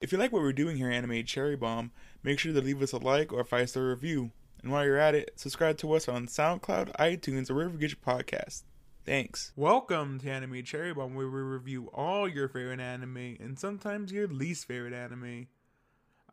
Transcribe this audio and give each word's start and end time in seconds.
If 0.00 0.12
you 0.12 0.18
like 0.18 0.32
what 0.32 0.40
we're 0.40 0.54
doing 0.54 0.78
here, 0.78 0.90
Anime 0.90 1.26
Cherry 1.26 1.56
Bomb, 1.56 1.90
make 2.22 2.38
sure 2.38 2.54
to 2.54 2.60
leave 2.62 2.80
us 2.80 2.92
a 2.92 2.96
like 2.96 3.34
or 3.34 3.40
a 3.40 3.44
five 3.44 3.68
star 3.68 3.90
review. 3.90 4.30
And 4.62 4.72
while 4.72 4.82
you're 4.82 4.96
at 4.96 5.14
it, 5.14 5.32
subscribe 5.36 5.76
to 5.78 5.92
us 5.92 6.08
on 6.08 6.26
SoundCloud, 6.26 6.96
iTunes, 6.96 7.50
or 7.50 7.54
wherever 7.54 7.74
you 7.74 7.78
get 7.78 7.90
your 7.90 7.98
podcast. 7.98 8.62
Thanks. 9.04 9.52
Welcome 9.56 10.18
to 10.20 10.30
Anime 10.30 10.64
Cherry 10.64 10.94
Bomb, 10.94 11.14
where 11.14 11.28
we 11.28 11.40
review 11.42 11.90
all 11.92 12.26
your 12.26 12.48
favorite 12.48 12.80
anime 12.80 13.36
and 13.40 13.58
sometimes 13.58 14.10
your 14.10 14.26
least 14.26 14.66
favorite 14.66 14.94
anime. 14.94 15.48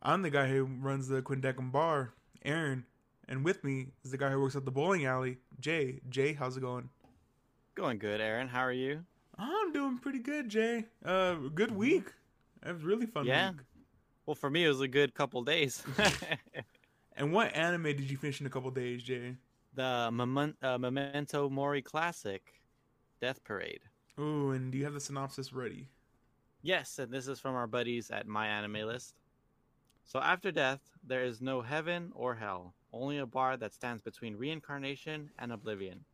I'm 0.01 0.21
the 0.21 0.29
guy 0.29 0.47
who 0.47 0.63
runs 0.63 1.09
the 1.09 1.21
Quindecim 1.21 1.69
Bar, 1.73 2.13
Aaron, 2.45 2.85
and 3.27 3.43
with 3.43 3.65
me 3.65 3.87
is 4.01 4.11
the 4.11 4.17
guy 4.17 4.29
who 4.29 4.39
works 4.39 4.55
at 4.55 4.63
the 4.63 4.71
bowling 4.71 5.05
alley, 5.05 5.39
Jay. 5.59 5.99
Jay, 6.07 6.31
how's 6.31 6.55
it 6.55 6.61
going? 6.61 6.89
Going 7.75 7.99
good, 7.99 8.21
Aaron. 8.21 8.47
How 8.47 8.61
are 8.61 8.71
you? 8.71 9.03
I'm 9.37 9.73
doing 9.73 9.97
pretty 9.97 10.19
good, 10.19 10.47
Jay. 10.47 10.85
Uh, 11.03 11.35
good 11.53 11.75
week. 11.75 12.13
It 12.67 12.73
was 12.73 12.83
really 12.83 13.05
fun 13.05 13.25
Yeah. 13.25 13.51
week. 13.51 13.61
Well, 14.25 14.35
for 14.35 14.49
me, 14.49 14.65
it 14.65 14.67
was 14.67 14.81
a 14.81 14.87
good 14.87 15.13
couple 15.13 15.43
days. 15.43 15.83
And 17.19 17.33
what 17.33 17.55
anime 17.55 17.81
did 17.83 18.11
you 18.11 18.15
finish 18.15 18.41
in 18.41 18.45
a 18.45 18.49
couple 18.49 18.69
days, 18.69 19.01
Jay? 19.01 19.35
the 19.73 19.83
uh, 20.63 20.77
Memento 20.77 21.49
Mori 21.49 21.81
Classic, 21.81 22.53
Death 23.21 23.43
Parade. 23.43 23.81
Ooh, 24.19 24.51
and 24.51 24.71
do 24.71 24.77
you 24.77 24.83
have 24.83 24.93
the 24.93 24.99
synopsis 24.99 25.51
ready? 25.51 25.89
Yes, 26.61 26.99
and 26.99 27.11
this 27.11 27.27
is 27.27 27.39
from 27.39 27.55
our 27.55 27.65
buddies 27.67 28.11
at 28.11 28.27
My 28.27 28.47
Anime 28.47 28.87
List. 28.87 29.15
So 30.05 30.19
after 30.19 30.51
death, 30.51 30.81
there 31.03 31.23
is 31.23 31.41
no 31.41 31.61
heaven 31.61 32.11
or 32.15 32.35
hell, 32.35 32.75
only 32.93 33.17
a 33.17 33.25
bar 33.25 33.57
that 33.57 33.73
stands 33.73 34.01
between 34.03 34.35
reincarnation 34.35 35.29
and 35.39 35.51
oblivion. 35.51 36.05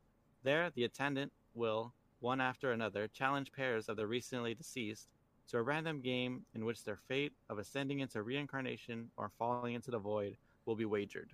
There, 0.44 0.72
the 0.74 0.86
attendant 0.86 1.32
will, 1.54 1.94
one 2.22 2.40
after 2.42 2.72
another, 2.72 3.08
challenge 3.10 3.52
pairs 3.52 3.90
of 3.90 3.98
the 3.98 4.08
recently 4.08 4.56
deceased 4.56 5.10
to 5.54 5.60
a 5.60 5.62
random 5.62 6.02
game 6.02 6.42
in 6.56 6.66
which 6.66 6.84
their 6.84 6.98
fate 7.08 7.32
of 7.48 7.60
ascending 7.60 8.00
into 8.00 8.24
reincarnation 8.24 9.08
or 9.18 9.30
falling 9.38 9.76
into 9.76 9.92
the 9.92 10.00
void 10.00 10.36
will 10.66 10.76
be 10.76 10.84
wagered. 10.84 11.30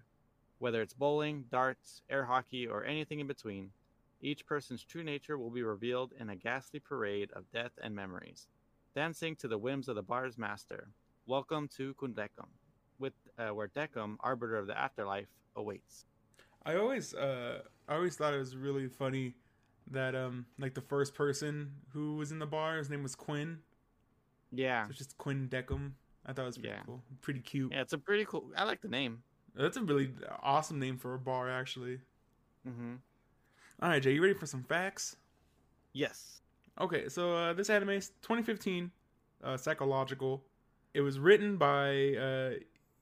Whether 0.57 0.81
it's 0.81 0.93
bowling, 0.93 1.45
darts, 1.49 2.01
air 2.09 2.25
hockey, 2.25 2.67
or 2.67 2.83
anything 2.83 3.21
in 3.21 3.27
between, 3.27 3.69
each 4.19 4.45
person's 4.45 4.83
true 4.83 5.03
nature 5.03 5.37
will 5.37 5.49
be 5.49 5.63
revealed 5.63 6.11
in 6.19 6.29
a 6.29 6.35
ghastly 6.35 6.81
parade 6.81 7.31
of 7.31 7.49
death 7.53 7.71
and 7.81 7.95
memories 7.95 8.47
dancing 8.93 9.37
to 9.37 9.47
the 9.47 9.57
whims 9.57 9.87
of 9.87 9.95
the 9.95 10.01
bar's 10.01 10.37
master. 10.37 10.89
Welcome 11.25 11.69
to 11.77 11.93
Quindecim, 11.93 12.49
with 12.99 13.13
uh, 13.37 13.53
where 13.53 13.69
Decim, 13.69 14.17
arbiter 14.19 14.57
of 14.57 14.67
the 14.67 14.77
afterlife, 14.77 15.29
awaits. 15.55 16.03
I 16.65 16.75
always, 16.75 17.13
uh, 17.13 17.59
I 17.87 17.95
always 17.95 18.17
thought 18.17 18.33
it 18.33 18.39
was 18.39 18.57
really 18.57 18.89
funny 18.89 19.35
that, 19.91 20.13
um, 20.13 20.45
like 20.57 20.73
the 20.73 20.81
first 20.81 21.13
person 21.13 21.71
who 21.93 22.17
was 22.17 22.33
in 22.33 22.39
the 22.39 22.45
bar, 22.45 22.79
his 22.79 22.89
name 22.89 23.03
was 23.03 23.15
Quinn. 23.15 23.59
Yeah, 24.51 24.85
So 24.85 24.89
it's 24.89 24.97
just 24.97 25.17
Quinn 25.17 25.47
Decim. 25.49 25.91
I 26.25 26.33
thought 26.33 26.43
it 26.43 26.45
was 26.45 26.57
pretty 26.57 26.69
Yeah. 26.75 26.81
cool, 26.85 27.03
pretty 27.21 27.39
cute. 27.41 27.71
yeah, 27.71 27.81
it's 27.81 27.93
a 27.93 27.97
pretty 27.97 28.25
cool. 28.25 28.51
I 28.55 28.63
like 28.63 28.81
the 28.81 28.87
name. 28.89 29.23
That's 29.55 29.77
a 29.77 29.81
really 29.83 30.11
awesome 30.41 30.79
name 30.79 30.97
for 30.97 31.13
a 31.15 31.19
bar, 31.19 31.49
actually. 31.49 31.99
Mm-hmm. 32.67 32.95
All 33.81 33.89
right, 33.89 34.01
Jay, 34.01 34.13
you 34.13 34.21
ready 34.21 34.33
for 34.33 34.45
some 34.45 34.63
facts? 34.63 35.15
Yes. 35.93 36.41
Okay, 36.79 37.09
so 37.09 37.33
uh, 37.35 37.53
this 37.53 37.69
anime 37.69 37.89
is 37.91 38.09
2015, 38.21 38.91
uh, 39.43 39.57
psychological. 39.57 40.43
It 40.93 41.01
was 41.01 41.19
written 41.19 41.57
by 41.57 41.89
uh, 42.15 42.53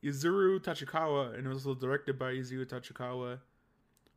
Yuzuru 0.04 0.60
Tachikawa 0.60 1.36
and 1.38 1.46
it 1.46 1.50
was 1.50 1.66
also 1.66 1.80
directed 1.80 2.18
by 2.20 2.34
Yuzuru 2.34 2.66
Tachikawa, 2.66 3.40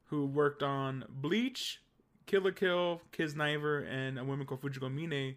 who 0.05 0.27
worked 0.27 0.63
on 0.63 1.05
Bleach, 1.09 1.83
Kill 2.27 2.43
la 2.43 2.51
Kill, 2.51 3.01
Kiznaiver, 3.13 3.87
and 3.91 4.19
A 4.19 4.25
Woman 4.25 4.47
Called 4.47 4.61
Fujiko 4.63 4.93
Mine, 4.93 5.37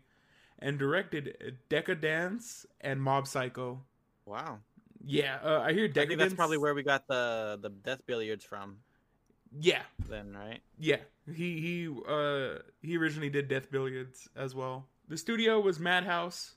and 0.63 0.79
directed 0.79 1.57
Decadence 1.69 2.65
and 2.81 3.03
Mob 3.03 3.27
Psycho. 3.27 3.81
Wow. 4.25 4.59
Yeah, 5.05 5.37
uh, 5.43 5.59
I 5.59 5.73
hear 5.73 5.83
I 5.83 5.87
Decadence. 5.87 6.07
think 6.07 6.19
that's 6.19 6.33
probably 6.33 6.57
where 6.57 6.73
we 6.73 6.83
got 6.83 7.07
the 7.07 7.59
the 7.61 7.69
death 7.69 8.01
billiards 8.07 8.45
from. 8.45 8.77
Yeah, 9.59 9.83
Then, 10.09 10.33
right? 10.35 10.61
Yeah, 10.79 11.01
he 11.31 11.59
he 11.61 11.89
uh 12.07 12.59
he 12.81 12.97
originally 12.97 13.29
did 13.29 13.47
Death 13.47 13.69
Billiards 13.69 14.27
as 14.35 14.55
well. 14.55 14.87
The 15.07 15.17
studio 15.17 15.59
was 15.59 15.79
Madhouse, 15.79 16.55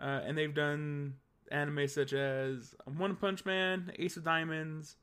uh, 0.00 0.20
and 0.24 0.36
they've 0.36 0.54
done 0.54 1.14
anime 1.52 1.86
such 1.86 2.12
as 2.12 2.74
One 2.86 3.14
Punch 3.14 3.44
Man, 3.44 3.92
Ace 3.98 4.16
of 4.16 4.24
Diamonds, 4.24 4.96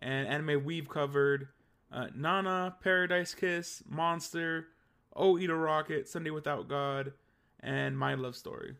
and 0.00 0.26
anime 0.26 0.64
we've 0.64 0.88
covered 0.88 1.48
uh, 1.92 2.06
Nana, 2.14 2.74
Paradise 2.82 3.34
Kiss, 3.34 3.82
Monster, 3.88 4.66
Oh 5.14 5.38
Edo 5.38 5.54
Rocket, 5.54 6.08
Sunday 6.08 6.30
Without 6.30 6.68
God, 6.68 7.12
and 7.62 7.96
My 7.98 8.14
Love 8.14 8.36
Story. 8.36 8.76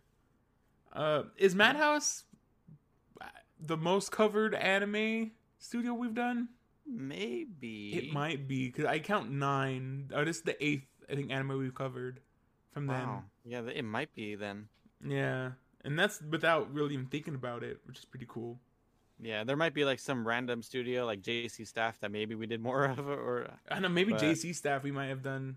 Uh, 0.93 1.23
is 1.39 1.55
Madhouse 1.55 2.25
the 3.61 3.77
most 3.77 4.11
covered 4.11 4.55
anime 4.55 5.31
studio 5.59 5.95
we've 5.95 6.15
done? 6.15 6.49
Maybe 6.87 7.93
It 7.95 8.13
might 8.13 8.49
be 8.49 8.67
because 8.67 8.85
I 8.87 8.99
count 8.99 9.31
nine. 9.31 10.11
Oh, 10.15 10.25
this 10.25 10.39
is 10.39 10.43
the 10.43 10.63
eighth, 10.65 10.87
I 11.11 11.15
think, 11.15 11.31
anime 11.31 11.59
we've 11.59 11.75
covered 11.75 12.21
from 12.73 12.87
Wow. 12.89 13.25
Yeah, 13.45 13.63
it 13.63 13.85
might 13.85 14.15
be 14.15 14.35
then. 14.35 14.69
Yeah, 15.07 15.53
and 15.85 15.99
that's 15.99 16.21
without 16.29 16.73
really 16.73 16.95
even 16.95 17.07
thinking 17.07 17.35
about 17.35 17.63
it, 17.63 17.81
which 17.87 17.99
is 17.99 18.05
pretty 18.05 18.27
cool. 18.29 18.59
Yeah, 19.21 19.45
there 19.45 19.57
might 19.57 19.75
be 19.75 19.85
like 19.85 20.01
some 20.01 20.27
random 20.27 20.63
studio 20.63 21.07
like 21.07 21.23
JC 21.23 21.67
staff 21.67 22.01
that 22.01 22.11
maybe 22.11 22.35
we 22.35 22.47
did 22.47 22.61
more 22.61 22.85
of, 22.87 22.99
or 23.09 23.49
I 23.69 23.75
don't 23.75 23.83
know 23.83 23.89
maybe 23.89 24.13
But- 24.13 24.23
JC 24.23 24.55
staff 24.55 24.83
we 24.83 24.91
might 24.91 25.07
have 25.07 25.23
done 25.23 25.57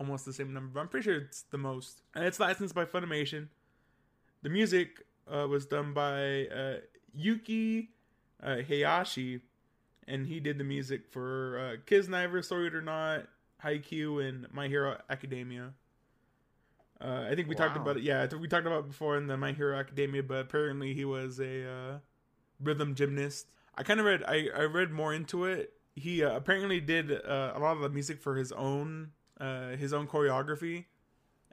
almost 0.00 0.24
the 0.24 0.32
same 0.32 0.52
number, 0.52 0.70
but 0.72 0.80
I'm 0.80 0.88
pretty 0.88 1.04
sure 1.04 1.16
it's 1.16 1.42
the 1.42 1.58
most. 1.58 2.00
And 2.14 2.24
it's 2.24 2.40
licensed 2.40 2.74
by 2.74 2.86
Funimation. 2.86 3.48
The 4.42 4.48
music 4.48 5.04
uh, 5.30 5.46
was 5.46 5.66
done 5.66 5.92
by 5.92 6.46
uh, 6.46 6.76
Yuki 7.14 7.90
uh, 8.42 8.56
Hayashi, 8.66 9.42
and 10.08 10.26
he 10.26 10.40
did 10.40 10.56
the 10.56 10.64
music 10.64 11.06
for 11.10 11.58
uh, 11.58 11.76
Kiznaiver, 11.86 12.42
Story 12.42 12.68
It 12.68 12.74
or 12.74 12.80
Not, 12.80 13.26
Haikyuu, 13.62 14.26
and 14.26 14.46
My 14.52 14.68
Hero 14.68 14.96
Academia. 15.10 15.74
Uh, 16.98 17.26
I 17.30 17.34
think 17.34 17.48
we 17.48 17.54
talked 17.54 17.76
about 17.76 17.98
it. 17.98 18.02
Yeah, 18.02 18.22
I 18.22 18.26
think 18.26 18.42
we 18.42 18.48
talked 18.48 18.66
about 18.66 18.80
it 18.80 18.88
before 18.88 19.16
in 19.16 19.26
the 19.26 19.36
My 19.36 19.52
Hero 19.52 19.78
Academia, 19.78 20.22
but 20.22 20.38
apparently 20.38 20.94
he 20.94 21.04
was 21.04 21.38
a 21.38 21.70
uh, 21.70 21.98
rhythm 22.58 22.94
gymnast. 22.94 23.46
I 23.76 23.82
kind 23.82 24.00
of 24.00 24.06
read. 24.06 24.22
I, 24.26 24.48
I 24.54 24.62
read 24.62 24.90
more 24.90 25.12
into 25.12 25.44
it. 25.44 25.74
He 25.94 26.24
uh, 26.24 26.36
apparently 26.36 26.80
did 26.80 27.12
uh, 27.12 27.52
a 27.54 27.58
lot 27.58 27.76
of 27.76 27.82
the 27.82 27.88
music 27.90 28.20
for 28.20 28.36
his 28.36 28.52
own 28.52 29.12
uh, 29.40 29.70
his 29.70 29.92
own 29.92 30.06
choreography, 30.06 30.84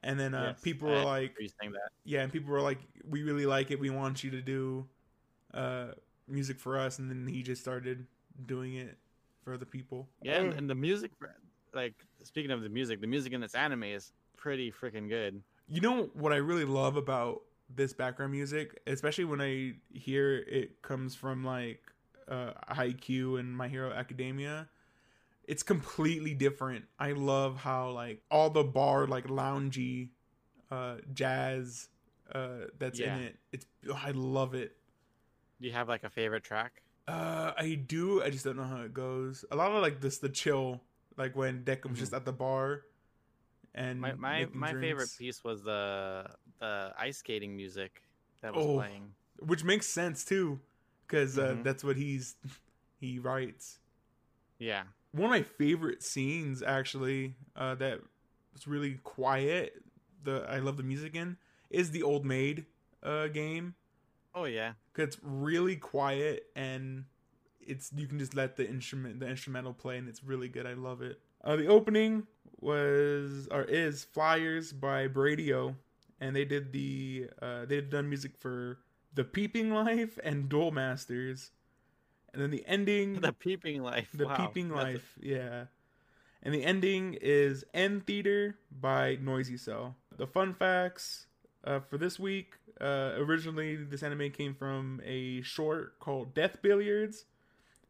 and 0.04 0.20
then 0.20 0.34
uh, 0.34 0.50
Yes, 0.50 0.62
people 0.62 0.90
were 0.90 1.02
like, 1.04 1.36
yeah, 2.06 2.22
and 2.22 2.32
people 2.32 2.52
were 2.52 2.62
like, 2.62 2.80
"We 3.08 3.24
really 3.24 3.46
like 3.46 3.72
it. 3.72 3.80
We 3.80 3.90
want 3.90 4.24
you 4.24 4.32
to 4.32 4.42
do 4.42 4.86
uh, 5.54 5.88
music 6.28 6.60
for 6.60 6.78
us." 6.78 7.00
And 7.00 7.10
then 7.10 7.28
he 7.28 7.44
just 7.44 7.62
started 7.62 8.06
doing 8.46 8.76
it 8.76 8.98
for 9.44 9.54
other 9.54 9.66
people. 9.66 10.08
Yeah, 10.22 10.40
and, 10.40 10.54
and 10.54 10.70
the 10.70 10.76
music, 10.76 11.12
like 11.74 11.94
speaking 12.24 12.52
of 12.52 12.62
the 12.62 12.70
music, 12.70 13.02
the 13.02 13.08
music 13.08 13.34
in 13.34 13.42
this 13.42 13.56
anime 13.56 13.84
is 13.84 14.12
pretty 14.38 14.72
freaking 14.72 15.10
good. 15.10 15.42
You 15.68 15.82
know 15.82 16.10
what 16.14 16.32
I 16.32 16.38
really 16.38 16.66
love 16.66 16.96
about 16.96 17.42
this 17.74 17.94
background 17.94 18.32
music, 18.32 18.80
especially 18.88 19.26
when 19.26 19.42
I 19.42 19.74
hear 19.94 20.38
it 20.38 20.82
comes 20.82 21.16
from 21.16 21.44
like 21.44 21.82
uh, 22.30 22.52
Haikyuu 22.72 23.40
and 23.40 23.56
My 23.56 23.68
Hero 23.68 23.92
Academia. 23.92 24.70
It's 25.48 25.64
completely 25.64 26.34
different. 26.34 26.86
I 27.00 27.14
love 27.14 27.58
how 27.58 27.92
like 27.92 28.22
all 28.30 28.50
the 28.50 28.64
bar 28.64 29.08
like 29.08 29.28
loungy 29.28 30.10
uh, 30.70 30.98
jazz 31.14 31.88
uh, 32.34 32.68
that's 32.78 33.00
Yeah. 33.00 33.16
in 33.16 33.24
it. 33.24 33.36
It's 33.54 33.66
I 33.96 34.12
love 34.12 34.54
it. 34.54 34.76
Do 35.62 35.68
you 35.68 35.74
have 35.74 35.88
like 35.88 36.04
a 36.04 36.10
favorite 36.10 36.44
track? 36.44 36.82
Uh, 37.08 37.54
I 37.58 37.76
do. 37.76 38.22
I 38.22 38.30
just 38.30 38.44
don't 38.44 38.58
know 38.58 38.66
how 38.66 38.82
it 38.82 38.94
goes. 38.94 39.46
A 39.50 39.56
lot 39.56 39.72
of 39.72 39.82
like 39.82 40.02
this, 40.02 40.18
the 40.18 40.30
chill, 40.30 40.82
like 41.18 41.36
when 41.36 41.64
Decim's 41.64 41.98
Mhm. 41.98 42.00
just 42.02 42.14
at 42.14 42.26
the 42.26 42.34
bar, 42.34 42.82
and 43.74 44.02
My 44.02 44.14
my, 44.16 44.46
my 44.54 44.74
favorite 44.74 45.10
piece 45.18 45.44
was 45.44 45.64
the 45.64 46.28
the 46.60 46.94
ice 46.98 47.18
skating 47.18 47.56
music 47.56 48.02
that 48.42 48.54
was 48.54 48.64
Oh. 48.64 48.76
playing. 48.76 49.16
which 49.40 49.64
makes 49.64 49.88
sense 49.88 50.26
too, 50.26 50.60
because 51.08 51.38
uh, 51.38 51.56
Mhm. 51.56 51.64
that's 51.64 51.84
what 51.84 51.96
he's 51.96 52.36
he 53.00 53.20
writes. 53.20 53.80
Yeah, 54.60 54.84
One 55.12 55.26
of 55.26 55.32
my 55.32 55.44
favorite 55.44 56.04
scenes, 56.04 56.62
actually, 56.62 57.36
uh, 57.56 57.76
that 57.76 58.00
was 58.54 58.68
really 58.68 59.00
quiet. 59.04 59.82
The 60.24 60.46
I 60.50 60.60
love 60.60 60.78
the 60.78 60.84
music 60.84 61.16
in 61.16 61.38
is 61.70 61.92
the 61.92 62.04
Old 62.04 62.26
Maid 62.26 62.66
uh, 63.04 63.28
game. 63.28 63.76
oh 64.36 64.46
yeah, 64.46 64.74
Cause 64.94 65.08
it's 65.08 65.18
really 65.22 65.76
quiet 65.76 66.48
and 66.56 67.06
it's 67.62 67.92
you 67.96 68.08
can 68.08 68.20
just 68.20 68.36
let 68.36 68.56
the 68.56 68.68
instrument 68.68 69.20
the 69.20 69.28
instrumental 69.28 69.74
play 69.74 69.98
and 69.98 70.08
it's 70.08 70.24
really 70.24 70.48
good. 70.48 70.66
I 70.66 70.74
love 70.74 71.02
it. 71.02 71.20
Uh, 71.44 71.56
the 71.56 71.68
opening 71.68 72.28
was 72.60 73.48
or 73.52 73.64
is 73.64 74.04
Flyers 74.04 74.74
by 74.74 75.08
Bradio, 75.08 75.76
and 76.20 76.36
they 76.36 76.46
did 76.46 76.72
the 76.72 77.28
uh, 77.42 77.66
they've 77.66 77.90
done 77.90 78.10
music 78.10 78.38
for 78.38 78.80
The 79.14 79.24
Peeping 79.24 79.72
Life 79.72 80.18
and 80.24 80.50
Duel 80.50 80.72
Masters, 80.72 81.52
and 82.34 82.42
then 82.42 82.52
the 82.52 82.64
ending 82.68 83.14
the 83.22 83.34
peeping 83.34 83.82
life. 83.84 84.10
the 84.14 84.28
wow, 84.28 84.36
Peeping 84.36 84.70
that's 84.70 84.80
a- 84.82 84.84
Life, 84.84 85.14
yeah. 85.22 85.66
And 86.44 86.54
the 86.54 86.64
ending 86.64 87.18
is 87.20 87.66
End 87.74 88.06
Theater 88.06 88.58
by 88.72 89.18
Noisy 89.20 89.58
Cell. 89.58 89.96
The 90.18 90.28
fun 90.28 90.54
facts 90.54 91.26
uh, 91.64 91.80
for 91.80 91.98
this 91.98 92.20
week. 92.20 92.54
Uh, 92.80 93.14
originally, 93.18 93.76
this 93.76 94.04
anime 94.04 94.30
came 94.32 94.54
from 94.54 95.02
a 95.04 95.42
short 95.42 96.00
called 96.00 96.36
Death 96.36 96.58
Billiards, 96.62 97.26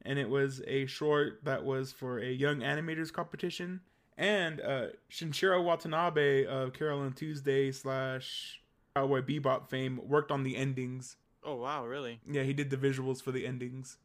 and 0.04 0.18
it 0.18 0.30
was 0.30 0.62
a 0.66 0.86
short 0.86 1.42
that 1.44 1.66
was 1.66 1.92
for 1.92 2.20
a 2.20 2.32
young 2.32 2.60
animators 2.62 3.12
competition. 3.12 3.82
And 4.18 4.62
uh, 4.62 4.88
Shinichiro 5.12 5.62
Watanabe 5.64 6.46
of 6.46 6.74
Carol 6.74 7.12
Tuesday 7.12 7.72
slash 7.72 8.62
Cowboy 8.96 9.22
Bebop 9.22 9.70
fame 9.70 10.00
worked 10.04 10.32
on 10.32 10.44
the 10.44 10.56
endings. 10.56 11.18
Oh 11.44 11.56
wow, 11.56 11.86
really? 11.86 12.20
Yeah, 12.28 12.44
he 12.44 12.54
did 12.54 12.70
the 12.70 12.78
visuals 12.78 13.22
for 13.22 13.32
the 13.32 13.46
endings. 13.46 13.98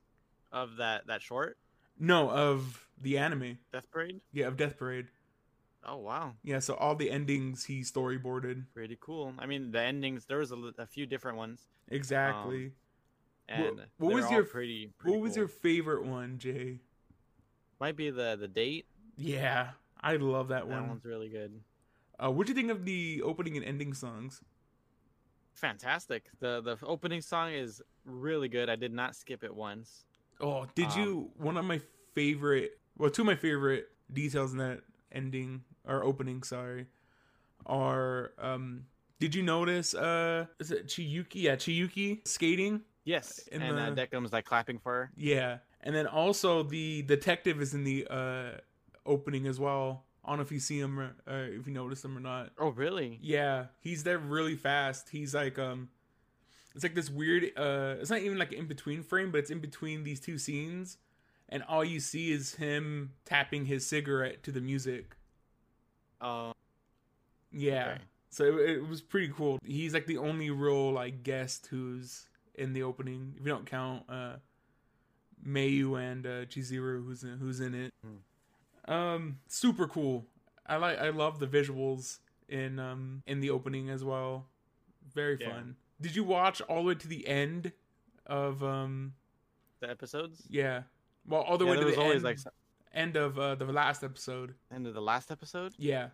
Of 0.53 0.77
that 0.77 1.07
that 1.07 1.23
short 1.23 1.57
No, 1.99 2.31
of 2.31 2.87
the 3.01 3.19
anime. 3.19 3.59
Death 3.73 3.91
Parade? 3.91 4.21
Yeah, 4.33 4.47
of 4.49 4.57
Death 4.57 4.77
Parade. 4.77 5.07
Oh 5.85 5.97
wow, 5.97 6.35
Yeah, 6.45 6.61
so 6.61 6.75
all 6.75 6.95
the 6.95 7.11
endings 7.11 7.65
he 7.65 7.81
storyboarded. 7.81 8.67
pretty 8.73 8.97
cool. 9.01 9.35
I 9.39 9.47
mean, 9.47 9.73
the 9.73 9.81
endings 9.81 10.27
there 10.27 10.39
was 10.39 10.53
a, 10.53 10.57
a 10.79 10.87
few 10.87 11.07
different 11.07 11.39
ones, 11.39 11.67
Exactly. 11.89 12.73
and 13.49 13.81
what 13.99 14.11
they're 14.11 14.17
was 14.23 14.31
your- 14.31 14.45
pretty? 14.45 14.93
pretty 14.99 15.17
what 15.17 15.23
was 15.23 15.37
your 15.37 15.49
favorite 15.49 16.05
one, 16.05 16.39
Jay? 16.39 16.79
Might 17.81 17.97
be 17.97 18.11
the 18.11 18.37
the 18.39 18.47
date. 18.47 18.87
Yeah, 19.17 19.71
I 20.01 20.17
love 20.17 20.49
that 20.49 20.69
That 20.69 20.69
one. 20.69 20.83
That 20.83 20.89
one's 20.89 21.05
really 21.05 21.29
good. 21.29 21.61
Uh, 22.23 22.31
what 22.31 22.47
do 22.47 22.53
you 22.53 22.55
think 22.55 22.71
of 22.71 22.85
the 22.85 23.21
opening 23.25 23.57
and 23.57 23.67
ending 23.67 23.93
songs? 23.95 24.41
Fantastic. 25.55 26.27
the 26.41 26.61
The 26.61 26.77
opening 26.85 27.21
song 27.21 27.53
is 27.53 27.83
really 28.05 28.49
good. 28.49 28.69
I 28.71 28.77
did 28.77 28.93
not 28.93 29.17
skip 29.17 29.43
it 29.45 29.55
once. 29.55 30.05
Oh, 30.43 30.67
did 30.75 30.89
Um, 30.89 31.01
you? 31.01 31.31
One 31.37 31.57
of 31.57 31.65
my 31.65 31.81
favorite, 32.15 32.79
well, 32.99 33.09
two 33.11 33.23
of 33.23 33.27
my 33.27 33.37
favorite 33.37 33.89
details 34.13 34.53
in 34.53 34.59
that 34.59 34.81
ending 35.13 35.63
or 35.87 36.03
opening, 36.05 36.43
sorry, 36.43 36.87
are 37.67 38.33
um. 38.39 38.87
Did 39.21 39.37
you 39.37 39.43
notice? 39.45 39.95
Uh, 39.95 40.47
is 40.59 40.73
it 40.73 40.89
Chiyuki? 40.89 41.35
Yeah, 41.37 41.55
Chiyuki 41.55 42.27
skating. 42.27 42.83
Yes, 43.05 43.49
and 43.53 43.63
uh, 43.63 43.91
the- 43.91 44.07
Decim's 44.07 44.33
like 44.33 44.45
clapping 44.45 44.79
for 44.79 44.93
her. 44.93 45.13
Yeah, 45.17 45.59
and 45.81 45.95
then 45.95 46.07
also 46.09 46.63
the 46.65 47.03
detective 47.03 47.61
is 47.63 47.73
in 47.75 47.85
the 47.85 48.07
uh 48.11 48.51
opening 49.07 49.47
as 49.47 49.61
well. 49.61 50.05
I 50.25 50.29
don't 50.31 50.39
know 50.39 50.43
if 50.43 50.53
you 50.53 50.61
see 50.61 50.79
him, 50.79 51.01
or, 51.01 51.17
uh, 51.27 51.59
if 51.59 51.67
you 51.67 51.73
notice 51.73 52.05
him 52.05 52.17
or 52.17 52.21
not. 52.21 52.51
Oh 52.59 52.69
really? 52.71 53.19
Yeah, 53.23 53.67
he's 53.81 54.03
there 54.05 54.19
really 54.19 54.55
fast. 54.57 55.09
He's 55.11 55.35
like 55.35 55.59
um 55.59 55.89
it's 56.75 56.83
like 56.83 56.95
this 56.95 57.11
weird 57.11 57.45
uh 57.57 57.97
it's 58.01 58.11
not 58.11 58.21
even 58.21 58.39
like 58.39 58.53
an 58.53 58.59
in 58.61 58.67
between 58.67 59.03
frame, 59.03 59.31
but 59.31 59.39
it's 59.39 59.51
in 59.51 59.61
between 59.61 60.05
these 60.05 60.21
two 60.21 60.39
scenes 60.39 60.99
and 61.49 61.63
all 61.65 61.85
you 61.85 62.01
see 62.01 62.33
is 62.33 62.55
him 62.55 63.13
tapping 63.25 63.67
his 63.67 63.87
cigarette 63.87 64.43
to 64.45 64.51
the 64.53 64.61
music. 64.61 65.17
Oh, 66.21 66.53
Yeah. 67.51 67.91
Okay. 67.93 68.03
So 68.31 68.45
it, 68.59 68.71
it 68.71 68.89
was 68.89 69.03
pretty 69.03 69.29
cool. 69.37 69.59
He's 69.65 69.93
like 69.93 70.07
the 70.07 70.17
only 70.19 70.49
real 70.51 70.93
like 70.93 71.23
guest 71.23 71.67
who's 71.67 72.27
in 72.55 72.73
the 72.73 72.83
opening. 72.83 73.35
If 73.39 73.45
you 73.45 73.53
don't 73.53 73.67
count 73.67 74.05
uh 74.09 74.37
Mayu 75.47 76.01
and 76.01 76.27
uh 76.27 76.45
Chizuru 76.47 77.05
who's 77.05 77.23
in, 77.25 77.39
who's 77.39 77.61
in 77.61 77.75
it. 77.75 77.93
Um 78.87 79.39
super 79.49 79.87
cool. 79.87 80.25
I 80.67 80.77
like 80.77 80.99
I 80.99 81.11
love 81.11 81.39
the 81.39 81.47
visuals 81.47 82.19
in 82.49 82.79
um 82.79 83.23
in 83.27 83.41
the 83.41 83.51
opening 83.51 83.91
as 83.91 84.03
well. 84.05 84.47
Very 85.15 85.37
Yeah. 85.41 85.51
fun. 85.51 85.77
Did 86.03 86.15
you 86.17 86.25
watch 86.25 86.61
all 86.63 86.83
the 86.83 86.89
way 86.89 86.95
to 86.97 87.09
the 87.09 87.27
end 87.27 87.73
of 88.27 88.63
um 88.63 89.15
the 89.81 89.91
episodes. 89.91 90.43
yeah. 90.49 90.83
Well 91.27 91.43
all 91.43 91.59
the 91.59 91.65
yeah, 91.67 91.71
way 91.73 91.77
to 91.79 91.85
the 91.85 92.01
always 92.01 92.17
end, 92.17 92.25
like 92.25 92.39
end 92.95 93.17
of 93.17 93.39
uh, 93.39 93.55
the 93.55 93.65
last 93.67 94.03
episode. 94.03 94.55
end 94.75 94.87
of 94.87 94.95
the 94.95 95.03
last 95.03 95.31
episode. 95.31 95.75
Yeah. 95.77 96.09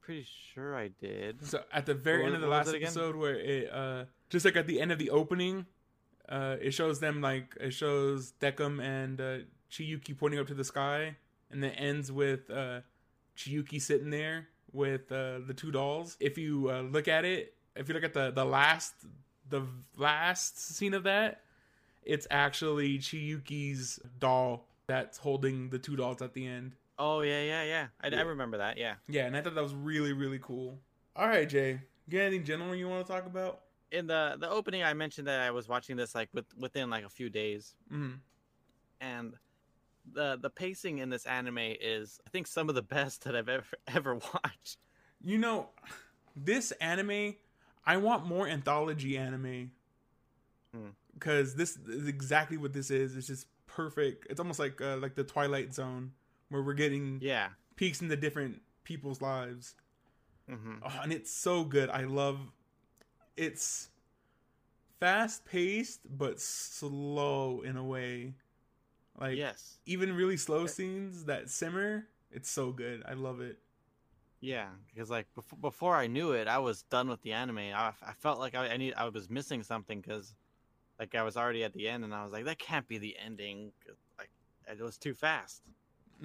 Pretty 0.00 0.26
sure 0.52 0.76
I 0.76 0.88
did. 0.88 1.44
So 1.46 1.62
at 1.72 1.86
the 1.86 1.94
very 1.94 2.22
What 2.22 2.26
end 2.28 2.36
of 2.36 2.40
the 2.42 2.48
last 2.48 2.74
episode, 2.74 3.16
where 3.16 3.38
it 3.38 3.72
uh, 3.72 4.04
just 4.30 4.44
like 4.44 4.56
at 4.56 4.66
the 4.66 4.80
end 4.80 4.90
of 4.92 4.98
the 4.98 5.10
opening, 5.10 5.66
uh, 6.28 6.56
it 6.60 6.72
shows 6.72 7.00
them 7.00 7.20
like 7.20 7.56
it 7.60 7.72
shows 7.72 8.32
Decim 8.40 8.82
and 8.82 9.20
uh, 9.20 9.38
Chiyuki 9.70 10.16
pointing 10.18 10.40
up 10.40 10.48
to 10.48 10.54
the 10.54 10.64
sky, 10.64 11.16
and 11.50 11.62
then 11.62 11.70
ends 11.72 12.10
with 12.10 12.50
uh, 12.50 12.80
Chiyuki 13.36 13.80
sitting 13.80 14.10
there 14.10 14.48
with 14.72 15.12
uh, 15.12 15.38
the 15.46 15.54
two 15.54 15.70
dolls. 15.70 16.16
If 16.18 16.36
you 16.36 16.68
uh, 16.68 16.80
look 16.80 17.06
at 17.06 17.24
it, 17.24 17.54
if 17.76 17.88
you 17.88 17.94
look 17.94 18.04
at 18.04 18.14
the 18.14 18.30
the 18.30 18.44
last 18.44 18.94
the 19.48 19.62
last 19.96 20.58
scene 20.76 20.94
of 20.94 21.04
that, 21.04 21.42
it's 22.02 22.26
actually 22.30 22.98
Chiyuki's 22.98 23.98
doll 24.18 24.66
that's 24.86 25.18
holding 25.18 25.70
the 25.70 25.78
two 25.78 25.96
dolls 25.96 26.22
at 26.22 26.34
the 26.34 26.46
end. 26.46 26.74
Oh 26.98 27.20
yeah, 27.22 27.42
yeah, 27.42 27.62
yeah. 27.64 27.86
I, 28.00 28.08
Yeah. 28.08 28.18
I 28.18 28.22
remember 28.22 28.58
that. 28.58 28.76
Yeah. 28.78 28.94
Yeah, 29.08 29.26
and 29.26 29.36
I 29.36 29.40
thought 29.40 29.54
that 29.54 29.62
was 29.62 29.74
really 29.74 30.12
really 30.12 30.38
cool. 30.40 30.78
All 31.16 31.26
right, 31.28 31.48
Jay, 31.48 31.80
you 32.06 32.18
got 32.18 32.24
anything 32.26 32.44
general 32.44 32.74
you 32.74 32.88
want 32.88 33.06
to 33.06 33.12
talk 33.12 33.26
about? 33.26 33.60
In 33.90 34.06
the 34.06 34.36
the 34.38 34.48
opening, 34.48 34.82
I 34.82 34.94
mentioned 34.94 35.26
that 35.28 35.40
I 35.40 35.50
was 35.50 35.68
watching 35.68 35.96
this 35.96 36.14
like 36.14 36.28
with, 36.32 36.46
within 36.58 36.88
like 36.90 37.04
a 37.04 37.08
few 37.10 37.28
days, 37.30 37.74
Mm. 37.92 38.18
and 39.00 39.34
the 40.10 40.36
the 40.40 40.50
pacing 40.50 40.98
in 40.98 41.10
this 41.10 41.26
anime 41.26 41.58
is 41.58 42.20
I 42.26 42.30
think 42.30 42.46
some 42.46 42.68
of 42.68 42.74
the 42.74 42.82
best 42.96 43.24
that 43.24 43.36
I've 43.36 43.48
ever 43.48 43.66
ever 43.88 44.14
watched. 44.14 44.78
You 45.20 45.38
know, 45.38 45.68
this 46.34 46.72
anime, 46.72 47.34
I 47.84 47.96
want 47.96 48.26
more 48.26 48.46
anthology 48.48 49.16
anime. 49.18 49.72
Hmm. 50.74 50.88
Because 51.14 51.54
this 51.54 51.76
is 51.88 52.08
exactly 52.08 52.56
what 52.56 52.72
this 52.72 52.90
is. 52.90 53.16
It's 53.16 53.26
just 53.26 53.46
perfect. 53.66 54.26
It's 54.30 54.40
almost 54.40 54.58
like 54.58 54.80
uh, 54.80 54.96
like 54.96 55.14
the 55.14 55.24
Twilight 55.24 55.74
Zone, 55.74 56.12
where 56.48 56.62
we're 56.62 56.74
getting 56.74 57.18
Yeah. 57.22 57.50
peeks 57.76 58.00
into 58.00 58.16
different 58.16 58.62
people's 58.84 59.20
lives. 59.20 59.74
hmm 60.48 60.74
Oh, 60.82 61.00
and 61.02 61.12
it's 61.12 61.30
so 61.30 61.64
good. 61.64 61.90
I 61.90 62.02
love. 62.04 62.38
It's 63.36 63.88
fast 65.00 65.44
paced, 65.44 66.00
but 66.18 66.40
slow 66.40 67.62
in 67.62 67.76
a 67.76 67.84
way. 67.84 68.34
Like 69.20 69.36
yes. 69.36 69.78
even 69.86 70.14
really 70.14 70.36
slow 70.36 70.66
scenes 70.66 71.24
that 71.24 71.50
simmer. 71.50 72.06
It's 72.30 72.50
so 72.50 72.72
good. 72.72 73.02
I 73.06 73.12
love 73.12 73.40
it. 73.40 73.58
Yeah, 74.42 74.66
because 74.92 75.08
like 75.08 75.26
before, 75.36 75.58
before 75.60 75.94
I 75.96 76.08
knew 76.08 76.32
it, 76.32 76.48
I 76.48 76.58
was 76.58 76.82
done 76.90 77.08
with 77.08 77.22
the 77.22 77.32
anime. 77.32 77.58
I, 77.58 77.92
I 78.02 78.12
felt 78.18 78.40
like 78.40 78.54
I, 78.56 78.66
I 78.70 78.76
need 78.76 78.92
I 78.94 79.08
was 79.08 79.30
missing 79.30 79.62
something 79.62 80.00
because 80.00 80.34
like 80.98 81.14
I 81.14 81.22
was 81.22 81.36
already 81.36 81.62
at 81.62 81.72
the 81.72 81.88
end, 81.88 82.02
and 82.02 82.12
I 82.12 82.24
was 82.24 82.32
like, 82.32 82.44
that 82.46 82.58
can't 82.58 82.86
be 82.88 82.98
the 82.98 83.16
ending. 83.24 83.70
Like 84.18 84.30
it 84.68 84.82
was 84.82 84.98
too 84.98 85.14
fast. 85.14 85.62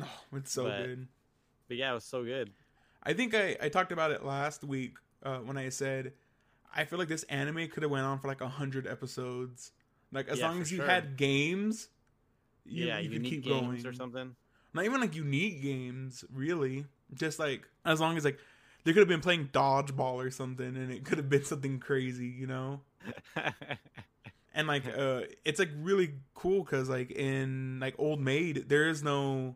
Oh, 0.01 0.37
it's 0.37 0.51
so 0.51 0.65
But- 0.65 0.85
good. 0.85 1.07
But 1.67 1.77
yeah, 1.77 1.91
it 1.91 1.95
was 1.95 2.05
so 2.05 2.23
good. 2.23 2.51
I 3.03 3.13
think 3.13 3.33
I, 3.35 3.55
I 3.61 3.69
talked 3.69 3.91
about 3.91 4.11
it 4.11 4.23
last 4.25 4.63
week 4.63 4.97
uh, 5.23 5.37
when 5.39 5.57
I 5.57 5.69
said 5.69 6.13
I 6.75 6.85
feel 6.85 6.99
like 6.99 7.07
this 7.07 7.23
anime 7.23 7.67
could 7.69 7.81
have 7.83 7.91
went 7.91 8.05
on 8.05 8.19
for 8.19 8.27
like 8.27 8.41
a 8.41 8.47
hundred 8.47 8.85
episodes. 8.87 9.71
Like 10.11 10.27
as 10.27 10.39
Yeah, 10.39 10.49
long 10.49 10.61
as 10.61 10.71
you 10.71 10.77
sure. 10.77 10.85
had 10.85 11.17
games, 11.17 11.89
you, 12.65 12.85
yeah, 12.87 12.99
you 12.99 13.09
could 13.09 13.23
keep 13.23 13.43
games 13.43 13.83
going. 13.83 13.87
or 13.87 13.93
something. 13.93 14.35
Not 14.77 14.85
even 14.85 15.01
like 15.01 15.15
unique 15.15 15.61
games, 15.61 16.23
really. 16.33 16.85
Just 17.13 17.39
like 17.39 17.67
as 17.85 17.99
long 17.99 18.15
as 18.17 18.23
like 18.25 18.39
they 18.83 18.93
could 18.93 18.99
have 18.99 19.07
been 19.09 19.21
playing 19.21 19.49
dodgeball 19.51 20.15
or 20.15 20.31
something, 20.31 20.65
and 20.65 20.91
it 20.91 21.03
could 21.03 21.17
have 21.17 21.29
been 21.29 21.43
something 21.43 21.79
crazy, 21.79 22.27
you 22.27 22.47
know. 22.47 22.81
And 24.53 24.67
like 24.67 24.85
uh, 24.87 25.21
it's 25.45 25.59
like 25.59 25.69
really 25.77 26.15
cool 26.33 26.63
because 26.63 26.89
like 26.89 27.11
in 27.11 27.79
like 27.79 27.93
Old 27.99 28.19
Maid, 28.19 28.69
there 28.69 28.89
is 28.89 29.03
no 29.03 29.55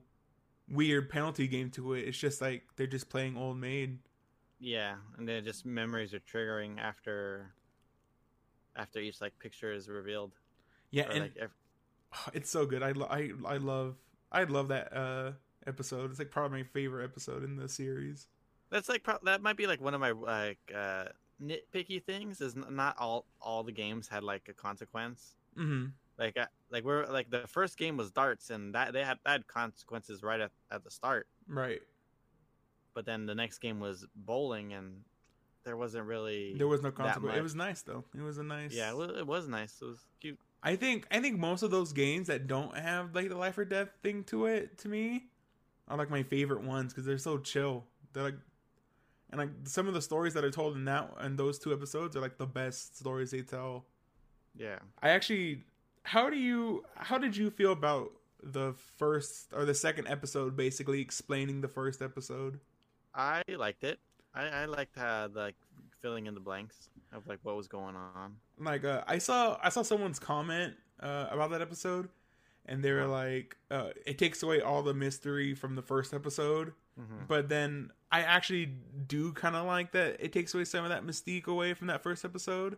weird 0.69 1.09
penalty 1.09 1.47
game 1.47 1.71
to 1.71 1.93
it. 1.95 2.07
It's 2.07 2.17
just 2.19 2.39
like 2.39 2.63
they're 2.75 2.85
just 2.85 3.09
playing 3.09 3.35
Old 3.35 3.57
Maid. 3.57 3.97
yeah, 4.59 4.95
and 5.17 5.27
then 5.27 5.43
just 5.43 5.65
memories 5.65 6.13
are 6.13 6.19
triggering 6.19 6.77
after 6.79 7.51
after 8.75 8.99
each 8.99 9.21
like 9.21 9.37
picture 9.39 9.73
is 9.73 9.89
revealed. 9.89 10.33
Yeah, 10.91 11.07
Or, 11.07 11.11
and 11.11 11.21
like, 11.21 11.37
ev- 11.41 11.55
it's 12.33 12.51
so 12.51 12.67
good. 12.67 12.83
I, 12.83 12.91
lo- 12.91 13.07
I 13.09 13.31
I 13.43 13.57
love 13.57 13.95
I 14.31 14.43
love 14.45 14.69
that 14.69 14.95
uh 14.95 15.31
episode. 15.67 16.09
It's 16.09 16.19
like 16.19 16.31
probably 16.31 16.59
my 16.59 16.63
favorite 16.63 17.03
episode 17.05 17.43
in 17.43 17.55
the 17.55 17.67
series. 17.69 18.27
that's 18.69 18.89
like 18.89 19.03
pro- 19.03 19.19
that 19.23 19.41
might 19.41 19.57
be 19.57 19.67
like 19.67 19.81
one 19.81 19.93
of 19.93 20.01
my 20.01 20.11
like 20.11 20.59
uh 20.75 21.05
nitpicky 21.41 22.01
things 22.03 22.39
is 22.41 22.55
not 22.55 22.95
all 22.99 23.25
all 23.41 23.63
the 23.63 23.71
games 23.71 24.07
had 24.07 24.23
like 24.23 24.47
a 24.49 24.53
consequence. 24.53 25.35
hmm 25.55 25.85
Like 26.17 26.37
uh, 26.37 26.45
like 26.71 26.83
we're 26.83 27.05
like 27.07 27.29
the 27.29 27.47
first 27.47 27.77
game 27.77 27.97
was 27.97 28.11
darts 28.11 28.49
and 28.49 28.73
that 28.75 28.93
they 28.93 29.03
had 29.03 29.17
that 29.25 29.31
had 29.31 29.47
consequences 29.47 30.23
right 30.23 30.39
at, 30.39 30.51
at 30.71 30.83
the 30.83 30.91
start. 30.91 31.27
Right. 31.47 31.81
But 32.93 33.05
then 33.05 33.25
the 33.25 33.35
next 33.35 33.59
game 33.59 33.79
was 33.79 34.05
bowling 34.15 34.73
and 34.73 35.01
there 35.63 35.77
wasn't 35.77 36.05
really 36.05 36.55
There 36.57 36.67
was 36.67 36.81
no 36.81 36.91
consequence. 36.91 37.37
It 37.37 37.41
was 37.43 37.55
nice 37.55 37.81
though. 37.83 38.03
It 38.15 38.21
was 38.21 38.37
a 38.37 38.43
nice. 38.43 38.73
yeah 38.73 38.91
it 38.91 38.97
was, 38.97 39.11
it 39.17 39.27
was 39.27 39.47
nice 39.47 39.77
it 39.81 39.85
was 39.85 40.05
cute 40.19 40.39
I 40.63 40.75
think 40.75 41.07
I 41.11 41.19
think 41.19 41.39
most 41.39 41.63
of 41.63 41.71
those 41.71 41.91
games 41.93 42.27
that 42.27 42.47
don't 42.47 42.75
have 42.77 43.15
like 43.15 43.29
the 43.29 43.37
life 43.37 43.57
or 43.57 43.65
death 43.65 43.89
thing 44.03 44.23
to 44.25 44.45
it 44.45 44.77
to 44.79 44.87
me 44.87 45.25
are 45.87 45.97
like 45.97 46.09
my 46.09 46.23
favorite 46.23 46.63
ones 46.63 46.93
because 46.93 47.05
they're 47.05 47.17
so 47.17 47.37
chill. 47.37 47.83
They're 48.13 48.23
like, 48.23 48.37
and 49.31 49.39
like 49.39 49.49
some 49.63 49.87
of 49.87 49.93
the 49.93 50.01
stories 50.01 50.33
that 50.35 50.43
are 50.43 50.51
told 50.51 50.75
in 50.75 50.85
that 50.85 51.11
and 51.19 51.37
those 51.37 51.57
two 51.57 51.73
episodes 51.73 52.15
are 52.15 52.21
like 52.21 52.37
the 52.37 52.45
best 52.45 52.97
stories 52.97 53.31
they 53.31 53.41
tell. 53.41 53.85
yeah 54.55 54.79
I 55.01 55.09
actually, 55.09 55.63
how 56.03 56.29
do 56.29 56.37
you, 56.37 56.83
how 56.95 57.17
did 57.17 57.35
you 57.35 57.49
feel 57.49 57.71
about 57.71 58.11
the 58.43 58.73
first 58.97 59.53
or 59.53 59.65
the 59.65 59.73
second 59.73 60.07
episode, 60.07 60.55
basically 60.55 61.01
explaining 61.01 61.61
the 61.61 61.67
first 61.67 62.01
episode? 62.01 62.59
I 63.13 63.41
liked 63.47 63.83
it 63.83 63.99
I 64.33 64.47
I 64.47 64.65
liked 64.65 64.95
how 64.95 65.29
like 65.33 65.55
filling 66.01 66.25
in 66.27 66.33
the 66.33 66.39
blanks 66.39 66.89
of 67.13 67.27
like 67.27 67.39
what 67.43 67.55
was 67.55 67.67
going 67.67 67.95
on. 67.95 68.35
like 68.59 68.83
uh, 68.83 69.03
I 69.07 69.17
saw 69.17 69.57
I 69.61 69.69
saw 69.69 69.81
someone's 69.81 70.19
comment 70.19 70.75
uh, 70.99 71.27
about 71.31 71.51
that 71.51 71.61
episode, 71.61 72.09
and 72.65 72.83
they 72.83 72.91
were 72.91 73.05
like, 73.07 73.57
uh, 73.69 73.89
"It 74.05 74.17
takes 74.17 74.43
away 74.43 74.61
all 74.61 74.83
the 74.83 74.93
mystery 74.93 75.53
from 75.55 75.75
the 75.75 75.81
first 75.81 76.13
episode." 76.13 76.73
Mhm. 76.99 77.27
But 77.27 77.47
then 77.49 77.91
I 78.11 78.21
actually 78.21 78.65
do 79.07 79.31
kind 79.33 79.55
of 79.55 79.65
like 79.65 79.91
that 79.93 80.17
it 80.19 80.33
takes 80.33 80.53
away 80.53 80.65
some 80.65 80.83
of 80.83 80.89
that 80.89 81.05
mystique 81.05 81.47
away 81.47 81.73
from 81.73 81.87
that 81.87 82.03
first 82.03 82.25
episode 82.25 82.77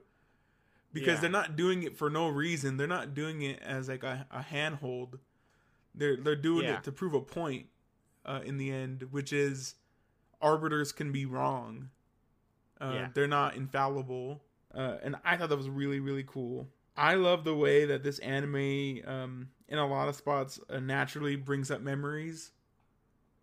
because 0.94 1.16
Yeah. 1.16 1.22
they're 1.22 1.30
not 1.32 1.56
doing 1.56 1.82
it 1.84 1.98
for 1.98 2.10
no 2.10 2.28
reason. 2.28 2.78
They're 2.78 2.86
not 2.88 3.14
doing 3.16 3.42
it 3.42 3.60
as 3.64 3.90
like 3.90 4.04
a, 4.04 4.28
a 4.30 4.42
handhold. 4.44 5.20
They're 5.96 6.18
they're 6.18 6.36
doing 6.36 6.66
Yeah. 6.66 6.78
it 6.78 6.84
to 6.84 6.92
prove 6.92 7.14
a 7.16 7.22
point 7.22 7.68
uh, 8.26 8.42
in 8.46 8.58
the 8.58 8.72
end, 8.72 9.08
which 9.12 9.34
is 9.34 9.76
arbiters 10.42 10.92
can 10.92 11.12
be 11.12 11.26
wrong. 11.26 11.90
Uh, 12.84 12.94
Yeah. 12.94 13.08
They're 13.14 13.28
not 13.28 13.56
infallible, 13.56 14.44
uh, 14.74 14.98
and 15.04 15.16
I 15.24 15.38
thought 15.38 15.50
that 15.50 15.58
was 15.58 15.70
really 15.70 16.00
really 16.00 16.24
cool. 16.28 16.68
I 16.96 17.16
love 17.16 17.44
the 17.44 17.56
way 17.56 17.86
that 17.86 18.04
this 18.04 18.20
anime, 18.20 19.00
um, 19.08 19.50
in 19.68 19.80
a 19.80 19.88
lot 19.88 20.10
of 20.10 20.16
spots, 20.16 20.60
uh, 20.70 20.80
naturally 20.80 21.36
brings 21.36 21.72
up 21.72 21.82
memories 21.82 22.52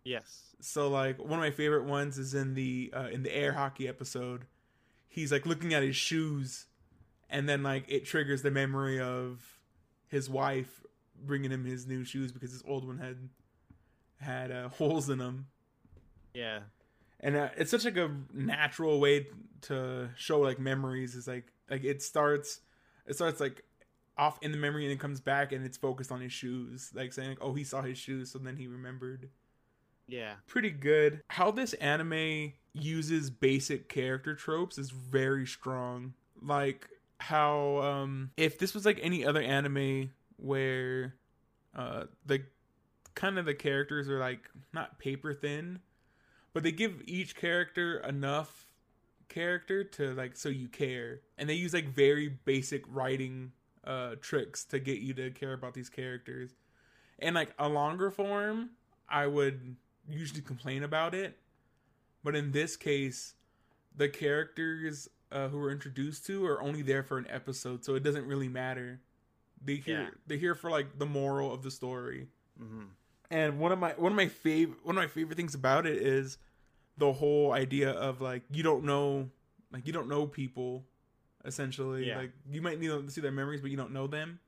Yes. 0.03 0.55
so 0.61 0.89
like 0.89 1.19
one 1.19 1.33
of 1.33 1.39
my 1.39 1.51
favorite 1.51 1.83
ones 1.85 2.17
is 2.17 2.33
in 2.33 2.53
the 2.53 2.91
uh, 2.95 3.09
in 3.11 3.23
the 3.23 3.35
air 3.35 3.53
hockey 3.53 3.87
episode 3.87 4.45
he's 5.07 5.31
like 5.31 5.45
looking 5.45 5.73
at 5.73 5.83
his 5.83 5.95
shoes 5.95 6.65
and 7.29 7.47
then 7.47 7.61
like 7.61 7.85
it 7.87 8.05
triggers 8.05 8.41
the 8.41 8.49
memory 8.51 8.99
of 8.99 9.59
his 10.07 10.27
wife 10.29 10.83
bringing 11.23 11.51
him 11.51 11.65
his 11.65 11.85
new 11.85 12.03
shoes 12.03 12.31
because 12.31 12.51
his 12.51 12.63
old 12.67 12.87
one 12.87 12.97
had 12.97 13.29
had 14.19 14.51
uh, 14.51 14.69
holes 14.79 15.09
in 15.09 15.19
them 15.19 15.47
Yeah. 16.33 16.61
And 17.21 17.35
uh, 17.37 17.49
it's 17.57 17.71
such 17.71 17.85
like 17.85 17.97
a 17.97 18.11
natural 18.33 18.99
way 18.99 19.27
to 19.61 20.09
show 20.17 20.39
like 20.41 20.59
memories 20.59 21.15
is 21.15 21.27
like 21.27 21.51
like 21.69 21.83
it 21.83 22.01
starts 22.01 22.61
it 23.05 23.15
starts 23.15 23.39
like 23.39 23.63
off 24.17 24.37
in 24.41 24.51
the 24.51 24.57
memory 24.57 24.83
and 24.83 24.91
it 24.91 24.99
comes 24.99 25.19
back 25.21 25.51
and 25.51 25.65
it's 25.65 25.77
focused 25.77 26.11
on 26.11 26.21
his 26.21 26.33
shoes 26.33 26.91
like 26.93 27.13
saying 27.13 27.29
like 27.29 27.37
oh 27.41 27.53
he 27.53 27.63
saw 27.63 27.81
his 27.81 27.97
shoes 27.97 28.31
so 28.31 28.39
then 28.39 28.57
he 28.57 28.67
remembered 28.67 29.29
Yeah. 30.07 30.35
pretty 30.47 30.71
good. 30.71 31.21
How 31.29 31.51
this 31.51 31.73
anime 31.73 32.53
uses 32.73 33.29
basic 33.29 33.89
character 33.89 34.35
tropes 34.35 34.77
is 34.77 34.91
very 34.91 35.45
strong. 35.45 36.13
Like 36.41 36.87
how 37.19 37.77
um 37.81 38.31
if 38.37 38.57
this 38.57 38.73
was 38.73 38.85
like 38.85 38.99
any 39.01 39.25
other 39.25 39.41
anime 39.41 40.11
where 40.37 41.15
uh 41.75 42.05
the 42.25 42.43
kind 43.15 43.37
of 43.37 43.45
the 43.45 43.53
characters 43.53 44.09
are 44.09 44.19
like 44.19 44.49
not 44.73 44.99
paper 44.99 45.33
thin, 45.33 45.79
but 46.53 46.63
they 46.63 46.71
give 46.71 47.01
each 47.05 47.35
character 47.35 47.99
enough 47.99 48.67
character 49.29 49.83
to 49.83 50.13
like 50.13 50.35
so 50.35 50.49
you 50.49 50.67
care. 50.67 51.21
And 51.37 51.49
they 51.49 51.53
use 51.53 51.73
like 51.73 51.87
very 51.87 52.27
basic 52.29 52.83
writing 52.87 53.51
uh 53.83 54.15
tricks 54.21 54.63
to 54.65 54.79
get 54.79 54.99
you 54.99 55.13
to 55.15 55.31
care 55.31 55.53
about 55.53 55.73
these 55.73 55.89
characters. 55.89 56.51
And 57.19 57.35
like 57.35 57.53
a 57.57 57.69
longer 57.69 58.11
form, 58.11 58.71
I 59.09 59.27
would 59.27 59.75
usually 60.09 60.41
complain 60.41 60.83
about 60.83 61.13
it. 61.13 61.37
But 62.23 62.35
in 62.35 62.51
this 62.51 62.75
case, 62.75 63.35
the 63.95 64.09
characters 64.09 65.07
uh, 65.31 65.47
who 65.47 65.59
we're 65.59 65.71
introduced 65.71 66.25
to 66.27 66.45
are 66.45 66.61
only 66.61 66.81
there 66.81 67.03
for 67.03 67.17
an 67.17 67.25
episode, 67.29 67.85
so 67.85 67.95
it 67.95 68.03
doesn't 68.03 68.25
really 68.25 68.49
matter. 68.49 68.99
They 69.63 69.75
here 69.77 70.01
Yeah. 70.01 70.09
they're 70.27 70.37
here 70.37 70.55
for 70.55 70.69
like 70.69 70.97
the 70.99 71.05
moral 71.05 71.53
of 71.53 71.63
the 71.63 71.71
story. 71.71 72.27
hmm 72.57 72.83
And 73.31 73.59
one 73.59 73.71
of 73.71 73.79
my 73.79 73.91
one 73.93 74.11
of 74.11 74.15
my 74.15 74.27
favorite 74.27 74.85
one 74.85 74.97
of 74.97 75.01
my 75.01 75.07
favorite 75.07 75.35
things 75.37 75.55
about 75.55 75.85
it 75.87 76.01
is 76.01 76.37
the 76.97 77.13
whole 77.13 77.53
idea 77.53 77.89
of 77.91 78.21
like 78.21 78.43
you 78.51 78.61
don't 78.61 78.83
know 78.83 79.29
like 79.71 79.87
you 79.87 79.93
don't 79.93 80.09
know 80.09 80.27
people 80.27 80.83
essentially 81.45 82.05
Yeah. 82.07 82.17
like 82.17 82.31
you 82.51 82.61
might 82.61 82.79
need 82.79 82.87
to 82.89 83.09
see 83.09 83.21
their 83.21 83.31
memories 83.31 83.61
but 83.61 83.71
you 83.71 83.77
don't 83.77 83.93
know 83.93 84.05
them 84.05 84.39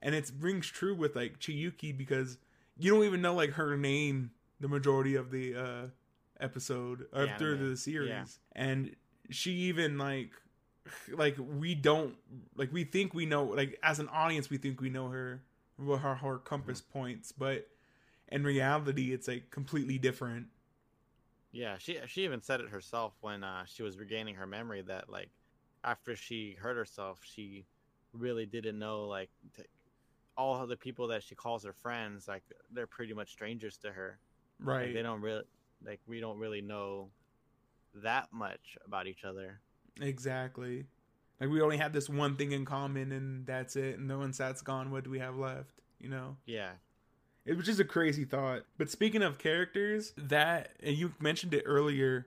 and 0.00 0.14
it 0.14 0.30
rings 0.38 0.66
true 0.66 0.94
with 0.94 1.16
like 1.16 1.38
Chiyuki 1.40 1.96
because 1.96 2.38
you 2.78 2.92
don't 2.92 3.04
even 3.04 3.20
know 3.22 3.34
like 3.34 3.50
her 3.52 3.76
name 3.76 4.30
the 4.60 4.68
majority 4.68 5.14
of 5.14 5.30
the 5.30 5.54
uh 5.56 5.86
episode 6.40 7.06
or 7.12 7.26
The 7.26 7.32
through 7.38 7.70
the 7.70 7.76
series 7.76 8.38
Yeah. 8.54 8.62
and 8.62 8.94
she 9.30 9.52
even 9.52 9.98
like 9.98 10.30
like 11.12 11.36
we 11.38 11.74
don't 11.74 12.14
like 12.56 12.72
we 12.72 12.84
think 12.84 13.12
we 13.14 13.26
know 13.26 13.44
like 13.44 13.78
as 13.82 13.98
an 13.98 14.08
audience 14.10 14.50
we 14.50 14.58
think 14.58 14.80
we 14.80 14.90
know 14.90 15.08
her 15.08 15.42
her, 15.84 16.14
her 16.16 16.38
compass 16.38 16.80
Mm-hmm. 16.80 16.98
points 16.98 17.32
but 17.32 17.66
in 18.30 18.44
reality 18.44 19.12
it's 19.12 19.28
like 19.28 19.50
completely 19.50 19.98
different 19.98 20.46
Yeah. 21.52 21.78
She 21.78 21.98
she 22.06 22.24
even 22.24 22.42
said 22.42 22.60
it 22.60 22.68
herself 22.68 23.14
when 23.22 23.42
uh, 23.42 23.64
she 23.64 23.82
was 23.82 23.98
regaining 23.98 24.34
her 24.34 24.46
memory 24.46 24.82
that 24.82 25.08
like 25.08 25.30
after 25.84 26.14
she 26.14 26.56
hurt 26.60 26.76
herself, 26.76 27.20
she 27.22 27.64
really 28.12 28.46
didn't 28.46 28.78
know 28.78 29.06
like 29.06 29.30
t- 29.56 29.62
all 30.36 30.62
of 30.62 30.68
the 30.68 30.76
people 30.76 31.08
that 31.08 31.22
she 31.22 31.34
calls 31.34 31.64
her 31.64 31.72
friends 31.72 32.28
like 32.28 32.42
they're 32.72 32.86
pretty 32.86 33.14
much 33.14 33.30
strangers 33.30 33.78
to 33.78 33.90
her. 33.90 34.18
Like, 34.60 34.68
right 34.68 34.94
they 34.94 35.02
don't 35.02 35.20
really 35.22 35.44
like 35.84 36.00
we 36.06 36.20
don't 36.20 36.38
really 36.38 36.60
know 36.60 37.10
that 37.94 38.28
much 38.32 38.76
about 38.84 39.06
each 39.06 39.24
other. 39.24 39.60
exactly 40.00 40.86
like 41.40 41.48
we 41.50 41.60
only 41.62 41.76
have 41.76 41.92
this 41.92 42.08
one 42.08 42.36
thing 42.36 42.52
in 42.52 42.64
common 42.64 43.12
and 43.12 43.46
that's 43.46 43.74
it 43.76 43.98
and 43.98 44.10
then 44.10 44.18
once 44.18 44.38
that's 44.38 44.62
gone 44.62 44.90
what 44.90 45.04
do 45.04 45.10
we 45.10 45.18
have 45.18 45.36
left 45.36 45.70
you 45.98 46.08
know 46.08 46.36
Yeah. 46.46 46.72
It 47.48 47.56
was 47.56 47.66
just 47.66 47.80
a 47.80 47.84
crazy 47.84 48.24
thought. 48.24 48.62
But 48.76 48.90
speaking 48.90 49.22
of 49.22 49.38
characters 49.38 50.12
that 50.16 50.72
and 50.82 50.96
you 50.96 51.12
mentioned 51.20 51.54
it 51.54 51.62
earlier 51.66 52.26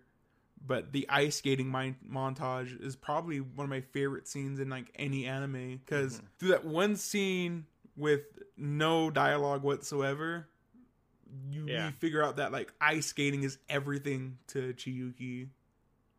but 0.63 0.91
the 0.91 1.07
ice 1.09 1.37
skating 1.37 1.71
mi- 1.71 1.95
montage 2.07 2.79
is 2.83 2.95
probably 2.95 3.39
one 3.39 3.63
of 3.63 3.69
my 3.71 3.81
favorite 3.81 4.27
scenes 4.27 4.59
in 4.59 4.69
like 4.69 4.91
any 4.95 5.25
anime. 5.25 5.77
Because 5.83 6.19
Mhm. 6.19 6.23
through 6.37 6.49
that 6.49 6.65
one 6.65 6.95
scene 6.97 7.65
with 7.95 8.21
no 8.57 9.09
dialogue 9.09 9.63
whatsoever 9.63 10.47
you, 11.49 11.65
Yeah. 11.67 11.87
you 11.87 11.91
figure 11.93 12.21
out 12.23 12.35
that 12.35 12.51
like 12.51 12.73
ice 12.79 13.07
skating 13.07 13.41
is 13.43 13.57
everything 13.69 14.37
to 14.47 14.73
chiyuki. 14.73 15.49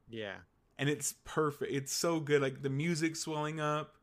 Yeah. 0.09 0.37
and 0.79 0.89
it's 0.89 1.15
perfect. 1.25 1.71
It's 1.71 1.93
so 1.93 2.19
good. 2.19 2.43
Like 2.43 2.63
the 2.63 2.71
music 2.71 3.15
swelling 3.15 3.61
up. 3.61 3.95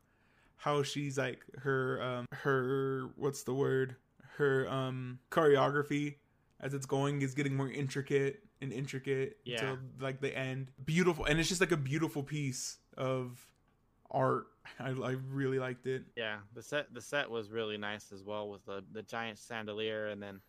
How 0.56 0.82
she's 0.82 1.18
like 1.18 1.44
her 1.58 2.00
um 2.02 2.26
her 2.32 3.10
what's 3.16 3.42
the 3.42 3.52
word 3.52 3.96
her 4.40 4.68
um 4.68 5.18
choreography 5.30 6.16
as 6.60 6.74
it's 6.74 6.86
going 6.86 7.22
is 7.22 7.34
getting 7.34 7.54
more 7.56 7.70
intricate 7.70 8.42
and 8.60 8.72
intricate 8.72 9.38
Yeah. 9.44 9.60
until 9.62 9.78
like 10.00 10.20
the 10.20 10.36
end 10.36 10.70
beautiful 10.84 11.24
and 11.24 11.38
it's 11.38 11.48
just 11.48 11.60
like 11.60 11.72
a 11.72 11.76
beautiful 11.76 12.22
piece 12.22 12.78
of 12.96 13.38
art 14.10 14.46
i, 14.80 14.88
I 14.88 15.10
really 15.30 15.58
liked 15.58 15.86
it 15.86 16.02
Yeah, 16.16 16.38
the 16.54 16.62
set 16.62 16.92
the 16.92 17.00
set 17.00 17.30
was 17.30 17.50
really 17.50 17.78
nice 17.78 18.12
as 18.12 18.24
well 18.24 18.48
with 18.50 18.64
the 18.66 18.82
the 18.92 19.02
giant 19.02 19.38
chandelier 19.38 20.08
and 20.08 20.22
then 20.22 20.40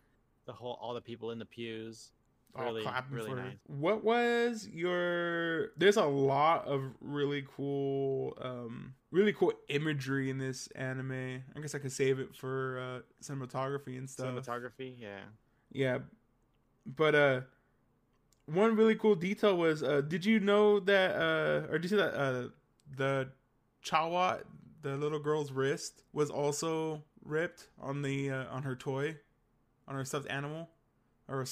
the 0.46 0.52
whole 0.52 0.76
all 0.82 0.92
the 0.94 1.00
people 1.00 1.30
in 1.30 1.38
the 1.38 1.46
pews. 1.46 2.10
All 2.54 2.64
Really, 2.66 2.82
clapping 2.82 3.16
really 3.16 3.34
nice. 3.34 3.56
What 3.66 4.04
was 4.04 4.68
your? 4.70 5.70
There's 5.76 5.96
a 5.96 6.04
lot 6.04 6.66
of 6.66 6.82
really 7.00 7.46
cool, 7.56 8.36
um, 8.40 8.94
really 9.10 9.32
cool 9.32 9.52
imagery 9.68 10.28
in 10.28 10.38
this 10.38 10.66
anime. 10.74 11.42
I 11.56 11.60
guess 11.60 11.74
I 11.74 11.78
could 11.78 11.92
save 11.92 12.18
it 12.18 12.34
for 12.34 12.78
uh, 12.78 13.22
cinematography 13.22 13.96
and 13.96 14.08
stuff. 14.08 14.34
Cinematography, 14.34 14.94
yeah. 14.98 15.20
Yeah, 15.70 15.98
but 16.84 17.14
uh, 17.14 17.40
one 18.46 18.76
really 18.76 18.96
cool 18.96 19.14
detail 19.14 19.56
was, 19.56 19.82
uh, 19.82 20.02
did 20.02 20.24
you 20.24 20.40
know 20.40 20.80
that, 20.80 21.14
uh, 21.14 21.72
or 21.72 21.78
did 21.78 21.84
you 21.84 21.96
see 21.96 22.02
that 22.02 22.14
uh, 22.14 22.48
the 22.96 23.28
Chawat, 23.84 24.42
the 24.82 24.96
little 24.96 25.18
girl's 25.18 25.52
wrist, 25.52 26.02
was 26.12 26.30
also 26.30 27.02
ripped 27.24 27.68
on 27.80 28.02
the 28.02 28.30
uh, 28.30 28.44
on 28.50 28.64
her 28.64 28.76
toy, 28.76 29.16
on 29.88 29.94
her 29.94 30.04
stuffed 30.04 30.28
animal, 30.28 30.68
or 31.28 31.40
a 31.40 31.46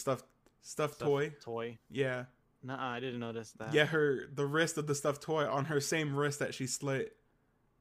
stuffed 0.60 0.94
stuffed 0.96 1.08
toy. 1.10 1.32
Toy. 1.42 1.78
Yeah, 1.90 2.24
Nuh 2.62 2.76
I 2.78 3.00
didn't 3.00 3.20
notice 3.20 3.52
that. 3.58 3.72
yeah. 3.74 3.86
Her 3.86 4.28
the 4.32 4.46
wrist 4.46 4.76
of 4.78 4.86
the 4.86 4.94
stuffed 4.94 5.22
toy 5.22 5.48
on 5.48 5.66
her 5.66 5.80
same 5.80 6.14
wrist 6.14 6.38
that 6.40 6.54
she 6.54 6.66
slit 6.66 7.16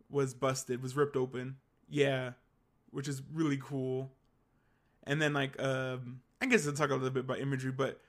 was 0.10 0.34
busted, 0.34 0.82
was 0.82 0.96
ripped 0.96 1.16
open. 1.16 1.58
Yeah, 1.90 2.32
which 2.92 3.08
is 3.08 3.22
really 3.34 3.58
cool. 3.62 4.12
And 5.04 5.22
then 5.22 5.34
like 5.34 5.62
um, 5.62 6.22
I 6.42 6.46
guess 6.46 6.64
to 6.66 6.72
talk 6.74 6.90
a 6.90 6.94
little 6.94 7.10
bit 7.10 7.24
about 7.26 7.40
imagery, 7.40 7.72
but 7.72 8.00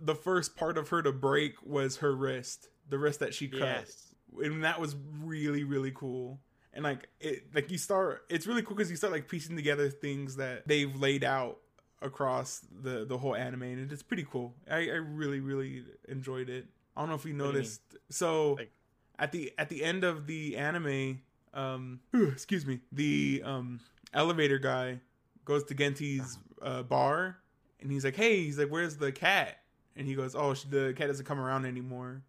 the 0.00 0.14
first 0.14 0.56
part 0.56 0.78
of 0.78 0.88
her 0.90 1.02
to 1.02 1.12
break 1.12 1.54
was 1.64 1.98
her 1.98 2.14
wrist, 2.14 2.68
the 2.88 2.98
wrist 2.98 3.20
that 3.20 3.34
she 3.34 3.48
cut, 3.48 3.60
Yes. 3.60 4.14
and 4.42 4.64
that 4.64 4.80
was 4.80 4.94
really 5.22 5.64
really 5.64 5.90
cool. 5.94 6.40
And 6.72 6.84
like 6.84 7.08
it, 7.18 7.52
like 7.54 7.70
you 7.72 7.78
start, 7.78 8.24
it's 8.28 8.46
really 8.46 8.62
cool 8.62 8.76
because 8.76 8.90
you 8.90 8.96
start 8.96 9.12
like 9.12 9.28
piecing 9.28 9.56
together 9.56 9.88
things 9.90 10.36
that 10.36 10.68
they've 10.68 10.94
laid 10.94 11.24
out 11.24 11.58
across 12.02 12.62
the 12.82 13.04
the 13.04 13.18
whole 13.18 13.34
anime, 13.36 13.62
and 13.62 13.92
it's 13.92 14.02
pretty 14.02 14.26
cool. 14.30 14.54
I, 14.70 14.88
I 14.88 14.94
really 14.96 15.40
really 15.40 15.84
enjoyed 16.08 16.48
it. 16.48 16.66
I 16.96 17.00
don't 17.00 17.08
know 17.08 17.14
if 17.14 17.24
you 17.24 17.32
do 17.32 17.38
you 17.38 17.44
noticed. 17.44 17.82
So 18.10 18.52
Like- 18.54 18.72
at 19.18 19.32
the 19.32 19.52
at 19.58 19.68
the 19.68 19.84
end 19.84 20.02
of 20.04 20.26
the 20.26 20.56
anime, 20.56 21.20
um, 21.54 22.00
excuse 22.14 22.64
me, 22.66 22.80
the 22.92 23.42
um 23.44 23.80
elevator 24.14 24.58
guy 24.58 25.00
goes 25.44 25.64
to 25.64 25.74
Ginti's 25.74 26.38
uh, 26.62 26.82
bar, 26.82 27.38
and 27.80 27.90
he's 27.92 28.04
like, 28.04 28.16
"Hey," 28.16 28.44
he's 28.44 28.58
like, 28.58 28.68
"Where's 28.68 28.96
the 28.96 29.12
cat?" 29.12 29.58
And 29.96 30.06
he 30.06 30.14
goes, 30.14 30.34
"Oh, 30.34 30.54
the 30.54 30.94
cat 30.96 31.08
doesn't 31.08 31.26
come 31.26 31.38
around 31.40 31.66
anymore." 31.66 32.22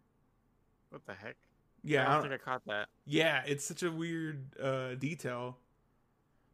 What 0.90 1.06
the 1.06 1.14
heck? 1.14 1.36
Yeah, 1.82 2.00
I 2.00 2.02
I 2.02 2.04
don't 2.14 2.22
don't- 2.22 2.30
think 2.30 2.42
I 2.42 2.44
caught 2.44 2.62
that. 2.66 2.88
yeah, 3.06 3.42
it's 3.46 3.64
such 3.64 3.82
a 3.82 3.90
weird 3.90 4.44
uh, 4.60 4.94
detail. 4.96 5.56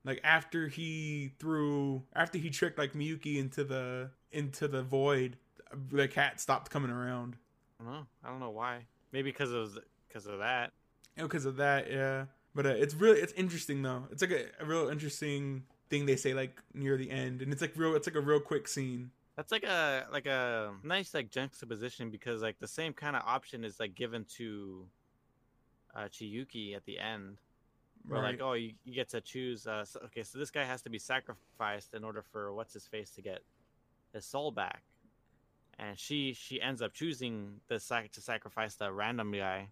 Like 0.05 0.21
after 0.25 0.69
he 0.69 1.33
threw, 1.38 2.02
after 2.14 2.38
he 2.38 2.50
tricked 2.50 2.78
like 2.78 2.93
Miyuki 2.95 3.37
into 3.38 3.64
the 3.64 4.11
into 4.33 4.69
the 4.69 4.83
void, 4.83 5.37
the 5.90 6.09
cat 6.09 6.40
stopped 6.40 6.71
coming 6.71 6.90
around. 6.90 7.37
I 7.81 7.85
don't 7.85 7.93
know. 7.93 8.07
I 8.25 8.28
don't 8.31 8.40
know 8.40 8.50
why. 8.50 8.87
Maybe 9.12 9.31
because 9.31 9.52
of 9.52 9.78
because 10.09 10.26
of 10.26 10.38
that. 10.38 10.73
because 11.17 11.45
of 11.47 11.57
that 11.57 11.90
yeah 11.90 12.25
but 12.55 12.64
uh, 12.67 12.71
it's 12.71 12.95
really 12.95 13.21
it's 13.21 13.33
interesting 13.35 13.83
though 13.83 14.05
it's 14.11 14.23
like 14.23 14.31
a, 14.31 14.47
a 14.61 14.64
real 14.64 14.88
interesting 14.88 15.64
thing 15.90 16.07
they 16.07 16.17
say 16.17 16.33
like 16.35 16.62
near 16.75 16.97
the 16.97 17.11
end 17.11 17.43
and 17.43 17.52
it's 17.52 17.61
like 17.61 17.73
real 17.76 17.95
it's 17.95 18.07
like 18.07 18.17
a 18.17 18.21
real 18.21 18.40
quick 18.40 18.69
scene 18.69 19.11
That's 19.37 19.52
like 19.52 19.64
a 19.64 20.07
like 20.12 20.26
a 20.26 20.73
nice 20.83 21.12
like 21.14 21.31
juxtaposition 21.31 22.11
because 22.11 22.43
like 22.43 22.59
the 22.59 22.69
same 22.69 22.93
kind 22.93 23.17
of 23.17 23.23
option 23.26 23.64
is 23.64 23.78
like 23.78 23.95
given 23.95 24.25
to 24.37 24.87
uh 25.95 26.09
Chiyuki 26.09 26.75
at 26.76 26.85
the 26.85 26.99
end. 26.99 27.38
Where 28.07 28.23
like, 28.23 28.40
oh, 28.40 28.55
you, 28.55 28.73
you 28.85 28.95
get 28.95 29.09
to 29.11 29.21
choose. 29.21 29.67
Uh, 29.67 29.85
so, 29.85 30.00
okay, 30.07 30.23
so 30.23 30.38
this 30.38 30.50
guy 30.50 30.64
has 30.64 30.83
to 30.83 30.90
be 30.90 30.99
sacrificed 30.99 31.95
in 31.95 32.05
order 32.05 32.23
for 32.23 32.52
what's 32.52 32.73
his 32.73 32.87
face 32.87 33.11
to 33.11 33.23
get 33.23 33.40
his 34.14 34.25
soul 34.25 34.50
back, 34.50 34.83
and 35.78 35.99
she 35.99 36.33
she 36.33 36.61
ends 36.62 36.81
up 36.81 36.93
choosing 36.95 37.61
the 37.69 37.78
sac 37.78 38.11
to 38.12 38.21
sacrifice 38.21 38.75
the 38.76 38.90
random 38.93 39.33
guy, 39.33 39.69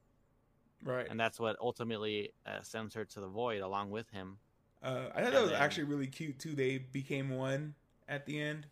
right. 0.84 1.06
And 1.08 1.18
that's 1.18 1.40
what 1.40 1.56
ultimately 1.60 2.32
uh, 2.46 2.60
sends 2.62 2.94
her 2.94 3.04
to 3.06 3.20
the 3.20 3.28
void 3.28 3.62
along 3.62 3.90
with 3.90 4.10
him. 4.10 4.38
uh, 4.82 5.08
i 5.14 5.20
thought 5.20 5.24
and 5.24 5.34
that 5.34 5.42
was 5.42 5.50
then- 5.52 5.62
actually 5.62 5.84
really 5.84 6.06
cute 6.06 6.38
too. 6.38 6.54
They 6.54 6.78
became 6.78 7.30
one 7.30 7.74
at 8.08 8.26
the 8.26 8.40
end. 8.40 8.66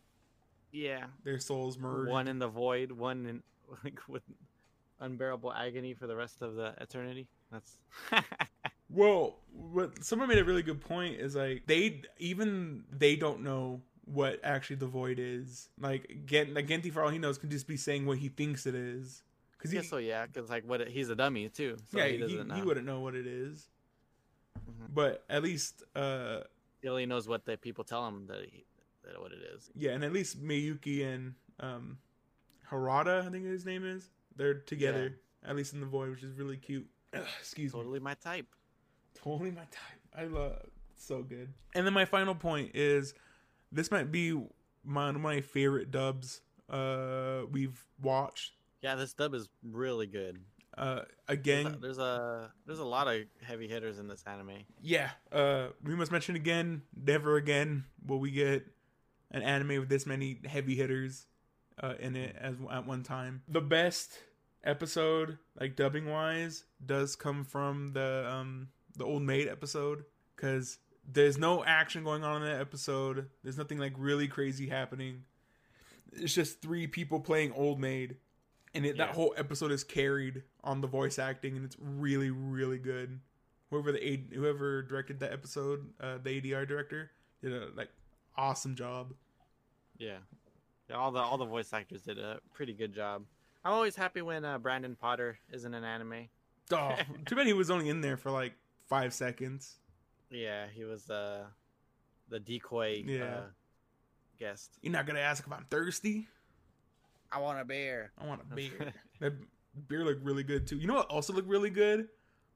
Yeah, 0.73 1.05
their 1.23 1.39
souls 1.39 1.79
merged. 1.79 2.11
One 2.11 2.29
in 2.29 2.39
the 2.39 2.49
void, 2.49 2.93
one 2.93 3.25
in 3.27 3.43
like 3.85 4.01
with 4.09 4.23
unbearable 5.01 5.53
agony 5.53 5.95
for 5.95 6.07
the 6.07 6.17
rest 6.17 6.43
of 6.43 6.57
the 6.57 6.75
eternity. 6.81 7.27
That's 7.51 7.79
well 8.95 9.37
what 9.73 10.05
someone 10.05 10.29
made 10.29 10.39
a 10.39 10.45
really 10.45 10.63
good 10.63 10.81
point 10.81 11.17
is 11.21 11.35
like 11.37 11.63
they 11.67 12.03
even 12.19 12.85
they 12.91 13.17
don't 13.17 13.41
know 13.43 13.81
what 14.07 14.39
actually 14.45 14.77
the 14.77 14.87
void 14.87 15.19
is 15.19 15.69
like 15.81 16.23
get 16.27 16.53
like 16.53 16.67
Ginti 16.67 16.93
for 16.93 17.03
all 17.03 17.11
he 17.11 17.19
knows 17.19 17.39
can 17.39 17.51
just 17.51 17.67
be 17.67 17.77
saying 17.77 18.05
what 18.07 18.19
he 18.19 18.29
thinks 18.29 18.67
it 18.67 18.75
is 18.75 19.23
because 19.57 19.71
he 19.71 19.77
yeah, 19.79 19.83
so 19.83 19.97
yeah, 19.97 20.27
because 20.27 20.51
like 20.51 20.65
what 20.69 20.87
he's 20.89 21.09
a 21.09 21.15
dummy 21.15 21.49
too. 21.49 21.77
So 21.91 21.99
yeah 21.99 22.07
he 22.09 22.19
he, 22.19 22.43
he 22.55 22.63
wouldn't 22.63 22.87
know 22.87 23.01
what 23.01 23.15
it 23.15 23.27
is. 23.27 23.69
Mhm. 24.59 24.95
but 24.95 25.25
at 25.29 25.43
least 25.43 25.83
uh 25.97 26.41
He 26.83 26.89
only 26.89 27.07
knows 27.07 27.27
what 27.27 27.45
the 27.45 27.57
people 27.57 27.83
tell 27.85 28.07
him 28.07 28.27
that 28.27 28.43
he, 28.51 28.65
that 29.05 29.21
what 29.21 29.33
it 29.33 29.41
is. 29.55 29.71
yeah 29.75 29.93
and 29.93 30.05
at 30.05 30.13
least 30.13 30.43
Miyuki 30.43 31.05
and 31.07 31.35
um 31.61 31.99
Harada 32.71 33.27
I 33.27 33.31
think 33.31 33.45
his 33.47 33.65
name 33.65 33.85
is 33.85 34.11
they're 34.37 34.55
together 34.55 35.19
at 35.47 35.57
least 35.57 35.73
in 35.75 35.81
the 35.81 35.87
void 35.87 36.11
which 36.11 36.23
is 36.23 36.35
really 36.35 36.57
cute 36.57 36.87
Ugh, 37.15 37.23
excuse 37.41 37.73
me 37.73 37.79
Totally 37.81 38.01
my 38.01 38.15
type. 38.15 38.47
Totally 39.15 39.51
my 39.51 39.63
type 39.63 40.01
I 40.17 40.25
love 40.25 40.59
so 40.97 41.23
good 41.23 41.49
and 41.75 41.87
then 41.87 41.93
my 41.93 42.05
final 42.05 42.35
point 42.35 42.71
is 42.75 43.15
this 43.73 43.91
might 43.91 44.11
be 44.13 44.33
my, 44.85 45.07
one 45.07 45.15
of 45.17 45.21
my 45.21 45.41
favorite 45.41 45.91
dubs 45.91 46.41
uh 46.71 47.43
we've 47.51 47.85
watched 48.03 48.53
Yeah, 48.83 48.95
this 48.95 49.13
dub 49.13 49.35
is 49.35 49.49
really 49.63 50.07
good. 50.07 50.39
uh 50.79 50.95
There's 50.95 51.39
again 51.39 51.67
a, 51.67 51.77
there's 51.79 51.99
a 51.99 52.51
there's 52.67 52.79
a 52.79 52.85
lot 52.85 53.09
of 53.09 53.23
heavy 53.43 53.69
hitters 53.69 53.99
in 53.99 54.09
this 54.09 54.23
anime. 54.27 54.65
yeah 54.81 55.11
uh 55.33 55.69
we 55.83 55.95
must 55.95 56.11
mention 56.13 56.37
again 56.37 56.83
never 56.97 57.37
again 57.37 57.85
will 58.07 58.19
we 58.21 58.31
get 58.31 58.67
an 59.31 59.43
anime 59.43 59.81
with 59.81 59.89
this 59.89 60.07
many 60.07 60.41
heavy 60.47 60.75
hitters 60.77 61.27
uh 61.83 61.95
in 61.99 62.15
it 62.17 62.35
as 62.41 62.55
at 62.73 62.87
one 62.87 63.03
time 63.03 63.43
the 63.49 63.61
best 63.61 64.19
episode 64.63 65.39
like 65.61 65.77
dubbing 65.77 66.09
wise 66.09 66.65
does 66.87 67.17
come 67.17 67.45
from 67.45 67.93
the 67.93 68.27
um 68.33 68.69
the 68.97 69.05
old 69.05 69.23
maid 69.23 69.49
episode 69.49 70.05
because 70.37 70.79
there's 71.11 71.39
no 71.39 71.65
action 71.65 72.05
going 72.05 72.25
on 72.25 72.43
in 72.43 72.49
that 72.49 72.61
episode 72.61 73.29
there's 73.43 73.59
nothing 73.59 73.79
like 73.79 73.93
really 73.97 74.29
crazy 74.29 74.69
happening 74.69 75.23
it's 76.13 76.35
just 76.35 76.63
three 76.63 76.87
people 76.87 77.21
playing 77.21 77.53
old 77.53 77.79
maid 77.81 78.17
and 78.75 78.85
it, 78.85 78.97
that 78.97 79.11
whole 79.11 79.35
episode 79.37 79.71
is 79.71 79.85
carried 79.85 80.43
on 80.63 80.81
the 80.81 80.87
voice 80.87 81.19
acting 81.19 81.57
and 81.57 81.65
it's 81.65 81.77
really 81.79 82.31
really 82.31 82.79
good 82.79 83.21
whoever 83.75 83.93
the 83.93 84.21
whoever 84.33 84.83
directed 84.83 85.21
that 85.21 85.33
episode, 85.33 85.87
uh, 86.01 86.19
the 86.23 86.41
ADR 86.41 86.67
director, 86.67 87.11
did 87.43 87.53
a 87.53 87.69
like 87.77 87.91
awesome 88.37 88.75
job. 88.75 89.13
Yeah. 89.99 90.19
yeah, 90.89 90.97
all 90.97 91.11
the 91.11 91.21
all 91.21 91.39
the 91.39 91.45
voice 91.45 91.73
actors 91.73 92.03
did 92.03 92.19
a 92.19 92.41
pretty 92.53 92.73
good 92.73 92.95
job. 92.95 93.25
I'm 93.65 93.73
always 93.73 93.97
happy 93.97 94.23
when 94.23 94.45
uh, 94.45 94.59
Brandon 94.59 94.97
Potter 94.97 95.39
is 95.53 95.65
in 95.65 95.75
an 95.75 95.85
anime. 95.85 96.29
Oh, 96.71 96.95
too 97.27 97.37
bad 97.37 97.47
he 97.47 97.53
was 97.53 97.71
only 97.71 97.89
in 97.89 98.01
there 98.01 98.17
for 98.17 98.31
like 98.31 98.55
five 98.87 99.13
seconds. 99.15 99.77
Yeah, 100.31 100.67
he 100.73 100.85
was 100.85 101.09
uh, 101.11 101.45
the 102.29 102.41
decoy 102.41 103.03
Yeah. 103.07 103.25
uh, 103.25 103.41
guest. 104.39 104.79
You're 104.83 104.93
not 104.93 105.07
gonna 105.07 105.21
ask 105.21 105.47
if 105.47 105.53
I'm 105.53 105.67
thirsty. 105.71 106.27
I 107.33 107.39
want 107.41 107.61
a 107.61 107.65
beer. 107.65 108.13
I 108.19 108.27
want 108.27 108.41
a 108.43 108.55
beer. 108.55 108.93
that 109.21 109.33
beer 109.89 110.05
looked 110.05 110.25
really 110.25 110.43
good 110.45 110.67
too. 110.67 110.77
You 110.79 110.87
know 110.87 110.95
what 110.95 111.11
also 111.11 111.33
looked 111.33 111.49
really 111.49 111.71
good? 111.71 112.09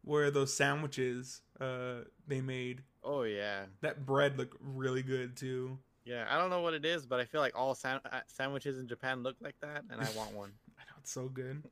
Were 0.05 0.31
those 0.31 0.55
sandwiches 0.55 1.43
uh 1.61 2.03
they 2.27 2.41
made. 2.41 2.83
Oh 3.05 3.23
yeah, 3.23 3.64
That 3.81 4.05
bread 4.07 4.37
looked 4.38 4.57
really 4.61 5.03
good 5.03 5.37
too. 5.37 5.79
yeah. 6.05 6.27
I 6.29 6.37
don't 6.38 6.51
know 6.51 6.61
what 6.62 6.75
it 6.75 6.85
is, 6.85 7.07
but 7.07 7.21
I 7.21 7.25
feel 7.25 7.41
like 7.41 7.57
all 7.57 7.75
san- 7.75 8.01
uh, 8.11 8.21
sandwiches 8.27 8.79
in 8.79 8.87
Japan 8.88 9.23
look 9.23 9.37
like 9.41 9.55
that, 9.61 9.85
and 9.91 10.01
I 10.01 10.09
want 10.17 10.33
one. 10.35 10.53
I 10.79 10.83
know 10.83 10.97
it's 11.01 11.12
so 11.12 11.29
good. 11.29 11.62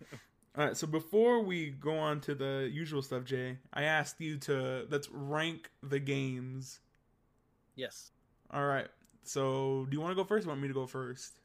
All 0.56 0.64
right, 0.64 0.76
so 0.76 0.86
before 0.86 1.40
we 1.42 1.70
go 1.70 1.96
on 1.98 2.20
to 2.22 2.34
the 2.34 2.68
usual 2.72 3.02
stuff, 3.02 3.24
Jay, 3.24 3.58
I 3.74 3.82
asked 3.84 4.20
you 4.20 4.38
to 4.38 4.86
let's 4.90 5.08
rank 5.10 5.70
the 5.82 5.98
games. 6.00 6.80
yes, 7.76 8.12
All 8.50 8.64
right. 8.66 8.88
So, 9.24 9.86
do 9.90 9.96
you 9.96 10.00
want 10.00 10.12
to 10.12 10.14
go 10.16 10.24
first? 10.24 10.46
Or 10.46 10.50
want 10.50 10.60
me 10.60 10.68
to 10.68 10.74
go 10.74 10.86
first? 10.86 11.40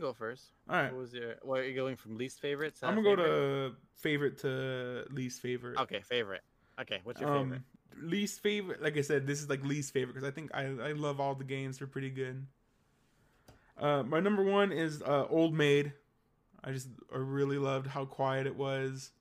go 0.00 0.12
first. 0.12 0.52
All 0.68 0.76
right. 0.76 0.92
What 0.92 1.00
was 1.00 1.12
your? 1.12 1.34
What 1.42 1.60
are 1.60 1.64
you 1.68 1.74
going 1.74 1.96
from 1.96 2.16
least 2.16 2.40
favorite? 2.40 2.76
To 2.76 2.86
I'm 2.86 2.94
gonna 2.94 3.16
go 3.16 3.16
to 3.16 3.74
favorite 3.96 4.38
to 4.38 5.04
least 5.10 5.40
favorite. 5.40 5.78
Okay, 5.80 6.00
favorite. 6.00 6.42
Okay, 6.80 7.00
what's 7.04 7.20
your 7.20 7.30
Um, 7.30 7.44
favorite? 7.44 7.62
least 8.10 8.40
favorite. 8.40 8.82
Like 8.82 8.96
I 8.96 9.00
said, 9.02 9.26
this 9.26 9.40
is 9.40 9.48
like 9.48 9.64
least 9.64 9.92
favorite 9.92 10.14
because 10.14 10.28
I 10.28 10.32
think 10.32 10.50
I 10.54 10.62
I 10.62 10.92
love 10.92 11.20
all 11.20 11.34
the 11.34 11.44
games. 11.44 11.78
They're 11.78 11.88
pretty 11.88 12.10
good. 12.10 12.46
Uh, 13.78 14.02
my 14.02 14.20
number 14.20 14.42
one 14.42 14.72
is 14.72 15.02
uh, 15.02 15.26
Old 15.30 15.54
Maid. 15.54 15.92
I 16.64 16.72
just 16.72 16.88
I 17.12 17.18
really 17.18 17.58
loved 17.58 17.86
how 17.86 18.04
quiet 18.04 18.46
it 18.46 18.56
was. 18.56 19.12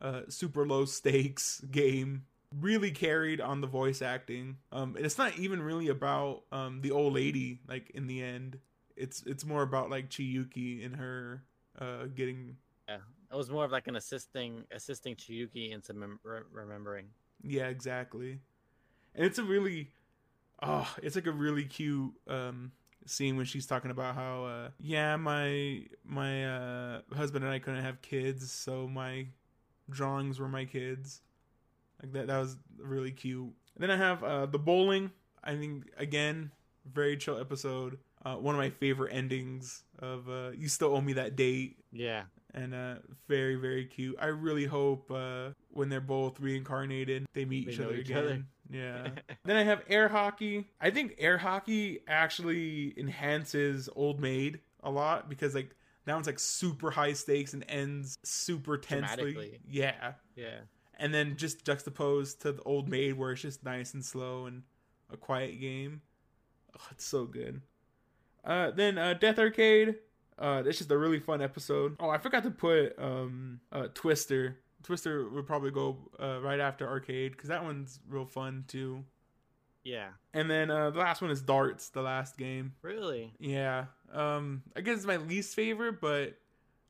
Uh, 0.00 0.22
super 0.28 0.66
low 0.66 0.84
stakes 0.84 1.60
game. 1.70 2.24
Really 2.58 2.92
carried 2.92 3.40
on 3.40 3.60
the 3.60 3.66
voice 3.66 4.00
acting. 4.00 4.56
Um, 4.72 4.96
and 4.96 5.04
it's 5.04 5.18
not 5.18 5.36
even 5.38 5.60
really 5.62 5.88
about 5.88 6.44
um 6.52 6.80
the 6.80 6.92
old 6.92 7.14
lady. 7.14 7.60
Like 7.68 7.90
in 7.90 8.06
the 8.06 8.22
end, 8.22 8.58
it's 8.96 9.22
it's 9.26 9.44
more 9.44 9.62
about 9.62 9.90
like 9.90 10.08
Chiyuki 10.08 10.84
and 10.84 10.96
her 10.96 11.42
uh 11.80 12.06
getting 12.06 12.56
Yeah, 12.88 12.98
It 13.30 13.36
was 13.36 13.50
more 13.50 13.64
of 13.64 13.70
like 13.72 13.86
an 13.86 13.96
assisting 13.96 14.64
assisting 14.70 15.14
Chiyuki 15.16 15.72
into 15.72 15.92
mem- 15.92 16.20
re- 16.22 16.40
remembering. 16.52 17.06
Yeah, 17.42 17.66
exactly. 17.68 18.40
And 19.14 19.26
it's 19.26 19.38
a 19.38 19.44
really 19.44 19.90
oh, 20.62 20.88
it's 21.02 21.16
like 21.16 21.26
a 21.26 21.32
really 21.32 21.64
cute 21.64 22.12
um 22.28 22.72
scene 23.08 23.36
when 23.36 23.46
she's 23.46 23.66
talking 23.66 23.90
about 23.90 24.14
how 24.14 24.44
uh 24.44 24.68
yeah, 24.80 25.16
my 25.16 25.82
my 26.04 26.46
uh 26.46 27.00
husband 27.14 27.44
and 27.44 27.52
I 27.52 27.58
couldn't 27.58 27.82
have 27.84 28.00
kids, 28.02 28.50
so 28.50 28.86
my 28.88 29.26
drawings 29.90 30.38
were 30.38 30.48
my 30.48 30.64
kids. 30.64 31.22
Like 32.02 32.12
that 32.12 32.26
that 32.28 32.38
was 32.38 32.56
really 32.78 33.10
cute. 33.12 33.52
then 33.76 33.90
I 33.90 33.96
have 33.96 34.22
uh 34.22 34.46
the 34.46 34.58
bowling. 34.58 35.10
I 35.42 35.56
think 35.56 35.84
again, 35.96 36.52
very 36.84 37.16
chill 37.16 37.38
episode. 37.38 37.98
Uh 38.24 38.34
one 38.34 38.54
of 38.54 38.58
my 38.58 38.70
favorite 38.70 39.12
endings 39.14 39.84
of 39.98 40.28
uh 40.28 40.50
you 40.56 40.68
still 40.68 40.94
owe 40.94 41.00
me 41.00 41.14
that 41.14 41.36
date 41.36 41.76
Yeah, 41.92 42.24
and 42.54 42.74
uh 42.74 42.96
very 43.28 43.54
very 43.56 43.84
cute 43.84 44.16
i 44.20 44.26
really 44.26 44.64
hope 44.64 45.10
uh 45.10 45.50
when 45.70 45.88
they're 45.88 46.00
both 46.00 46.40
reincarnated 46.40 47.26
they 47.34 47.44
meet 47.44 47.66
They 47.66 47.72
each 47.72 47.80
other 47.80 47.94
each 47.94 48.06
again 48.10 48.18
other. 48.18 48.42
Yeah. 48.70 49.08
Then 49.44 49.56
i 49.56 49.62
have 49.62 49.82
air 49.88 50.08
hockey. 50.08 50.68
I 50.80 50.90
think 50.90 51.14
air 51.18 51.38
hockey 51.38 52.00
actually 52.06 52.94
enhances 52.98 53.88
old 53.96 54.20
maid 54.20 54.60
a 54.82 54.90
lot 54.90 55.28
because 55.28 55.54
like 55.54 55.74
that 56.04 56.14
one's 56.14 56.26
like 56.26 56.38
super 56.38 56.90
high 56.90 57.12
stakes 57.12 57.52
and 57.54 57.64
ends 57.68 58.18
super 58.24 58.76
tensely. 58.78 59.58
Yeah. 59.68 60.12
Yeah. 60.36 60.60
and 60.98 61.12
then 61.14 61.36
just 61.36 61.64
juxtaposed 61.64 62.42
to 62.42 62.52
the 62.52 62.62
old 62.62 62.88
maid 62.88 63.14
where 63.14 63.32
it's 63.32 63.42
just 63.42 63.64
nice 63.64 63.94
and 63.94 64.04
slow 64.04 64.46
and 64.46 64.62
a 65.12 65.16
quiet 65.16 65.60
game. 65.60 66.00
Oh, 66.76 66.86
it's 66.90 67.04
so 67.04 67.24
good. 67.24 67.60
Uh 68.44 68.70
then 68.70 68.98
uh 68.98 69.14
death 69.14 69.38
arcade. 69.38 69.96
Uh 70.38 70.62
it's 70.66 70.78
just 70.78 70.90
a 70.90 70.98
really 70.98 71.20
fun 71.20 71.40
episode. 71.42 71.96
Oh 72.00 72.10
i 72.10 72.18
forgot 72.18 72.42
to 72.44 72.50
put 72.50 72.98
um 72.98 73.60
uh 73.72 73.88
twister 73.94 74.58
twister 74.82 75.28
would 75.28 75.46
probably 75.46 75.70
go 75.70 75.96
uh, 76.20 76.40
right 76.40 76.60
after 76.60 76.88
arcade 76.88 77.32
because 77.32 77.48
that 77.48 77.62
one's 77.64 78.00
real 78.08 78.24
fun 78.26 78.64
too 78.68 79.04
Yeah. 79.84 80.08
and 80.34 80.48
then 80.50 80.70
uh 80.70 80.90
the 80.90 80.98
last 80.98 81.20
one 81.22 81.30
is 81.30 81.40
darts 81.42 81.88
the 81.90 82.02
last 82.02 82.36
game 82.36 82.72
Really? 82.82 83.32
yeah 83.38 83.86
um 84.12 84.62
i 84.76 84.80
guess 84.80 84.96
it's 84.98 85.06
my 85.06 85.16
least 85.16 85.54
favorite 85.54 86.00
but 86.00 86.38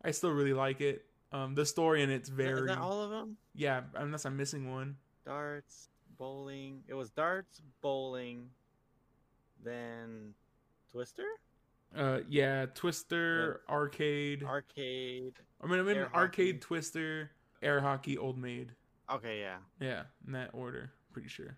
i 0.05 0.11
still 0.11 0.31
really 0.31 0.53
like 0.55 0.81
it 0.81 1.05
Um, 1.33 1.55
the 1.55 1.67
story 1.67 2.03
in 2.03 2.11
it's 2.11 2.29
very 2.29 2.61
Is 2.61 2.67
that 2.67 2.79
all 2.79 3.03
of 3.03 3.11
them? 3.11 3.37
yeah. 3.55 3.83
Unless 3.95 4.25
I'm 4.25 4.37
missing 4.37 4.71
one. 4.73 4.97
Darts, 5.27 5.91
bowling. 6.17 6.83
It 6.89 6.95
was 6.95 7.11
darts, 7.11 7.61
bowling, 7.83 8.49
then 9.63 10.33
Twister, 10.91 11.27
Uh, 11.95 12.21
yeah, 12.29 12.65
Twister, 12.75 13.61
arcade. 13.69 14.43
arcade. 14.43 15.35
I 15.63 15.67
mean, 15.67 15.81
I 15.81 15.83
mean, 15.83 15.97
arcade, 15.99 16.15
hockey. 16.15 16.53
Twister, 16.55 17.31
air 17.63 17.81
hockey, 17.81 18.17
old 18.19 18.39
maid. 18.39 18.73
Okay, 19.11 19.41
yeah. 19.41 19.59
Yeah, 19.81 20.03
in 20.27 20.33
that 20.33 20.51
order, 20.53 20.91
pretty 21.13 21.29
sure. 21.29 21.57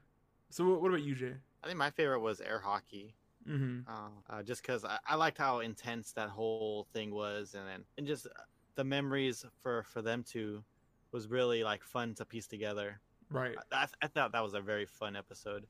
So 0.50 0.64
what, 0.68 0.82
what 0.82 0.88
about 0.88 1.02
you, 1.02 1.14
Jay? 1.14 1.34
I 1.62 1.66
think 1.66 1.78
my 1.78 1.90
favorite 1.90 2.20
was 2.20 2.40
air 2.40 2.58
hockey. 2.60 3.14
Mm-hmm. 3.48 3.90
uh, 3.90 4.08
uh, 4.34 4.42
just 4.42 4.60
because 4.60 4.84
I, 4.84 4.98
I 5.08 5.14
liked 5.14 5.38
how 5.38 5.60
intense 5.60 6.12
that 6.12 6.28
whole 6.28 6.86
thing 6.92 7.10
was, 7.14 7.54
and 7.54 7.66
then 7.66 7.84
and 7.96 8.06
just 8.06 8.26
uh, 8.26 8.30
the 8.74 8.84
memories 8.84 9.46
for 9.62 9.82
for 9.84 10.02
them 10.02 10.22
two 10.22 10.62
was 11.10 11.26
really 11.26 11.64
like 11.64 11.82
fun 11.82 12.14
to 12.16 12.24
piece 12.26 12.46
together. 12.46 13.00
Right. 13.30 13.56
I, 13.72 13.76
I, 13.84 13.86
I 14.02 14.06
thought 14.08 14.32
that 14.32 14.42
was 14.42 14.52
a 14.54 14.60
very 14.60 14.84
fun 14.86 15.16
episode. 15.16 15.66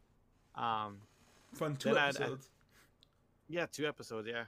Um, 0.57 0.99
Fun 1.55 1.77
two 1.77 1.91
Then 1.91 1.99
I'd- 1.99 2.17
I'd- 2.17 2.23
episodes. 2.25 2.49
yeah, 3.49 3.67
two 3.71 3.87
episodes, 3.87 4.29
yeah. 4.29 4.45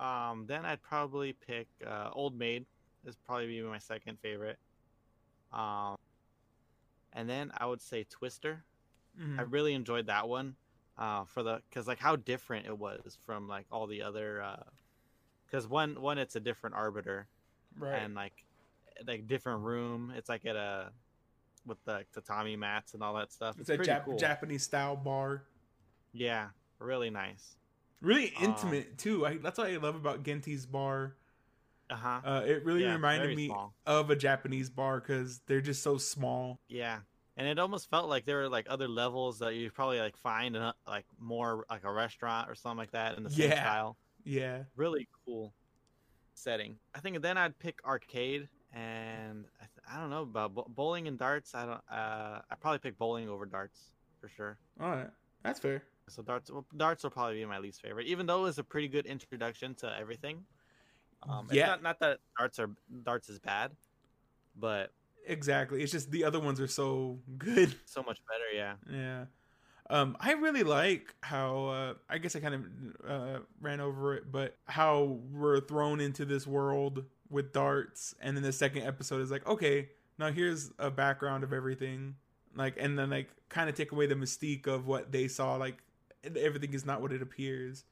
Um, 0.00 0.44
then 0.46 0.64
I'd 0.64 0.82
probably 0.82 1.32
pick 1.32 1.66
uh, 1.86 2.10
Old 2.12 2.36
Maid. 2.38 2.64
Is 3.04 3.16
probably 3.26 3.48
be 3.48 3.60
my 3.62 3.78
second 3.78 4.18
favorite. 4.20 4.58
Um, 5.52 5.96
and 7.12 7.28
then 7.28 7.52
I 7.56 7.66
would 7.66 7.80
say 7.82 8.04
Twister. 8.04 8.64
Mhm. 9.20 9.38
I 9.38 9.42
really 9.42 9.74
enjoyed 9.74 10.06
that 10.06 10.28
one 10.28 10.56
uh, 10.98 11.24
for 11.24 11.42
the 11.42 11.60
because 11.68 11.86
like 11.86 11.98
how 11.98 12.16
different 12.16 12.66
it 12.66 12.78
was 12.78 13.18
from 13.26 13.48
like 13.48 13.66
all 13.70 13.86
the 13.86 14.02
other 14.02 14.44
because 15.46 15.66
one 15.66 16.00
one 16.00 16.18
it's 16.18 16.36
a 16.36 16.40
different 16.40 16.74
arbiter 16.76 17.26
right. 17.78 18.02
and 18.02 18.14
like 18.14 18.44
like 19.06 19.26
different 19.26 19.62
room 19.62 20.12
it's 20.16 20.28
like 20.28 20.46
at 20.46 20.56
a 20.56 20.90
with 21.66 21.82
the 21.84 22.04
tatami 22.12 22.56
mats 22.56 22.94
and 22.94 23.02
all 23.02 23.14
that 23.14 23.32
stuff 23.32 23.56
it's 23.58 23.68
it's, 23.68 23.86
a 23.88 23.90
Jap- 23.90 24.04
cool 24.04 24.16
Japanese 24.16 24.62
style 24.62 24.96
bar. 24.96 25.42
yeah 26.12 26.48
really 26.78 27.10
nice 27.10 27.56
Really 28.00 28.34
Um, 28.38 28.44
intimate 28.46 28.98
too. 28.98 29.24
I, 29.24 29.36
that's 29.36 29.58
what 29.58 29.70
I 29.70 29.76
love 29.76 29.94
about 29.94 30.24
Ginti's 30.24 30.66
bar. 30.66 31.14
Uh-huh 31.92 32.20
Uh, 32.24 32.42
it 32.46 32.64
really 32.64 32.82
Yeah, 32.82 32.92
reminded 32.94 33.36
me 33.36 33.46
small. 33.48 33.74
of 33.86 34.10
a 34.10 34.16
Japanese 34.16 34.70
bar 34.70 35.00
because 35.00 35.40
they're 35.46 35.60
just 35.60 35.82
so 35.82 35.98
small. 35.98 36.60
yeah 36.68 37.00
and 37.36 37.46
it 37.48 37.58
almost 37.58 37.88
felt 37.88 38.08
like 38.08 38.24
there 38.26 38.36
were 38.38 38.48
like 38.48 38.66
other 38.68 38.88
levels 38.88 39.38
that 39.38 39.54
you 39.54 39.70
probably 39.70 39.98
like 40.00 40.16
find 40.16 40.54
in 40.56 40.62
a, 40.62 40.74
like 40.86 41.06
more 41.18 41.64
like 41.70 41.84
a 41.84 41.92
restaurant 41.92 42.50
or 42.50 42.54
something 42.54 42.78
like 42.78 42.90
that 42.92 43.16
in 43.16 43.22
the 43.24 43.30
same 43.30 43.50
Yeah. 43.50 43.62
style 43.62 43.96
Yeah. 44.24 44.64
really 44.76 45.08
cool 45.24 45.54
setting. 46.34 46.78
I 46.94 47.00
think 47.00 47.20
then 47.22 47.36
I'd 47.38 47.58
pick 47.58 47.78
arcade, 47.84 48.48
and 48.72 49.44
I, 49.60 49.64
th- 49.64 49.86
I 49.90 50.00
don't 50.00 50.10
know 50.10 50.22
about 50.22 50.54
bo- 50.54 50.66
bowling 50.68 51.06
and 51.08 51.18
darts. 51.18 51.54
I 51.54 51.66
don't. 51.66 51.80
Uh, 51.90 52.40
I 52.50 52.54
probably 52.60 52.78
pick 52.78 52.96
bowling 52.98 53.28
over 53.28 53.44
darts 53.46 53.92
for 54.20 54.28
sure. 54.28 54.58
All 54.80 54.90
right. 54.90 55.10
That's 55.44 55.60
fair. 55.60 55.82
So 56.08 56.22
darts, 56.22 56.50
well, 56.50 56.66
darts 56.76 57.02
will 57.02 57.10
probably 57.10 57.36
be 57.36 57.44
my 57.44 57.58
least 57.58 57.80
favorite, 57.82 58.06
even 58.06 58.26
though 58.26 58.40
it 58.40 58.44
was 58.44 58.58
a 58.58 58.64
pretty 58.64 58.88
good 58.88 59.06
introduction 59.06 59.74
to 59.76 59.94
everything. 59.98 60.44
Um, 61.28 61.46
it's 61.46 61.54
Yeah. 61.54 61.66
Not, 61.66 61.82
not 61.82 62.00
that 62.00 62.18
darts 62.38 62.58
are 62.58 62.70
darts 63.04 63.28
is 63.28 63.38
bad, 63.38 63.72
but 64.56 64.92
Exactly. 65.26 65.82
It's 65.82 65.92
just 65.92 66.10
the 66.10 66.24
other 66.24 66.40
ones 66.40 66.60
are 66.60 66.66
so 66.66 67.18
good. 67.38 67.74
so 67.84 68.02
much 68.02 68.18
better. 68.28 68.44
Yeah. 68.54 68.74
Yeah. 68.90 69.24
Um, 69.90 70.16
I 70.20 70.32
really 70.32 70.62
like 70.62 71.14
how 71.22 71.66
uh, 71.66 71.94
I 72.08 72.18
guess 72.18 72.34
I 72.34 72.40
kind 72.40 72.54
of 72.54 73.10
uh, 73.10 73.38
ran 73.60 73.80
over 73.80 74.14
it, 74.14 74.32
but 74.32 74.56
how 74.64 75.18
we're 75.30 75.60
thrown 75.60 76.00
into 76.00 76.24
this 76.24 76.46
world 76.46 77.04
with 77.28 77.52
darts, 77.52 78.14
and 78.20 78.36
then 78.36 78.42
the 78.42 78.52
second 78.52 78.82
episode 78.82 79.20
is 79.20 79.30
like, 79.30 79.46
okay, 79.46 79.90
now 80.18 80.30
here's 80.30 80.70
a 80.78 80.90
background 80.90 81.44
of 81.44 81.52
everything, 81.52 82.14
like, 82.54 82.76
and 82.78 82.98
then 82.98 83.10
like 83.10 83.28
kind 83.48 83.68
of 83.68 83.74
take 83.74 83.92
away 83.92 84.06
the 84.06 84.14
mystique 84.14 84.66
of 84.66 84.86
what 84.86 85.12
they 85.12 85.28
saw, 85.28 85.56
like 85.56 85.82
everything 86.36 86.72
is 86.72 86.86
not 86.86 87.02
what 87.02 87.12
it 87.12 87.20
appears. 87.20 87.84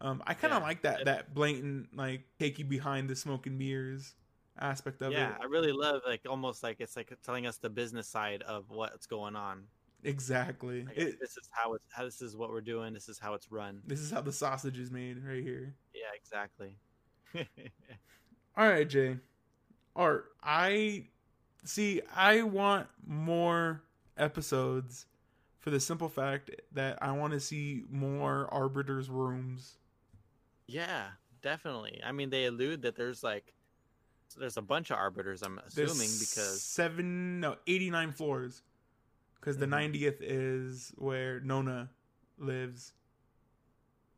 Um, 0.00 0.22
I 0.26 0.34
kind 0.34 0.52
of 0.52 0.60
Yeah. 0.60 0.66
like 0.66 0.82
that 0.82 1.04
that 1.04 1.34
blatant 1.34 1.96
like 1.96 2.22
take 2.38 2.58
you 2.58 2.64
behind 2.64 3.08
the 3.08 3.16
smoke 3.16 3.46
and 3.46 3.58
mirrors 3.58 4.14
aspect 4.58 5.02
of 5.02 5.12
yeah, 5.12 5.18
it. 5.18 5.20
Yeah, 5.30 5.36
I 5.40 5.44
really 5.44 5.72
love 5.72 6.02
like 6.06 6.22
almost 6.28 6.62
like 6.62 6.80
it's 6.80 6.96
like 6.96 7.12
telling 7.24 7.46
us 7.46 7.58
the 7.58 7.70
business 7.70 8.08
side 8.08 8.42
of 8.42 8.70
what's 8.70 9.06
going 9.06 9.36
on. 9.36 9.64
Exactly. 10.04 10.84
Like, 10.84 10.96
It, 10.96 11.20
this 11.20 11.36
is 11.36 11.48
how 11.52 11.74
it's 11.74 11.84
how 11.90 12.04
this 12.04 12.20
is 12.22 12.36
what 12.36 12.50
we're 12.50 12.60
doing. 12.60 12.92
This 12.92 13.08
is 13.08 13.18
how 13.18 13.34
it's 13.34 13.50
run. 13.52 13.82
this 13.86 14.00
is 14.00 14.10
how 14.10 14.20
the 14.20 14.32
sausage 14.32 14.78
is 14.78 14.90
made 14.90 15.22
right 15.24 15.42
here. 15.42 15.76
Yeah, 15.94 16.10
exactly. 16.14 16.76
All 18.56 18.68
right, 18.68 18.88
Jay. 18.88 19.18
Art, 19.94 20.26
I 20.42 21.06
see. 21.64 22.02
I 22.14 22.42
want 22.42 22.88
more 23.06 23.82
episodes 24.16 25.06
for 25.60 25.70
the 25.70 25.80
simple 25.80 26.08
fact 26.08 26.50
that 26.72 26.98
I 27.02 27.12
want 27.12 27.32
to 27.34 27.40
see 27.40 27.84
more 27.90 28.48
arbiters' 28.52 29.08
rooms. 29.10 29.76
Yeah, 30.72 31.08
definitely. 31.42 32.00
I 32.04 32.12
mean, 32.12 32.30
they 32.30 32.46
allude 32.46 32.82
that 32.82 32.96
there's 32.96 33.22
like 33.22 33.52
there's 34.38 34.56
a 34.56 34.62
bunch 34.62 34.90
of 34.90 34.96
arbiters. 34.96 35.42
I'm 35.42 35.60
There's 35.74 35.92
assuming 35.92 36.10
because 36.18 36.62
seven, 36.62 37.40
no, 37.40 37.56
eighty-nine 37.66 38.12
floors. 38.12 38.62
Because 39.34 39.58
the 39.58 39.66
Mhm. 39.66 39.70
ninetieth 39.70 40.22
is 40.22 40.92
where 40.96 41.40
Nona 41.40 41.90
lives. 42.38 42.92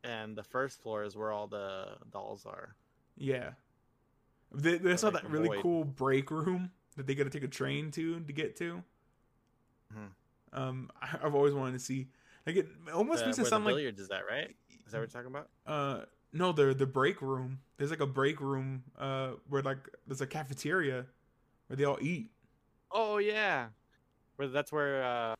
and 0.04 0.36
the 0.36 0.44
first 0.44 0.82
floor 0.82 1.02
is 1.02 1.16
where 1.16 1.32
all 1.32 1.46
the 1.46 1.96
dolls 2.12 2.44
are. 2.44 2.76
Yeah, 3.16 3.52
they, 4.52 4.76
they 4.76 4.96
saw 4.96 5.08
like 5.08 5.22
that 5.22 5.30
really 5.30 5.48
void. 5.48 5.62
cool 5.62 5.84
break 5.84 6.30
room 6.30 6.70
that 6.96 7.06
they 7.06 7.14
got 7.14 7.24
to 7.24 7.30
take 7.30 7.42
a 7.44 7.48
train 7.48 7.90
to 7.92 8.20
to 8.20 8.32
get 8.32 8.54
to. 8.56 8.82
Mhm. 9.92 10.10
Um, 10.52 10.90
I, 11.00 11.18
I've 11.22 11.34
always 11.34 11.54
wanted 11.54 11.72
to 11.72 11.78
see. 11.78 12.08
Like 12.46 12.56
it 12.56 12.68
almost 12.92 13.20
The, 13.20 13.26
makes 13.26 13.38
it 13.38 13.46
sound 13.46 13.64
like 13.64 13.72
billiards 13.72 13.98
is 14.00 14.08
that 14.08 14.22
right? 14.28 14.54
Is 14.86 14.92
that 14.92 14.98
what 14.98 15.12
you're 15.12 15.22
talking 15.22 15.34
about? 15.34 15.48
uh 15.66 16.04
no 16.34 16.52
the 16.52 16.74
the 16.74 16.84
break 16.86 17.22
room. 17.22 17.60
There's 17.78 17.88
like 17.90 18.00
a 18.00 18.06
break 18.06 18.40
room 18.42 18.82
uh 18.98 19.30
where 19.48 19.62
like 19.62 19.78
there's 20.06 20.20
a 20.20 20.26
cafeteria 20.26 21.06
where 21.68 21.76
they 21.78 21.84
all 21.84 21.98
eat. 22.02 22.30
Oh 22.90 23.16
yeah, 23.18 23.68
where 24.36 24.48
that's 24.48 24.70
where 24.70 25.02
uh, 25.02 25.34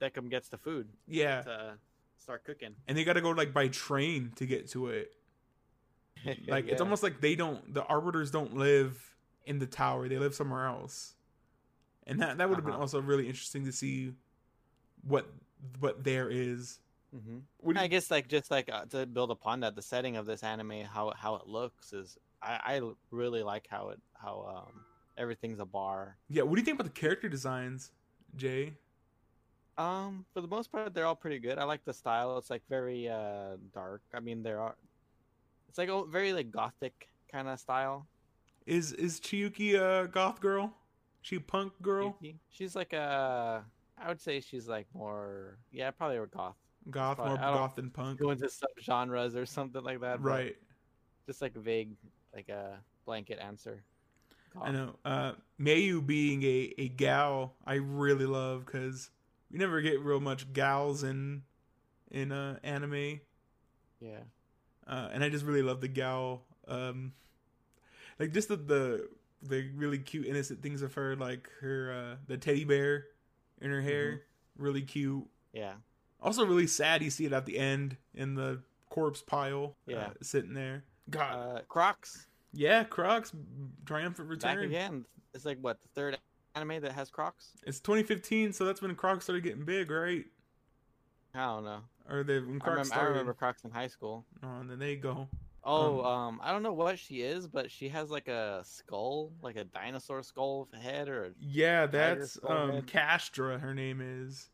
Decim 0.00 0.30
gets 0.30 0.48
the 0.48 0.58
food. 0.58 0.88
Yeah. 1.08 1.42
To 1.42 1.74
start 2.18 2.44
cooking. 2.44 2.74
and 2.88 2.96
they 2.96 3.04
gotta 3.04 3.20
go 3.20 3.30
like 3.30 3.52
by 3.52 3.68
train 3.68 4.32
to 4.36 4.46
get 4.46 4.68
to 4.70 4.88
it. 4.88 5.12
Like 6.48 6.66
it's 6.68 6.80
almost 6.80 7.02
like 7.02 7.20
they 7.20 7.36
don't 7.36 7.72
the 7.74 7.84
arbiters 7.84 8.30
don't 8.30 8.56
live 8.56 8.98
in 9.44 9.58
the 9.58 9.66
tower. 9.66 10.08
They 10.08 10.18
live 10.18 10.34
somewhere 10.34 10.66
else. 10.66 11.14
And 12.06 12.20
that 12.20 12.38
that 12.38 12.48
would 12.48 12.56
have 12.56 12.64
been 12.64 12.74
Uh-huh. 12.74 12.80
also 12.82 13.00
really 13.00 13.26
interesting 13.28 13.64
to 13.66 13.72
see 13.72 14.12
what 15.06 15.26
what 15.80 16.02
there 16.04 16.28
is 16.28 16.80
Mhm. 17.14 17.42
what 17.58 17.76
I 17.76 17.86
guess 17.86 18.10
like 18.10 18.28
just 18.28 18.50
like 18.50 18.68
uh, 18.72 18.84
to 18.86 19.06
build 19.06 19.30
upon 19.30 19.60
that, 19.60 19.74
the 19.76 19.82
setting 19.82 20.16
of 20.16 20.26
this 20.26 20.42
anime, 20.42 20.80
how 20.84 21.12
how 21.16 21.36
it 21.36 21.46
looks 21.46 21.92
is 21.92 22.18
I, 22.42 22.60
I 22.76 22.80
really 23.10 23.42
like 23.42 23.66
how 23.70 23.90
it 23.90 24.00
how 24.14 24.64
um 24.66 24.84
everything's 25.16 25.60
a 25.60 25.64
bar. 25.64 26.18
yeah 26.28 26.42
what 26.42 26.54
do 26.56 26.60
you 26.60 26.64
think 26.64 26.78
about 26.80 26.92
the 26.92 27.00
character 27.00 27.28
designs 27.28 27.92
jay 28.36 28.74
Um, 29.78 30.24
for 30.32 30.40
the 30.40 30.48
most 30.48 30.72
part, 30.72 30.94
they're 30.94 31.04
all 31.06 31.14
pretty 31.16 31.38
good. 31.38 31.58
I 31.58 31.64
like 31.64 31.84
the 31.84 31.92
style. 31.92 32.38
It's 32.38 32.48
like 32.50 32.62
very 32.68 33.08
uh 33.08 33.56
dark. 33.72 34.02
I 34.14 34.20
mean, 34.20 34.42
there 34.42 34.60
are. 34.60 34.74
It's 35.68 35.78
like 35.78 35.88
a 35.90 36.04
very 36.04 36.32
like 36.32 36.50
gothic 36.50 37.08
kind 37.30 37.46
of 37.48 37.60
style. 37.60 38.06
is 38.66 38.92
is 38.92 39.20
chiyuki 39.20 39.74
a 39.78 40.08
goth 40.08 40.40
girl 40.40 40.72
she 41.22 41.38
punk 41.38 41.72
girl 41.82 42.16
Yuki. 42.20 42.40
She's 42.50 42.74
like 42.74 42.92
a. 42.92 43.64
I 43.98 44.08
would 44.08 44.20
say 44.20 44.40
she's 44.40 44.66
like 44.68 44.86
more. 44.94 45.58
Yeah, 45.72 45.90
probably 45.92 46.16
a 46.18 46.26
goth. 46.26 46.56
Goth 46.90 47.18
more 47.18 47.36
goth 47.36 47.74
than 47.76 47.90
punk 47.90 48.18
Go 48.20 48.30
into 48.30 48.48
sub 48.48 48.70
genres 48.80 49.34
or 49.36 49.46
something 49.46 49.82
like 49.82 50.00
that. 50.00 50.20
right 50.20 50.56
Just 51.26 51.42
like 51.42 51.56
a 51.56 51.60
vague, 51.60 51.90
like 52.34 52.48
a 52.48 52.78
blanket 53.04 53.38
answer. 53.40 53.82
I 54.60 54.70
know. 54.70 54.96
Uh, 55.04 55.32
Mayu 55.60 56.04
being 56.04 56.42
a, 56.42 56.72
a 56.78 56.88
gal, 56.88 57.54
I 57.66 57.74
really 57.74 58.24
love 58.24 58.64
because 58.64 59.10
we 59.50 59.58
never 59.58 59.80
get 59.82 60.00
real 60.00 60.20
much 60.20 60.52
gals 60.52 61.02
in 61.04 61.42
in 62.10 62.32
uh, 62.32 62.58
anime, 62.62 63.20
Yeah. 64.00 64.20
uh, 64.86 65.08
and 65.12 65.22
I 65.24 65.28
just 65.28 65.44
really 65.44 65.62
love 65.62 65.80
the 65.80 65.88
gal. 65.88 66.44
Um, 66.68 67.12
like 68.18 68.32
just 68.32 68.48
the, 68.48 68.56
the 68.56 69.08
the 69.42 69.68
really 69.74 69.98
cute 69.98 70.26
innocent 70.26 70.62
things 70.62 70.80
of 70.82 70.94
her, 70.94 71.16
like 71.16 71.48
her 71.60 71.92
uh, 71.92 72.16
the 72.26 72.38
teddy 72.38 72.64
bear 72.64 73.06
in 73.60 73.70
her 73.70 73.82
hair, 73.82 74.22
really 74.56 74.82
cute. 74.82 75.26
Yeah. 75.52 75.74
Also, 76.20 76.44
really 76.46 76.66
sad. 76.66 77.02
You 77.02 77.10
see 77.10 77.26
it 77.26 77.32
at 77.32 77.46
the 77.46 77.58
end 77.58 77.96
in 78.14 78.34
the 78.34 78.62
corpse 78.90 79.22
pile, 79.22 79.74
Yeah. 79.86 79.96
uh, 79.98 80.10
sitting 80.22 80.54
there. 80.54 80.84
God, 81.10 81.34
Uh, 81.34 81.62
Crocs 81.68 82.26
yeah, 82.52 82.84
Crocs 82.84 83.32
triumphant 83.84 84.28
back 84.40 84.56
return. 84.56 84.64
again. 84.64 85.06
It's 85.34 85.44
like 85.44 85.58
what 85.60 85.80
the 85.82 85.88
third 85.88 86.18
anime 86.54 86.80
that 86.80 86.92
has 86.92 87.10
Crocs. 87.10 87.52
It's 87.64 87.80
2015, 87.80 88.52
so 88.52 88.64
that's 88.64 88.80
when 88.80 88.94
Crocs 88.96 89.24
started 89.24 89.42
getting 89.42 89.64
big, 89.64 89.90
right? 89.90 90.24
I 91.34 91.44
don't 91.46 91.64
know. 91.64 91.80
Or 92.08 92.22
they 92.24 92.40
when 92.40 92.56
I 92.56 92.64
Crocs 92.64 92.88
remember, 92.90 92.94
I 92.94 93.02
remember 93.10 93.34
Crocs 93.34 93.64
in 93.64 93.70
high 93.70 93.88
school. 93.88 94.24
Oh, 94.42 94.60
and 94.60 94.70
then 94.70 94.78
they 94.78 94.96
go. 94.96 95.28
Oh, 95.68 96.02
um, 96.04 96.40
I 96.42 96.52
don't 96.52 96.62
know 96.62 96.72
what 96.72 96.96
she 96.98 97.22
is, 97.22 97.48
but 97.48 97.70
she 97.70 97.88
has 97.88 98.08
like 98.10 98.28
a 98.28 98.62
skull, 98.64 99.32
like 99.42 99.56
a 99.56 99.64
dinosaur 99.64 100.22
skull 100.22 100.68
head 100.80 101.08
or 101.08 101.24
a 101.26 101.30
Yeah, 101.40 101.86
that's 101.86 102.38
um 102.48 102.70
head. 102.70 102.86
Castra. 102.86 103.60
Her 103.60 103.74
name 103.74 104.00
is 104.00 104.48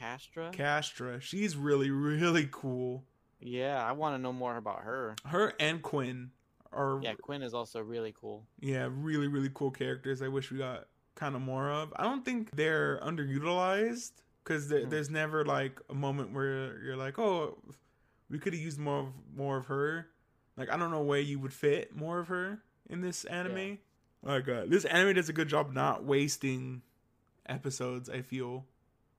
castra. 0.00 0.52
Castra. 0.52 1.20
She's 1.20 1.56
really 1.56 1.90
really 1.90 2.48
cool. 2.50 3.04
yeah, 3.40 3.84
I 3.84 3.92
want 3.92 4.14
to 4.16 4.18
know 4.22 4.32
more 4.32 4.56
about 4.56 4.80
her. 4.82 5.14
Her 5.24 5.52
and 5.60 5.82
Quinn 5.82 6.30
are 6.72 7.00
Yeah, 7.02 7.14
Quinn 7.14 7.42
is 7.42 7.54
also 7.54 7.80
really 7.80 8.14
cool. 8.20 8.46
yeah 8.60 8.88
really 8.90 9.28
really 9.28 9.50
cool 9.54 9.70
characters. 9.70 10.22
I 10.22 10.28
wish 10.28 10.50
we 10.50 10.58
got 10.58 10.86
kind 11.14 11.34
of 11.34 11.40
more 11.42 11.70
of. 11.70 11.92
I 11.96 12.02
don't 12.04 12.24
think 12.24 12.50
they're 12.56 12.98
underutilized 13.00 14.12
because 14.44 14.70
Mhm. 14.70 14.90
there's 14.90 15.10
never 15.10 15.44
like 15.44 15.80
a 15.88 15.94
moment 15.94 16.32
where 16.32 16.78
you're 16.82 16.96
like, 16.96 17.18
oh, 17.18 17.58
we 18.28 18.38
could 18.38 18.52
have 18.52 18.62
used 18.62 18.78
more 18.78 19.00
of 19.00 19.12
more 19.34 19.56
of 19.58 19.66
her. 19.66 20.08
Like 20.56 20.70
I 20.70 20.76
don't 20.76 20.90
know 20.90 21.02
where 21.02 21.20
you 21.20 21.38
would 21.38 21.52
fit 21.52 21.94
more 21.94 22.18
of 22.18 22.28
her 22.28 22.62
in 22.88 23.00
this 23.00 23.24
anime. 23.24 23.78
Oh 24.24 24.40
god, 24.40 24.70
this 24.70 24.84
anime 24.86 25.14
does 25.14 25.28
a 25.28 25.32
good 25.32 25.48
job 25.48 25.72
not 25.72 26.04
wasting 26.04 26.82
episodes. 27.46 28.08
I 28.08 28.22
feel. 28.22 28.66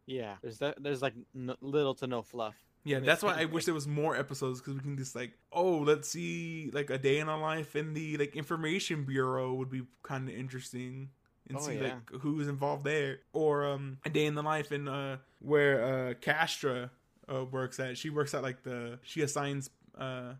Yeah, 0.07 0.35
there's 0.41 0.57
that. 0.59 0.81
There's 0.81 1.01
like 1.03 1.13
n- 1.35 1.55
little 1.61 1.93
to 1.95 2.07
no 2.07 2.21
fluff. 2.23 2.55
Yeah, 2.83 2.99
that's 2.99 3.21
why 3.21 3.41
I 3.41 3.45
wish 3.45 3.65
there 3.65 3.73
was 3.73 3.85
more 3.87 4.15
episodes 4.15 4.61
because 4.61 4.75
we 4.75 4.79
can 4.79 4.97
just 4.97 5.13
like, 5.13 5.33
oh, 5.51 5.79
let's 5.79 6.07
see 6.09 6.69
like 6.71 6.89
a 6.89 6.97
day 6.97 7.19
in 7.19 7.27
a 7.27 7.37
life 7.37 7.75
in 7.75 7.93
the 7.93 8.15
like 8.17 8.35
information 8.37 9.03
bureau 9.03 9.53
would 9.55 9.69
be 9.69 9.81
kind 10.03 10.29
of 10.29 10.33
interesting 10.35 11.09
and 11.49 11.57
Oh, 11.57 11.61
see 11.61 11.75
yeah. 11.75 11.95
like 12.11 12.21
who's 12.21 12.47
involved 12.47 12.85
there, 12.85 13.19
or 13.33 13.65
um 13.67 13.97
a 14.05 14.09
day 14.09 14.25
in 14.25 14.35
the 14.35 14.41
life 14.43 14.71
in 14.71 14.87
uh 14.87 15.17
where 15.39 15.83
uh 15.83 16.13
Castra 16.15 16.89
uh, 17.29 17.43
works 17.43 17.77
at. 17.81 17.97
She 17.97 18.09
works 18.09 18.33
at 18.33 18.41
like 18.41 18.63
the 18.63 18.99
she 19.03 19.21
assigns 19.21 19.69
uh 19.97 20.33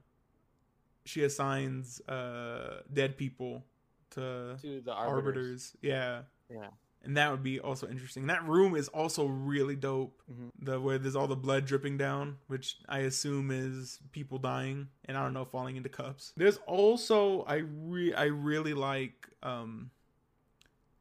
she 1.04 1.24
assigns 1.24 2.00
uh 2.08 2.82
dead 2.94 3.18
people 3.18 3.66
to 4.12 4.56
To 4.62 4.82
the 4.82 4.94
arbiters. 4.94 5.74
arbiters. 5.74 5.78
Yeah. 5.82 6.22
Yeah. 6.50 6.68
And 7.04 7.16
that 7.16 7.32
would 7.32 7.44
be 7.44 7.60
also 7.60 7.88
interesting. 7.88 8.28
That 8.28 8.46
room 8.46 8.76
is 8.76 8.90
also 8.90 9.26
really 9.28 9.76
dope. 9.76 10.22
Mhm. 10.30 10.50
The 10.60 10.80
where 10.82 10.98
there's 10.98 11.16
all 11.16 11.28
the 11.28 11.36
blood 11.36 11.66
dripping 11.66 11.98
down, 11.98 12.38
which 12.48 12.78
I 12.90 13.00
assume 13.00 13.50
is 13.52 14.00
people 14.12 14.40
dying, 14.40 14.90
and 15.06 15.18
I 15.18 15.24
don't 15.24 15.34
know, 15.34 15.46
falling 15.46 15.78
into 15.78 15.90
cups. 15.90 16.34
There's 16.36 16.58
also 16.66 17.44
I 17.44 17.58
re 17.58 18.14
I 18.14 18.26
really 18.26 18.74
like 18.74 19.30
um 19.42 19.92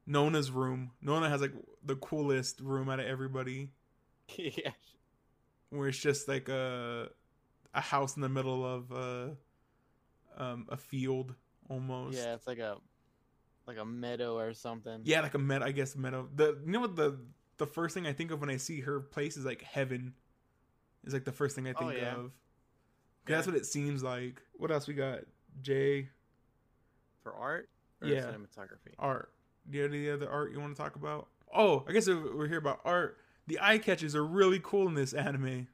Nona's 0.07 0.51
room. 0.51 0.93
Nona 1.01 1.29
has 1.29 1.41
like 1.41 1.55
the 1.85 1.97
coolest 1.97 2.61
room 2.61 2.89
out 2.89 3.01
of 3.01 3.07
everybody, 3.07 3.71
yeah. 4.37 4.71
where 5.71 5.89
it's 5.89 5.99
just 5.99 6.29
like 6.29 6.49
a 6.49 7.11
a 7.75 7.81
house 7.81 8.15
in 8.17 8.23
the 8.23 8.29
middle 8.29 8.65
of 8.65 8.93
uh 8.93 9.29
um 10.37 10.67
a 10.69 10.77
field 10.77 11.35
almost. 11.69 12.17
Yeah, 12.17 12.35
it's 12.35 12.47
like 12.47 12.59
a 12.59 12.77
like 13.67 13.79
a 13.79 13.85
meadow 13.85 14.37
or 14.39 14.53
something. 14.55 15.01
Yeah, 15.05 15.21
like 15.21 15.35
a 15.35 15.39
meadow. 15.39 15.65
I 15.67 15.73
guess 15.73 15.97
meadow. 15.97 16.29
The 16.35 16.59
you 16.65 16.73
know 16.73 16.81
what 16.81 16.97
the 16.97 17.19
the 17.59 17.67
first 17.67 17.95
thing 17.95 18.07
I 18.07 18.13
think 18.13 18.31
of 18.31 18.41
when 18.41 18.51
I 18.51 18.57
see 18.59 18.81
her 18.81 19.01
place 19.01 19.37
is 19.37 19.45
like 19.45 19.63
heaven. 19.63 20.15
Is 21.05 21.13
like 21.13 21.25
the 21.25 21.33
first 21.33 21.55
thing 21.55 21.67
I 21.69 21.73
Oh, 21.77 21.79
think 21.89 21.95
yeah. 22.01 22.17
That's 23.27 23.47
what 23.47 23.57
it 23.57 23.67
seems 23.67 24.03
like. 24.03 24.41
What 24.55 24.71
else 24.71 24.87
we 24.87 24.95
got? 24.95 25.21
Jay 25.63 26.09
For 27.23 27.33
art 27.35 27.69
or 28.03 28.09
Yeah. 28.09 28.23
cinematography. 28.31 28.95
art. 28.99 29.33
Do 29.69 29.79
you 29.79 29.83
have 29.85 29.93
any 29.93 30.09
other 30.11 30.31
art 30.31 30.53
you 30.53 30.61
want 30.61 30.77
to 30.77 30.81
talk 30.83 30.95
about? 30.97 31.29
Oh, 31.55 31.85
I 31.89 31.93
guess 31.93 32.07
if 32.09 32.19
we're 32.35 32.47
here 32.49 32.59
about 32.59 32.81
art. 32.85 33.19
The 33.49 33.59
eye 33.61 33.79
catches 33.79 34.15
are 34.17 34.25
really 34.25 34.61
cool 34.63 34.87
in 34.89 34.95
this 34.95 35.13
anime. 35.13 35.69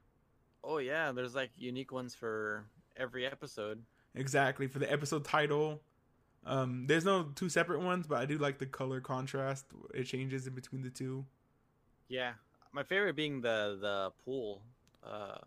Oh 0.64 0.78
yeah, 0.78 1.12
there's 1.12 1.34
like 1.34 1.50
unique 1.56 1.90
ones 1.92 2.14
for 2.14 2.64
every 2.96 3.26
episode. 3.26 3.82
Exactly 4.14 4.66
for 4.66 4.78
the 4.78 4.90
episode 4.90 5.24
title. 5.24 5.82
Um, 6.44 6.86
there's 6.86 7.04
no 7.04 7.24
two 7.34 7.48
separate 7.48 7.80
ones, 7.80 8.06
but 8.06 8.18
I 8.18 8.26
do 8.26 8.38
like 8.38 8.58
the 8.58 8.66
color 8.66 9.00
contrast. 9.00 9.66
It 9.94 10.04
changes 10.04 10.46
in 10.46 10.54
between 10.54 10.82
the 10.82 10.90
two. 10.90 11.24
Yeah, 12.08 12.32
my 12.72 12.82
favorite 12.82 13.14
being 13.16 13.40
the 13.40 13.78
the 13.80 14.10
pool. 14.24 14.62
Uh, 15.04 15.38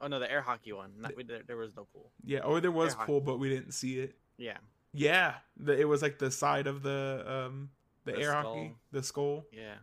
oh 0.00 0.06
no, 0.08 0.18
the 0.18 0.30
air 0.30 0.42
hockey 0.42 0.72
one. 0.72 0.92
Not, 0.98 1.16
we, 1.16 1.22
there, 1.24 1.42
there 1.46 1.56
was 1.56 1.74
no 1.76 1.86
pool. 1.92 2.10
Yeah, 2.24 2.40
or 2.40 2.60
there 2.60 2.70
was 2.72 2.94
Yeah. 2.98 3.04
pool, 3.06 3.20
but 3.20 3.38
we 3.38 3.48
didn't 3.48 3.72
see 3.72 4.00
it. 4.00 4.16
Yeah, 4.36 4.58
Yeah, 4.92 5.34
the, 5.56 5.78
it 5.78 5.88
was 5.88 6.02
like 6.02 6.18
the 6.18 6.30
side 6.30 6.66
of 6.66 6.82
the 6.82 7.24
um 7.26 7.70
the, 8.04 8.12
The 8.12 8.18
air 8.18 8.30
skull. 8.30 8.42
hockey, 8.54 8.76
the 8.92 9.02
skull 9.02 9.46
yeah. 9.52 9.74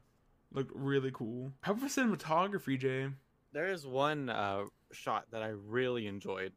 looked 0.51 0.71
really 0.75 1.11
cool. 1.11 1.51
How 1.61 1.71
about 1.73 1.89
cinematography, 1.89 2.77
Jay? 2.77 3.09
There 3.51 3.71
is 3.71 3.85
one 3.85 4.29
uh, 4.29 4.65
shot 4.91 5.25
that 5.31 5.41
I 5.43 5.47
really 5.49 6.07
enjoyed, 6.07 6.53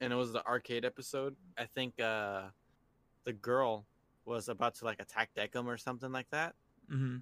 and 0.00 0.12
it 0.12 0.16
was 0.16 0.32
the 0.32 0.44
arcade 0.46 0.84
episode. 0.84 1.36
I 1.58 1.64
think 1.66 2.00
uh, 2.00 2.48
the 3.24 3.32
girl 3.32 3.86
was 4.24 4.48
about 4.48 4.74
to 4.76 4.84
like 4.84 5.00
attack 5.00 5.30
Decim 5.36 5.66
or 5.66 5.76
something 5.76 6.12
like 6.12 6.30
that, 6.30 6.54
Mm-hmm. 6.92 7.18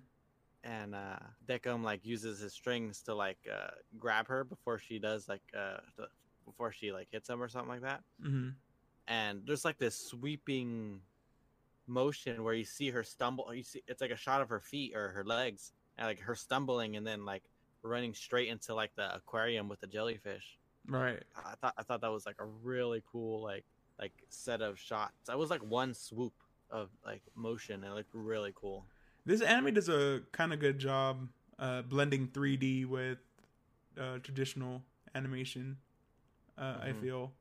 and 0.65 0.95
uh, 0.95 1.19
Decim 1.47 1.83
like 1.83 2.05
uses 2.05 2.41
his 2.41 2.53
strings 2.53 3.03
to 3.03 3.15
like 3.15 3.39
uh, 3.53 3.71
grab 3.99 4.27
her 4.29 4.45
before 4.45 4.79
she 4.79 4.99
does 4.99 5.29
like 5.29 5.43
uh, 5.57 5.79
the, 5.97 6.09
before 6.45 6.73
she 6.73 6.93
like 6.93 7.09
hits 7.11 7.29
him 7.29 7.43
or 7.43 7.49
something 7.49 7.69
like 7.71 7.83
that. 7.83 8.03
Mm-hmm. 8.25 8.51
And 9.09 9.43
there's 9.47 9.65
like 9.65 9.79
this 9.79 9.95
sweeping 9.95 11.01
motion 11.87 12.43
where 12.45 12.55
you 12.55 12.65
see 12.65 12.91
her 12.91 13.03
stumble. 13.03 13.53
You 13.55 13.63
see 13.63 13.83
it's 13.87 14.01
like 14.01 14.11
a 14.11 14.17
shot 14.17 14.41
of 14.43 14.49
her 14.49 14.61
feet 14.61 14.95
or 14.95 15.09
her 15.11 15.25
legs, 15.25 15.73
and 15.97 16.07
like 16.07 16.21
her 16.21 16.35
stumbling 16.35 16.97
and 16.97 17.07
then 17.07 17.25
like 17.25 17.43
running 17.83 18.13
straight 18.15 18.49
into 18.49 18.75
like 18.75 18.91
the 18.97 19.15
aquarium 19.15 19.69
with 19.69 19.81
the 19.81 19.87
jellyfish. 19.87 20.59
Right. 20.87 21.23
I 21.37 21.55
thought 21.61 21.75
I 21.79 21.83
thought 21.83 22.01
that 22.01 22.11
was 22.11 22.27
like 22.27 22.37
a 22.41 22.45
really 22.45 23.03
cool 23.11 23.43
like 23.43 23.65
like 23.99 24.13
set 24.29 24.61
of 24.63 24.79
shots. 24.79 25.27
That 25.27 25.39
was 25.39 25.51
like 25.51 25.61
one 25.63 25.95
swoop 25.95 26.35
of 26.71 26.91
like 27.05 27.23
motion 27.35 27.83
it 27.85 27.91
looked 27.91 28.15
really 28.15 28.53
cool. 28.55 28.85
This 29.25 29.41
anime 29.43 29.75
does 29.75 29.89
a 29.89 30.23
kind 30.33 30.53
of 30.53 30.61
good 30.61 30.79
job 30.79 31.29
uh, 31.59 31.83
blending 31.83 32.29
3D 32.29 32.85
with 32.85 33.19
uh, 33.99 34.19
traditional 34.19 34.83
animation. 35.15 35.79
Uh, 36.57 36.79
I 36.83 36.89
Mhm. 36.93 37.01
feel. 37.01 37.33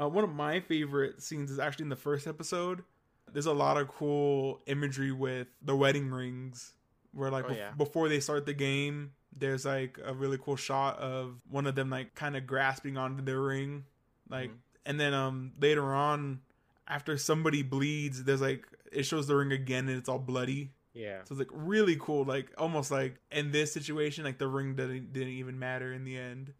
Uh, 0.00 0.08
one 0.08 0.22
of 0.24 0.30
my 0.30 0.60
favorite 0.60 1.20
scenes 1.22 1.50
is 1.50 1.58
actually 1.58 1.84
in 1.84 1.88
the 1.88 1.96
first 1.96 2.26
episode. 2.26 2.84
There's 3.32 3.46
a 3.46 3.52
lot 3.52 3.76
of 3.76 3.88
cool 3.88 4.60
imagery 4.66 5.10
with 5.12 5.48
the 5.60 5.74
wedding 5.74 6.10
rings, 6.10 6.74
where 7.12 7.30
like 7.30 7.46
Oh, 7.46 7.52
yeah. 7.52 7.72
before 7.72 8.08
they 8.08 8.20
start 8.20 8.46
the 8.46 8.54
game, 8.54 9.14
there's 9.32 9.64
like 9.64 9.98
a 10.04 10.14
really 10.14 10.38
cool 10.38 10.56
shot 10.56 10.98
of 10.98 11.40
one 11.50 11.66
of 11.66 11.74
them 11.74 11.90
like 11.90 12.14
kind 12.14 12.36
of 12.36 12.46
grasping 12.46 12.96
onto 12.96 13.22
the 13.24 13.36
ring, 13.38 13.84
like, 14.28 14.50
Mhm. 14.50 14.58
And 14.88 14.98
then 14.98 15.14
um 15.14 15.52
later 15.60 15.94
on, 15.94 16.40
after 16.88 17.16
somebody 17.16 17.62
bleeds, 17.62 18.24
there's 18.24 18.40
like 18.40 18.66
it 18.90 19.04
shows 19.04 19.26
the 19.28 19.36
ring 19.36 19.52
again 19.52 19.88
and 19.88 19.96
it's 19.98 20.08
all 20.08 20.18
bloody. 20.18 20.72
Yeah. 20.94 21.18
So 21.24 21.32
it's 21.34 21.38
like 21.38 21.48
really 21.52 21.96
cool, 22.00 22.24
like 22.24 22.50
almost 22.58 22.90
like 22.90 23.20
in 23.30 23.52
this 23.52 23.72
situation, 23.72 24.24
like 24.24 24.38
the 24.38 24.48
ring 24.48 24.74
didn't 24.74 25.12
didn't 25.12 25.34
even 25.34 25.58
matter 25.58 25.92
in 25.92 26.02
the 26.04 26.16
end. 26.18 26.54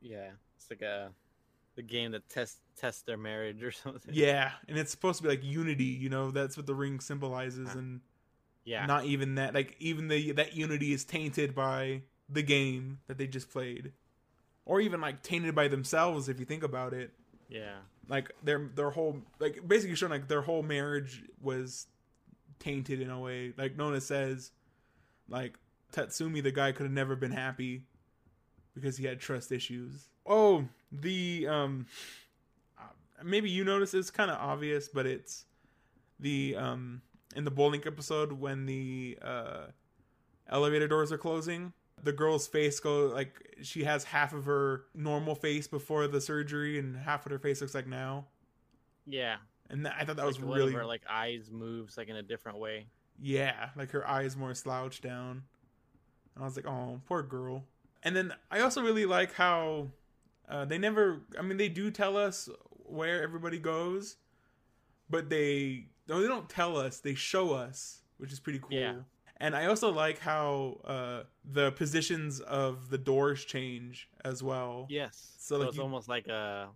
Yeah. 0.00 0.30
It's 0.56 0.70
like 0.70 0.82
a 0.82 1.10
the 1.74 1.82
game 1.82 2.12
that 2.12 2.28
test 2.28 2.58
tests 2.76 3.02
their 3.02 3.16
marriage 3.16 3.62
or 3.62 3.72
something. 3.84 4.14
Yeah, 4.14 4.52
and 4.68 4.78
it's 4.78 4.90
supposed 4.90 5.18
to 5.18 5.22
be 5.24 5.28
like 5.28 5.44
unity, 5.44 5.84
you 5.84 6.08
know. 6.08 6.30
That's 6.30 6.56
what 6.56 6.66
the 6.66 6.74
ring 6.74 7.00
symbolizes, 7.00 7.70
Huh. 7.72 7.78
and 7.78 8.00
Yeah. 8.64 8.86
not 8.86 9.04
even 9.06 9.34
that. 9.36 9.54
Like 9.54 9.76
even 9.80 10.08
the 10.08 10.32
that 10.32 10.54
unity 10.54 10.92
is 10.92 11.04
tainted 11.04 11.54
by 11.54 12.02
the 12.28 12.42
game 12.42 13.00
that 13.08 13.18
they 13.18 13.26
just 13.26 13.50
played, 13.50 13.92
or 14.64 14.80
even 14.80 15.00
like 15.00 15.22
tainted 15.22 15.54
by 15.54 15.68
themselves 15.68 16.28
if 16.28 16.38
you 16.38 16.46
think 16.46 16.62
about 16.62 16.94
it. 16.94 17.12
Yeah. 17.52 17.76
Like 18.08 18.32
their 18.42 18.70
their 18.74 18.90
whole 18.90 19.22
like 19.38 19.66
basically 19.66 19.96
showing 19.96 20.12
like 20.12 20.28
their 20.28 20.42
whole 20.42 20.62
marriage 20.62 21.22
was 21.40 21.86
tainted 22.58 23.00
in 23.00 23.10
a 23.10 23.20
way. 23.20 23.52
Like 23.56 23.76
Nona 23.76 24.00
says, 24.00 24.50
like 25.28 25.58
Tatsumi, 25.92 26.42
the 26.42 26.50
guy 26.50 26.72
could 26.72 26.84
have 26.84 26.92
never 26.92 27.14
been 27.14 27.32
happy 27.32 27.82
because 28.74 28.96
he 28.96 29.04
had 29.04 29.20
trust 29.20 29.52
issues. 29.52 30.08
Oh, 30.26 30.64
the 30.90 31.46
um, 31.48 31.86
uh, 32.78 32.84
maybe 33.22 33.50
you 33.50 33.64
notice 33.64 33.94
it's 33.94 34.10
kind 34.10 34.30
of 34.30 34.38
obvious, 34.38 34.88
but 34.88 35.06
it's 35.06 35.44
the 36.18 36.56
um 36.56 37.02
in 37.34 37.44
the 37.44 37.50
bowling 37.50 37.82
episode 37.86 38.32
when 38.32 38.66
the 38.66 39.18
uh 39.22 39.66
elevator 40.48 40.88
doors 40.88 41.12
are 41.12 41.18
closing. 41.18 41.72
The 42.02 42.12
girl's 42.12 42.48
face 42.48 42.80
go 42.80 43.06
like 43.06 43.56
she 43.62 43.84
has 43.84 44.04
half 44.04 44.32
of 44.32 44.44
her 44.44 44.84
normal 44.94 45.34
face 45.34 45.66
before 45.68 46.06
the 46.08 46.20
surgery, 46.20 46.78
and 46.78 46.96
half 46.96 47.26
of 47.26 47.32
her 47.32 47.38
face 47.38 47.60
looks 47.60 47.74
like 47.74 47.86
now. 47.86 48.26
Yeah. 49.06 49.36
And 49.70 49.86
that, 49.86 49.94
I 49.98 50.04
thought 50.04 50.16
that 50.16 50.26
Like 50.26 50.38
was 50.38 50.40
really 50.40 50.72
her 50.72 50.84
like 50.84 51.02
eyes 51.08 51.50
moves 51.50 51.96
like 51.96 52.08
in 52.08 52.16
a 52.16 52.22
different 52.22 52.58
way. 52.58 52.86
Yeah, 53.20 53.70
like 53.76 53.90
her 53.92 54.06
eyes 54.06 54.36
more 54.36 54.54
slouched 54.54 55.02
down. 55.02 55.44
And 56.34 56.42
I 56.42 56.46
was 56.46 56.56
like, 56.56 56.66
oh, 56.66 57.00
poor 57.06 57.22
girl. 57.22 57.64
And 58.02 58.16
then 58.16 58.34
I 58.50 58.60
also 58.60 58.82
really 58.82 59.06
like 59.06 59.32
how 59.34 59.88
uh, 60.48 60.64
they 60.64 60.78
never, 60.78 61.22
I 61.38 61.42
mean, 61.42 61.56
they 61.56 61.68
do 61.68 61.90
tell 61.90 62.16
us 62.16 62.48
where 62.70 63.22
everybody 63.22 63.58
goes, 63.58 64.16
but 65.08 65.30
they, 65.30 65.86
no, 66.08 66.20
they 66.20 66.26
don't 66.26 66.48
tell 66.48 66.76
us, 66.76 66.98
they 66.98 67.14
show 67.14 67.52
us, 67.52 68.00
which 68.18 68.32
is 68.32 68.40
pretty 68.40 68.58
cool. 68.58 68.72
Yeah. 68.72 68.94
And 69.38 69.56
I 69.56 69.66
also 69.66 69.90
like 69.92 70.18
how 70.20 70.78
uh, 70.84 71.22
the 71.44 71.72
positions 71.72 72.40
of 72.40 72.90
the 72.90 72.98
doors 72.98 73.44
change 73.44 74.08
as 74.24 74.42
well. 74.42 74.86
Yes. 74.88 75.32
So, 75.38 75.56
So, 75.56 75.58
like, 75.60 75.68
it's 75.68 75.76
you- 75.76 75.82
almost 75.82 76.08
like 76.08 76.28
a 76.28 76.68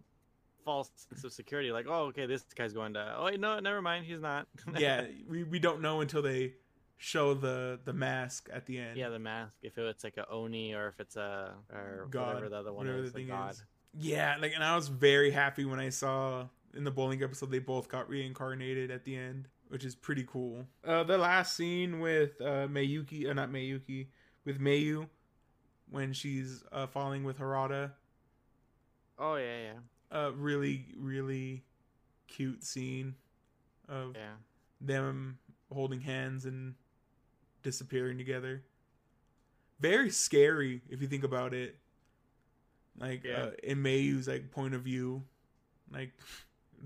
false 0.64 0.90
sense 1.09 1.23
of 1.23 1.33
security. 1.33 1.71
Like, 1.71 1.87
oh, 1.88 2.07
okay, 2.07 2.27
this 2.27 2.42
guy's 2.57 2.73
going 2.73 2.95
to. 2.95 3.14
Oh, 3.19 3.25
wait, 3.27 3.38
no, 3.38 3.61
never 3.61 3.81
mind, 3.81 4.05
he's 4.07 4.21
not. 4.21 4.49
yeah, 4.79 5.05
we, 5.29 5.45
we 5.45 5.59
don't 5.61 5.81
know 5.81 6.01
until 6.01 6.23
they 6.23 6.55
show 6.99 7.35
the 7.35 7.79
the 7.85 7.92
mask 7.92 8.49
at 8.53 8.64
the 8.66 8.79
end. 8.79 8.97
yeah, 8.97 9.11
the 9.11 9.19
mask. 9.19 9.53
If 9.62 9.77
it's 9.79 10.03
like 10.03 10.16
a 10.16 10.27
oni 10.29 10.75
or 10.75 10.88
if 10.88 10.99
it's 10.99 11.14
a 11.16 11.53
or 11.73 12.09
God, 12.11 12.29
whatever 12.29 12.49
the 12.49 12.57
other 12.57 12.73
one 12.73 12.88
is, 12.88 13.12
the 13.12 13.23
god. 13.25 13.53
is. 13.53 13.64
Yeah, 13.99 14.37
like 14.40 14.53
and 14.55 14.64
I 14.64 14.75
was 14.75 14.88
very 14.88 15.31
happy 15.31 15.64
when 15.64 15.79
I 15.79 15.90
saw 15.90 16.49
in 16.76 16.84
the 16.84 16.90
bowling 16.90 17.22
episode 17.22 17.50
they 17.50 17.58
both 17.58 17.88
got 17.88 18.08
reincarnated 18.08 18.90
at 18.90 19.04
the 19.04 19.16
end, 19.16 19.48
which 19.68 19.84
is 19.84 19.94
pretty 19.94 20.24
cool. 20.24 20.66
Uh 20.84 21.02
the 21.04 21.18
last 21.18 21.56
scene 21.56 22.00
with 22.00 22.40
uh 22.40 22.66
Mayuki, 22.68 23.28
uh, 23.28 23.32
not 23.32 23.50
Mayuki, 23.50 24.08
with 24.44 24.60
Mayu 24.60 25.08
when 25.90 26.12
she's 26.12 26.62
uh 26.72 26.86
falling 26.86 27.24
with 27.24 27.38
Harada, 27.38 27.92
Oh 29.18 29.36
yeah, 29.36 29.72
yeah, 30.12 30.16
uh 30.18 30.32
really 30.32 30.86
really 30.96 31.64
cute 32.28 32.64
scene 32.64 33.14
of 33.88 34.14
yeah. 34.16 34.34
them 34.80 35.38
holding 35.72 36.00
hands 36.00 36.44
and 36.44 36.74
disappearing 37.62 38.18
together. 38.18 38.62
Very 39.80 40.10
scary 40.10 40.82
if 40.88 41.00
you 41.02 41.08
think 41.08 41.24
about 41.24 41.54
it. 41.54 41.78
Like 42.98 43.24
Yeah. 43.24 43.44
uh, 43.44 43.50
in 43.62 43.82
Mayu's 43.82 44.26
like 44.28 44.50
point 44.50 44.74
of 44.74 44.82
view, 44.82 45.22
like 45.90 46.12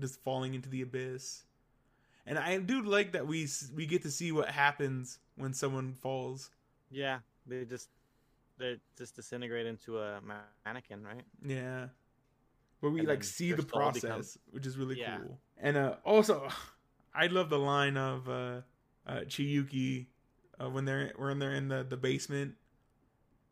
just 0.01 0.21
falling 0.23 0.53
into 0.53 0.69
the 0.69 0.81
abyss. 0.81 1.43
And 2.25 2.37
I 2.37 2.57
do 2.59 2.83
like 2.83 3.13
that 3.13 3.27
we 3.27 3.47
we 3.75 3.85
get 3.85 4.03
to 4.03 4.11
see 4.11 4.31
what 4.31 4.49
happens 4.49 5.19
when 5.35 5.53
someone 5.53 5.93
falls. 5.93 6.49
Yeah, 6.91 7.19
they 7.47 7.65
just 7.65 7.89
they 8.57 8.77
just 8.97 9.15
disintegrate 9.15 9.65
into 9.65 9.99
a 9.99 10.21
mannequin, 10.65 11.03
right? 11.03 11.23
Yeah. 11.45 11.87
Where 12.79 12.91
we 12.91 12.99
And 12.99 13.07
like 13.07 13.23
see 13.23 13.51
the 13.53 13.63
process, 13.63 14.37
which 14.51 14.65
is 14.65 14.77
really 14.77 14.99
Yeah. 14.99 15.17
cool. 15.19 15.39
And 15.57 15.77
uh 15.77 15.95
also 16.03 16.47
I 17.13 17.27
love 17.27 17.49
the 17.49 17.59
line 17.59 17.97
of 17.97 18.29
uh 18.29 18.61
uh 19.07 19.21
Chiyuki 19.27 20.07
uh, 20.61 20.69
when 20.69 20.85
they're 20.85 21.13
when 21.17 21.39
they're 21.39 21.53
in 21.55 21.67
the, 21.69 21.83
the 21.83 21.97
basement 21.97 22.55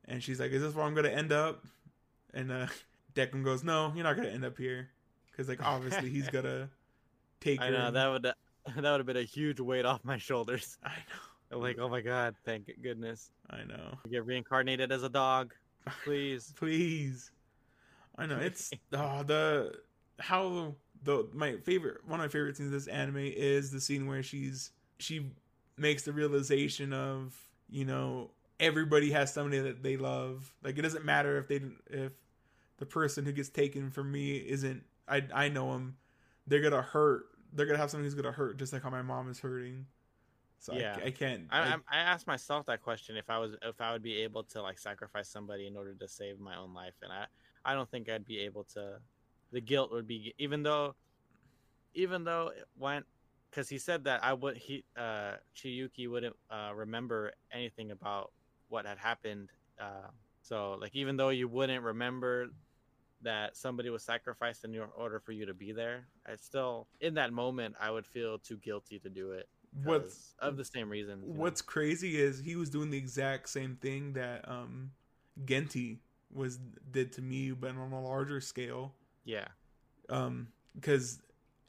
and 0.05 0.23
she's 0.23 0.39
like, 0.39 0.51
Is 0.51 0.61
this 0.61 0.73
where 0.75 0.85
I'm 0.85 0.93
gonna 0.95 1.09
end 1.09 1.31
up? 1.31 1.65
And 2.33 2.51
uh 2.51 2.67
Decim 3.15 3.43
goes, 3.43 3.63
No, 3.63 3.91
you're 3.95 4.03
not 4.03 4.15
gonna 4.15 4.29
end 4.29 4.45
up 4.45 4.57
here. 4.57 4.89
Cause 5.39 5.47
like 5.47 5.65
obviously 5.65 6.09
he's 6.09 6.27
gonna 6.33 6.69
take 7.39 7.61
I 7.61 7.69
know 7.69 7.87
and- 7.87 7.95
that 7.95 8.07
would 8.07 8.23
that 8.23 8.35
would 8.75 8.83
have 8.99 9.05
been 9.05 9.15
a 9.15 9.23
huge 9.23 9.61
weight 9.61 9.85
off 9.85 10.03
my 10.03 10.17
shoulders. 10.17 10.77
I 10.83 10.89
know. 10.89 10.95
I'm 11.51 11.61
like, 11.61 11.79
oh 11.79 11.87
my 11.87 12.01
god, 12.01 12.35
thank 12.43 12.69
goodness. 12.83 13.31
I 13.49 13.63
know. 13.63 13.97
Get 14.11 14.25
reincarnated 14.25 14.91
as 14.91 15.01
a 15.01 15.09
dog, 15.09 15.53
please. 16.03 16.53
Please. 16.57 17.31
I 18.17 18.25
know 18.25 18.37
it's 18.37 18.71
oh 18.91 19.23
the 19.23 19.75
how 20.19 20.75
the 21.03 21.25
my 21.31 21.55
favorite 21.63 22.05
one 22.05 22.19
of 22.19 22.25
my 22.25 22.27
favorite 22.27 22.57
scenes 22.57 22.67
of 22.67 22.73
this 22.73 22.87
anime 22.87 23.15
is 23.17 23.71
the 23.71 23.79
scene 23.79 24.07
where 24.07 24.21
she's 24.21 24.71
she 24.97 25.31
makes 25.77 26.03
the 26.03 26.11
realization 26.11 26.91
of 26.91 27.33
you 27.69 27.85
know 27.85 28.31
everybody 28.59 29.11
has 29.11 29.33
somebody 29.33 29.59
that 29.59 29.83
they 29.83 29.95
love 29.95 30.53
like 30.61 30.77
it 30.77 30.81
doesn't 30.81 31.05
matter 31.05 31.37
if 31.37 31.47
they 31.47 31.61
if 31.89 32.11
the 32.77 32.85
person 32.85 33.23
who 33.23 33.31
gets 33.31 33.47
taken 33.47 33.89
from 33.89 34.11
me 34.11 34.35
isn't 34.35 34.83
I 35.09 35.27
I 35.33 35.49
know 35.49 35.73
him 35.73 35.97
they're 36.47 36.61
gonna 36.61 36.81
hurt 36.81 37.25
they're 37.53 37.65
gonna 37.65 37.77
have 37.79 37.89
someone 37.89 38.05
who's 38.05 38.15
gonna 38.15 38.31
hurt 38.31 38.57
just 38.57 38.73
like 38.73 38.83
how 38.83 38.89
my 38.89 39.01
mom 39.01 39.29
is 39.29 39.39
hurting 39.39 39.85
so 40.59 40.73
Yeah. 40.73 40.97
I, 41.01 41.07
I 41.07 41.11
can't 41.11 41.47
I, 41.49 41.59
I- 41.59 41.67
I, 41.67 41.77
I 41.91 41.97
asked 41.99 42.27
myself 42.27 42.65
that 42.67 42.81
question 42.81 43.15
if 43.17 43.29
I 43.29 43.37
was 43.39 43.55
if 43.61 43.79
I 43.79 43.93
would 43.93 44.03
be 44.03 44.21
able 44.21 44.43
to 44.45 44.61
like 44.61 44.77
sacrifice 44.77 45.29
somebody 45.29 45.67
in 45.67 45.75
order 45.75 45.93
to 45.95 46.07
save 46.07 46.39
my 46.39 46.57
own 46.57 46.73
life, 46.73 46.95
and 47.01 47.11
I 47.11 47.25
I 47.65 47.73
don't 47.73 47.89
think 47.89 48.09
I'd 48.09 48.25
be 48.25 48.39
able 48.39 48.65
to. 48.75 48.99
The 49.51 49.61
guilt 49.61 49.91
would 49.91 50.05
be 50.05 50.33
even 50.37 50.61
though, 50.63 50.95
even 51.93 52.23
though 52.23 52.49
it 52.55 52.65
went 52.77 53.05
because 53.49 53.67
he 53.67 53.79
said 53.79 54.03
that 54.03 54.23
I 54.23 54.33
would 54.33 54.57
he 54.57 54.83
uh 54.95 55.35
Chiyuki 55.55 56.09
wouldn't 56.09 56.35
uh, 56.51 56.71
remember 56.75 57.31
anything 57.51 57.91
about 57.91 58.31
what 58.67 58.85
had 58.85 58.97
happened. 58.99 59.49
Uh, 59.79 60.09
so 60.41 60.73
like 60.79 60.93
even 60.93 61.17
though 61.17 61.29
you 61.29 61.47
wouldn't 61.47 61.83
remember 61.83 62.47
that 63.21 63.57
somebody 63.57 63.89
was 63.89 64.03
sacrificed 64.03 64.63
in 64.63 64.73
your 64.73 64.89
order 64.97 65.19
for 65.19 65.31
you 65.31 65.45
to 65.45 65.53
be 65.53 65.71
there, 65.71 66.07
I 66.25 66.35
still 66.35 66.87
in 67.01 67.15
that 67.15 67.33
moment 67.33 67.75
I 67.79 67.91
would 67.91 68.05
feel 68.05 68.39
too 68.39 68.57
guilty 68.57 68.99
to 68.99 69.09
do 69.09 69.31
it. 69.31 69.47
what's 69.83 70.33
of 70.39 70.57
the 70.57 70.65
same 70.65 70.89
reasons. 70.89 71.23
you 71.27 71.33
know? 71.33 71.39
What's 71.39 71.61
crazy 71.61 72.19
is 72.19 72.39
he 72.39 72.55
was 72.55 72.69
doing 72.69 72.89
the 72.89 72.97
exact 72.97 73.49
same 73.49 73.77
thing 73.81 74.13
that 74.13 74.47
um 74.47 74.91
Ginti 75.45 75.97
was 76.33 76.57
did 76.91 77.11
to 77.13 77.21
me, 77.21 77.51
but 77.51 77.71
on 77.71 77.91
a 77.91 78.01
larger 78.01 78.41
scale. 78.41 78.93
Yeah, 79.25 79.47
Um, 80.09 80.47
because 80.75 81.19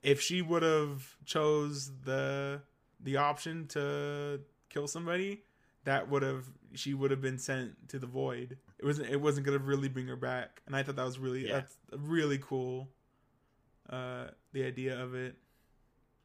if 0.02 0.20
she 0.20 0.40
would 0.42 0.62
have 0.62 1.16
chose 1.24 1.90
the 2.04 2.62
the 3.02 3.16
option 3.16 3.66
to 3.68 4.40
kill 4.68 4.86
somebody, 4.86 5.42
that 5.84 6.08
would 6.08 6.22
have 6.22 6.44
she 6.74 6.94
would 6.94 7.10
have 7.10 7.20
been 7.20 7.38
sent 7.38 7.88
to 7.88 7.98
the 7.98 8.06
void. 8.06 8.56
It 8.80 8.86
wasn't 8.86 9.10
it 9.10 9.20
wasn't 9.20 9.44
gonna 9.44 9.58
really 9.58 9.88
bring 9.88 10.06
her 10.06 10.16
back, 10.16 10.62
and 10.66 10.74
I 10.74 10.82
thought 10.82 10.96
that 10.96 11.04
was 11.04 11.18
really 11.18 11.46
Yeah. 11.46 11.60
that's 11.60 11.76
really 11.92 12.38
cool. 12.38 12.88
Uh, 13.88 14.28
the 14.52 14.64
idea 14.64 14.98
of 14.98 15.14
it. 15.14 15.36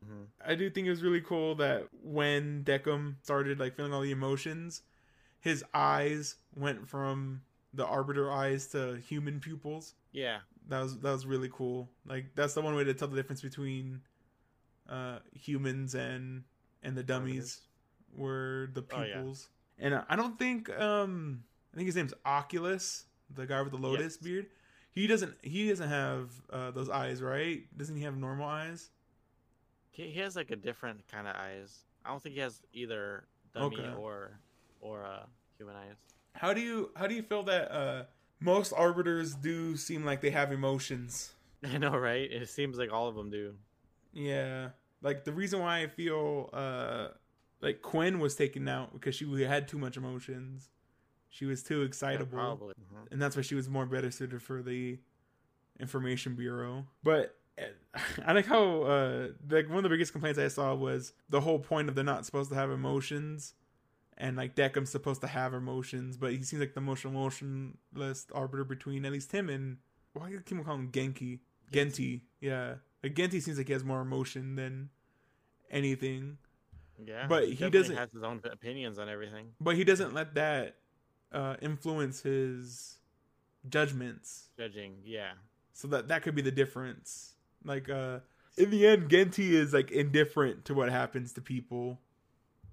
Mhm. 0.05 0.27
I 0.39 0.55
do 0.55 0.69
think 0.69 0.87
it 0.87 0.91
was 0.91 1.03
really 1.03 1.21
cool 1.21 1.55
that 1.55 1.87
when 2.01 2.63
Decim 2.63 3.15
started 3.23 3.59
like 3.59 3.75
feeling 3.75 3.93
all 3.93 4.01
the 4.01 4.11
emotions, 4.11 4.83
his 5.39 5.63
eyes 5.73 6.37
went 6.55 6.87
from 6.87 7.41
the 7.73 7.85
arbiter 7.85 8.31
eyes 8.31 8.67
to 8.67 8.95
human 8.97 9.39
pupils. 9.41 9.95
yeah, 10.13 10.39
That 10.69 10.79
was 10.81 10.99
that 10.99 11.11
was 11.11 11.25
really 11.25 11.49
cool. 11.51 11.89
Like 12.05 12.35
that's 12.35 12.53
the 12.53 12.61
one 12.61 12.75
way 12.75 12.85
to 12.85 12.93
tell 12.93 13.07
the 13.09 13.15
difference 13.17 13.41
between 13.41 14.01
uh 14.87 15.19
humans 15.33 15.93
and 15.95 16.43
and 16.83 16.95
the 16.95 17.03
dummies 17.03 17.61
were 18.13 18.69
the 18.73 18.81
Oh, 18.93 19.01
yeah. 19.01 19.13
pupils. 19.15 19.49
And 19.77 19.95
I 20.07 20.15
don't 20.15 20.37
think 20.39 20.69
um 20.69 21.43
I 21.75 21.77
think 21.77 21.87
his 21.87 21.95
name's 21.97 22.13
Oculus, 22.25 23.05
the 23.29 23.45
guy 23.45 23.61
with 23.61 23.71
the 23.73 23.77
lotus 23.77 24.13
Yes. 24.15 24.17
beard. 24.17 24.45
He 24.91 25.07
doesn't 25.07 25.35
he 25.43 25.67
doesn't 25.67 25.89
have 25.89 26.29
uh 26.49 26.71
those 26.71 26.89
eyes, 26.89 27.21
right? 27.21 27.63
Doesn't 27.77 27.97
he 27.97 28.03
have 28.03 28.15
normal 28.17 28.47
eyes? 28.47 28.89
he, 29.91 30.09
he 30.11 30.19
has 30.21 30.35
like 30.35 30.51
a 30.51 30.55
different 30.55 31.05
kind 31.11 31.27
of 31.27 31.35
eyes. 31.35 31.79
I 32.05 32.09
don't 32.09 32.21
think 32.23 32.35
he 32.35 32.41
has 32.41 32.61
either 32.73 33.25
dummy 33.53 33.77
Okay. 33.77 33.89
or 33.97 34.39
or 34.79 35.03
uh, 35.03 35.25
human 35.57 35.75
eyes. 35.75 35.95
How 36.33 36.53
do 36.53 36.61
you 36.61 36.91
how 36.95 37.07
do 37.07 37.15
you 37.15 37.23
feel 37.23 37.43
that 37.43 37.71
uh 37.71 38.03
most 38.39 38.71
arbiters 38.73 39.35
do 39.35 39.75
seem 39.75 40.05
like 40.05 40.21
they 40.21 40.29
have 40.29 40.51
emotions? 40.53 41.33
I 41.63 41.77
know, 41.77 41.97
right? 41.97 42.31
It 42.31 42.47
seems 42.49 42.77
like 42.77 42.91
all 42.93 43.07
of 43.09 43.15
them 43.15 43.29
do. 43.29 43.55
Yeah. 44.13 44.69
Like 45.01 45.25
the 45.25 45.33
reason 45.33 45.59
why 45.59 45.81
I 45.81 45.87
feel 45.87 46.49
uh 46.53 47.07
like 47.61 47.81
Quin 47.81 48.19
was 48.19 48.35
taken 48.35 48.67
out 48.69 48.93
because 48.93 49.15
she 49.15 49.25
had 49.43 49.67
too 49.67 49.77
much 49.77 49.97
emotions. 49.97 50.69
She 51.35 51.45
was 51.45 51.63
too 51.63 51.79
Yeah, 51.81 51.85
excitable. 51.87 52.31
probably. 52.37 52.73
Mhm. 52.75 53.11
and 53.11 53.21
that's 53.21 53.35
why 53.35 53.41
she 53.41 53.55
was 53.55 53.67
more 53.67 53.85
better 53.85 54.09
suited 54.09 54.41
for 54.41 54.61
the 54.63 54.97
information 55.81 56.35
bureau. 56.35 56.87
But 57.03 57.37
uh, 57.59 57.63
I 58.25 58.31
like 58.31 58.45
how 58.45 58.83
uh 58.83 59.27
like 59.49 59.67
one 59.67 59.77
of 59.79 59.83
the 59.83 59.89
biggest 59.89 60.13
complaints 60.13 60.39
I 60.39 60.47
saw 60.47 60.73
was 60.73 61.11
the 61.29 61.41
whole 61.41 61.59
point 61.59 61.89
of 61.89 61.95
they're 61.95 62.05
not 62.05 62.25
supposed 62.25 62.49
to 62.51 62.55
have 62.55 62.71
emotions. 62.71 63.53
And 64.17 64.37
like 64.37 64.55
Decim's 64.55 64.89
supposed 64.91 65.19
to 65.21 65.27
have 65.27 65.53
emotions, 65.53 66.15
but 66.15 66.31
he 66.31 66.41
seems 66.43 66.61
like 66.61 66.73
the 66.73 66.79
most 66.79 67.03
emotionless 67.03 68.27
arbiter 68.33 68.63
between 68.63 69.03
at 69.03 69.11
least 69.11 69.33
him 69.33 69.49
and 69.49 69.75
why 70.13 70.27
do 70.27 70.35
you 70.35 70.39
keep 70.39 70.63
calling 70.63 70.83
him 70.85 70.91
Genki? 70.93 71.39
Ginti, 71.73 72.21
yeah. 72.39 72.75
Like 73.03 73.13
Ginti 73.13 73.41
seems 73.41 73.57
like 73.57 73.67
he 73.67 73.73
has 73.73 73.83
more 73.83 73.99
emotion 73.99 74.55
than 74.55 74.89
anything. 75.69 76.37
Yeah, 77.05 77.27
But 77.27 77.43
he 77.49 77.55
definitely 77.55 77.79
doesn't- 77.79 77.97
has 77.97 78.09
his 78.13 78.23
own 78.23 78.39
opinions 78.49 78.97
on 78.99 79.09
everything. 79.09 79.53
But 79.59 79.75
he 79.75 79.83
doesn't 79.83 80.13
let 80.13 80.35
that 80.35 80.77
uh 81.31 81.55
influence 81.61 82.21
his 82.21 82.97
judgments. 83.67 84.49
Judging, 84.57 84.97
yeah, 85.03 85.31
So 85.73 85.87
that 85.89 86.07
that 86.07 86.23
could 86.23 86.35
be 86.35 86.41
the 86.41 86.51
difference. 86.51 87.33
Like 87.63 87.89
uh 87.89 88.19
in 88.57 88.69
the 88.69 88.87
end 88.87 89.09
Ginti 89.09 89.51
is 89.51 89.73
like 89.73 89.91
indifferent 89.91 90.65
to 90.65 90.73
what 90.73 90.89
happens 90.89 91.33
to 91.33 91.41
people, 91.41 91.99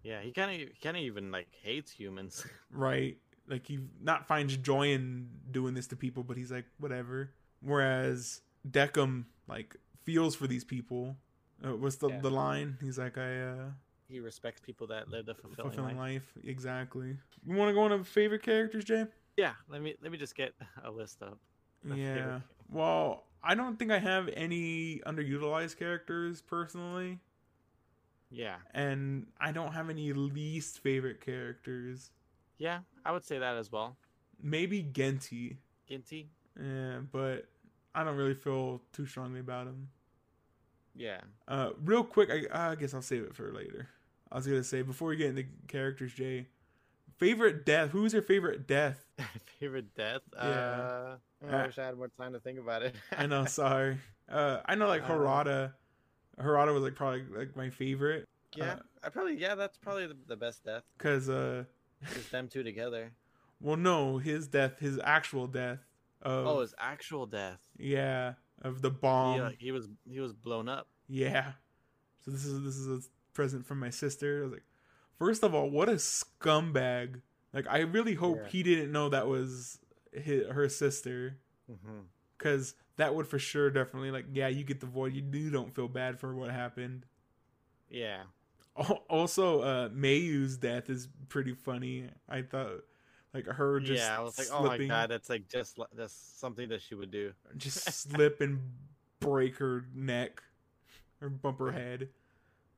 yeah. 0.03 0.21
He 0.21 0.33
kind 0.33 0.51
of 0.63 0.69
he 0.69 0.75
kind 0.83 0.97
of 0.97 1.03
even 1.03 1.31
like 1.31 1.49
hates 1.63 1.91
humans. 1.91 2.45
right? 2.71 3.17
Like 3.49 3.67
he 3.67 3.81
not 4.01 4.27
finds 4.27 4.57
joy 4.57 4.93
in 4.93 5.29
doing 5.51 5.75
this 5.75 5.87
to 5.89 5.97
people, 5.97 6.23
but 6.23 6.37
he's 6.37 6.51
like 6.51 6.67
whatever. 6.79 7.31
Whereas 7.61 8.41
Decim 8.69 9.25
like 9.49 9.77
feels 10.05 10.35
for 10.35 10.47
these 10.47 10.65
people. 10.65 11.17
Uh, 11.65 11.77
what's 11.77 11.97
the 11.97 12.09
Yeah. 12.09 12.21
the 12.21 12.31
line? 12.31 12.79
He's 12.81 12.99
like 12.99 13.17
I 13.19 13.41
uh 13.41 13.71
he 14.13 14.21
respects 14.21 14.61
people 14.61 14.87
that 14.89 15.09
live 15.09 15.27
the 15.27 15.35
fulfilling, 15.35 15.71
fulfilling 15.73 15.97
life. 15.97 16.33
life. 16.37 16.45
Exactly. 16.45 17.17
You 17.47 17.57
want 17.57 17.71
to 17.71 17.75
go 17.75 17.81
on 17.81 17.91
to 17.91 18.05
favorite 18.05 18.43
characters, 18.43 18.85
Jay? 18.85 19.07
Yeah, 19.37 19.53
let 19.69 19.81
me 19.83 19.97
let 20.03 20.13
me 20.13 20.19
just 20.19 20.35
get 20.37 20.53
a 20.85 20.91
list 20.91 21.23
up. 21.23 21.39
Yeah. 21.97 22.41
Well, 22.71 23.25
I 23.43 23.55
don't 23.55 23.79
think 23.79 23.91
I 23.91 23.99
have 23.99 24.29
any 24.35 25.01
underutilized 25.07 25.79
characters 25.79 26.41
personally, 26.41 27.19
Yeah, 28.31 28.57
and 28.73 29.27
I 29.41 29.53
don't 29.53 29.73
have 29.73 29.91
any 29.91 30.13
least 30.13 30.79
favorite 30.83 31.21
characters. 31.21 32.11
yeah, 32.59 32.81
I 33.05 33.13
would 33.13 33.25
say 33.25 33.39
that 33.39 33.57
as 33.57 33.73
well. 33.73 33.97
Maybe 34.41 34.83
Ginti. 34.83 35.57
Ginti. 35.91 36.27
Yeah, 36.61 36.99
but 37.11 37.47
I 37.95 38.05
don't 38.05 38.17
really 38.17 38.35
feel 38.35 38.81
too 38.93 39.07
strongly 39.07 39.41
about 39.41 39.67
him. 39.67 39.89
Yeah. 40.95 41.21
Uh, 41.49 41.71
real 41.85 42.05
quick, 42.05 42.31
I, 42.31 42.71
I 42.71 42.75
guess 42.77 42.95
I'll 42.95 43.03
save 43.03 43.23
it 43.23 43.35
for 43.35 43.53
later. 43.53 43.89
I 44.33 44.37
was 44.37 44.47
gonna 44.47 44.65
say 44.65 44.81
before 44.83 45.09
we 45.09 45.17
get 45.17 45.29
into 45.31 45.45
characters, 45.69 46.13
Jay, 46.15 46.47
favorite 47.19 47.67
death. 47.67 47.91
Who's 47.91 48.13
your 48.15 48.23
favorite 48.23 48.67
death? 48.67 49.05
Favorite 49.61 49.95
death? 49.95 50.23
Yeah. 50.35 50.41
Uh, 50.43 51.17
I 51.47 51.63
Uh, 51.63 51.67
wish 51.67 51.79
I 51.79 51.85
had 51.85 51.97
more 51.97 52.09
time 52.19 52.33
to 52.33 52.41
think 52.41 52.59
about 52.59 52.83
it. 52.83 52.97
I 53.17 53.27
know, 53.27 53.45
sorry. 53.45 53.99
Uh, 54.29 54.61
I 54.65 54.75
know, 54.75 54.89
like 54.89 55.03
Uh, 55.05 55.09
Harada. 55.13 55.73
Harada 56.41 56.73
was 56.75 56.83
like 56.83 56.95
probably 56.97 57.25
like 57.37 57.55
my 57.55 57.69
favorite 57.71 58.27
yeah, 58.57 58.73
Uh, 58.73 58.77
I 59.05 59.09
probably 59.11 59.37
yeah, 59.37 59.55
that's 59.55 59.77
probably 59.79 60.07
the, 60.09 60.17
the 60.27 60.37
best 60.37 60.65
death. 60.65 60.83
because 60.99 61.29
uh, 61.29 61.65
Just 62.15 62.31
them 62.33 62.49
two 62.49 62.63
together. 62.63 63.13
well, 63.61 63.77
no, 63.77 64.19
his 64.19 64.49
death, 64.49 64.79
his 64.81 64.99
actual 65.05 65.47
death. 65.47 65.79
Of, 66.23 66.47
Oh, 66.47 66.61
his 66.61 66.75
actual 66.79 67.27
death. 67.27 67.61
yeah, 67.79 68.35
of 68.63 68.81
the 68.83 68.91
bomb. 68.91 69.39
yeah, 69.39 69.51
he 69.59 69.73
was 69.73 69.89
he 70.09 70.21
was 70.21 70.33
blown 70.33 70.69
up. 70.69 70.89
Yeah. 71.09 71.53
So 72.25 72.31
this 72.31 72.45
is 72.45 72.63
this 72.65 72.77
is 72.77 72.89
a 73.07 73.09
present 73.35 73.67
from 73.67 73.79
my 73.81 73.91
sister. 73.91 74.41
I 74.41 74.43
was 74.45 74.53
like, 74.53 74.65
first 75.19 75.43
of 75.43 75.55
all, 75.55 75.71
what 75.71 75.89
a 75.89 75.93
scumbag! 75.95 77.21
Like, 77.53 77.67
I 77.69 77.79
really 77.81 78.15
hope 78.15 78.39
Yeah. 78.43 78.49
he 78.49 78.63
didn't 78.63 78.93
know 78.93 79.09
that 79.11 79.29
was 79.29 79.79
his, 80.13 80.47
her 80.49 80.69
sister, 80.69 81.39
because 82.39 82.75
that 82.97 83.15
would 83.15 83.27
for 83.27 83.39
sure 83.39 83.71
definitely 83.71 84.11
like, 84.11 84.27
yeah, 84.33 84.49
you 84.49 84.65
get 84.65 84.81
the 84.81 84.87
void. 84.87 85.13
You 85.15 85.23
do 85.23 85.51
don't 85.51 85.75
feel 85.75 85.89
bad 85.89 86.19
for 86.19 86.35
what 86.35 86.51
happened. 86.51 87.05
Yeah. 87.91 88.23
Also, 89.11 89.61
uh, 89.61 89.89
Mayu's 89.93 90.57
death 90.57 90.89
is 90.89 91.07
pretty 91.29 91.53
funny. 91.55 92.09
I 92.29 92.41
thought, 92.41 92.81
like 93.35 93.47
her 93.47 93.81
just 93.81 94.03
yeah, 94.03 94.17
I 94.19 94.21
was 94.23 94.39
like, 94.39 94.47
slipping, 94.49 94.67
oh 94.67 94.95
my 94.95 95.01
god, 95.03 95.11
that's 95.11 95.29
like 95.29 95.47
just 95.49 95.79
that's 95.95 96.15
something 96.15 96.71
that 96.71 96.81
she 96.81 96.95
would 96.95 97.11
do. 97.11 97.33
just 97.59 97.85
slip 97.93 98.41
and 98.41 98.61
break 99.21 99.57
her 99.59 99.85
neck 99.95 100.43
or 101.21 101.29
bump 101.29 101.59
her 101.59 101.71
head. 101.73 102.09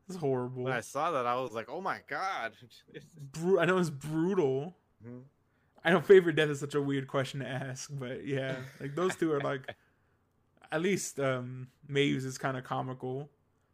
It's 0.09 0.17
horrible. 0.19 0.65
When 0.65 0.73
I 0.73 0.81
saw 0.81 1.13
that, 1.13 1.27
I 1.27 1.35
was 1.41 1.53
like, 1.53 1.69
oh 1.71 1.81
my 1.81 2.01
god. 2.09 2.53
Bru- 3.33 3.59
I 3.61 3.65
know 3.65 3.79
it's 3.79 3.91
brutal. 3.91 4.77
Mhm. 5.07 5.23
I 5.85 5.91
know 5.91 6.01
favorite 6.01 6.37
death 6.37 6.49
is 6.49 6.61
such 6.61 6.75
a 6.75 6.81
weird 6.81 7.07
question 7.09 7.41
to 7.41 7.47
ask, 7.49 7.91
but 7.93 8.27
yeah, 8.27 8.57
like 8.81 8.95
those 8.95 9.15
two 9.17 9.33
are 9.33 9.41
like, 9.41 9.75
at 10.73 10.81
least 10.83 11.21
um 11.21 11.69
Mayu's 11.89 12.25
is 12.25 12.39
kind 12.39 12.57
of 12.57 12.65
comical. 12.65 13.31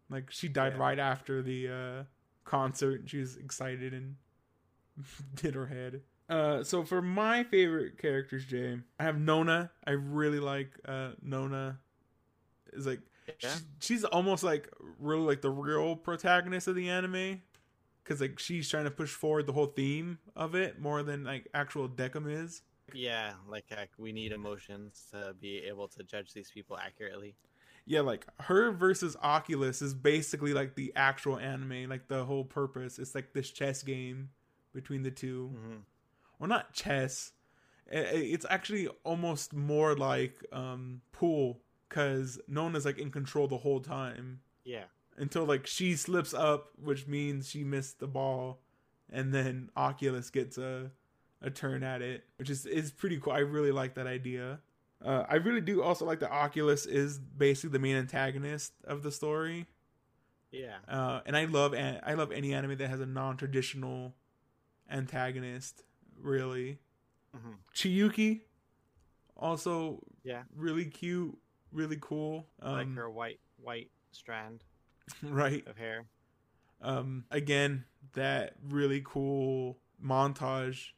Like 0.09 0.31
she 0.31 0.49
died 0.49 0.75
Yeah. 0.75 0.81
right 0.83 0.99
after 0.99 1.41
the 1.43 1.69
uh 1.69 2.05
concert, 2.45 3.01
and 3.01 3.11
she 3.11 3.19
was 3.19 3.37
excited 3.37 3.93
and 3.95 4.17
did 5.35 5.55
her 5.55 5.67
head. 5.67 6.03
Uh, 6.29 6.63
so 6.63 6.85
for 6.85 7.03
my 7.03 7.43
favorite 7.43 7.99
characters, 7.99 8.45
Jay, 8.45 8.79
I 9.01 9.03
have 9.03 9.19
Nona. 9.19 9.71
I 9.85 9.93
really 9.93 10.39
like 10.41 10.71
uh 10.87 11.11
Nona. 11.23 11.79
Is 12.73 12.87
like 12.87 13.01
Yeah. 13.41 13.51
she's, 13.51 13.65
she's 13.81 14.05
almost 14.05 14.43
like 14.43 14.69
really 14.99 15.23
like 15.23 15.41
the 15.41 15.51
real 15.51 15.97
protagonist 15.97 16.69
of 16.69 16.75
the 16.75 16.89
anime 16.89 17.43
because 18.03 18.21
like 18.21 18.39
she's 18.39 18.69
trying 18.69 18.85
to 18.85 18.91
push 18.91 19.11
forward 19.11 19.47
the 19.47 19.53
whole 19.53 19.67
theme 19.67 20.19
of 20.35 20.55
it 20.55 20.81
more 20.81 21.03
than 21.03 21.25
like 21.25 21.49
actual 21.55 21.89
Decim 21.89 22.29
is. 22.29 22.63
Yeah, 22.93 23.35
like, 23.49 23.67
we 23.99 24.13
need 24.13 24.33
emotions 24.33 25.05
to 25.13 25.35
be 25.41 25.59
able 25.59 25.87
to 25.89 26.03
judge 26.03 26.33
these 26.33 26.51
people 26.51 26.77
accurately. 26.77 27.37
Yeah, 27.87 28.01
like 28.01 28.27
her 28.41 28.73
versus 28.73 29.17
Oculus 29.23 29.81
is 29.81 29.95
basically 29.95 30.53
like 30.53 30.75
the 30.75 30.93
actual 30.97 31.39
anime, 31.39 31.89
like 31.89 32.09
the 32.09 32.25
whole 32.25 32.45
purpose. 32.45 32.99
It's 32.99 33.15
like 33.15 33.33
this 33.33 33.51
chess 33.51 33.83
game 33.83 34.31
between 34.73 35.03
the 35.03 35.11
2 35.11 35.47
hmm 35.49 35.77
Well, 36.39 36.49
not 36.49 36.73
chess. 36.73 37.33
It's 37.87 38.47
actually 38.49 38.89
almost 39.05 39.53
more 39.53 39.97
like 39.97 40.45
um 40.53 41.01
pool 41.13 41.61
because 41.91 42.41
Nona's 42.49 42.87
like 42.87 42.99
in 42.99 43.11
control 43.11 43.47
the 43.49 43.59
whole 43.59 43.81
time. 43.81 44.41
Yeah. 44.65 44.85
until 45.19 45.45
like 45.45 45.67
she 45.67 45.97
slips 45.97 46.33
up, 46.33 46.71
which 46.83 47.07
means 47.07 47.51
she 47.51 47.65
missed 47.65 47.99
the 47.99 48.07
ball, 48.07 48.61
and 49.13 49.35
then 49.35 49.69
Oculus 49.77 50.31
gets 50.31 50.57
a 50.57 50.93
a 51.43 51.51
turn 51.51 51.83
at 51.83 52.01
it, 52.01 52.25
which 52.39 52.49
is 52.49 52.65
is 52.65 52.91
pretty 52.91 53.19
cool. 53.19 53.33
I 53.35 53.41
really 53.41 53.73
like 53.73 53.95
that 53.97 54.07
idea. 54.07 54.61
Uh, 55.05 55.25
I 55.29 55.37
really 55.37 55.61
do 55.63 55.83
also 55.83 56.05
like 56.07 56.21
that 56.21 56.31
Oculus 56.31 56.85
is 56.87 57.19
basically 57.19 57.71
the 57.71 57.79
main 57.79 57.97
antagonist 57.97 58.73
of 58.85 59.03
the 59.03 59.11
story, 59.11 59.67
Yeah. 60.53 60.77
uh, 60.87 61.21
and 61.27 61.35
I 61.37 61.47
love 61.47 61.73
an- 61.75 62.01
I 62.03 62.15
love 62.15 62.31
any 62.33 62.53
anime 62.55 62.77
that 62.77 62.89
has 62.89 63.01
a 63.01 63.07
non 63.07 63.37
traditional 63.39 64.15
antagonist. 64.91 65.83
Really, 66.19 66.79
hmm 67.35 67.53
Chiyuki, 67.75 68.43
also 69.37 70.05
Yeah. 70.23 70.43
really 70.55 70.85
cute, 70.85 71.37
really 71.73 71.99
cool. 72.01 72.47
Um, 72.63 72.73
like 72.75 72.95
her 72.95 73.09
white 73.11 73.41
white 73.63 73.91
strand 74.13 74.65
right? 75.23 75.67
of 75.67 75.77
hair. 75.77 76.07
um 76.83 77.25
again 77.31 77.85
that 78.15 78.55
really 78.69 79.03
cool 79.05 79.77
montage 80.03 80.89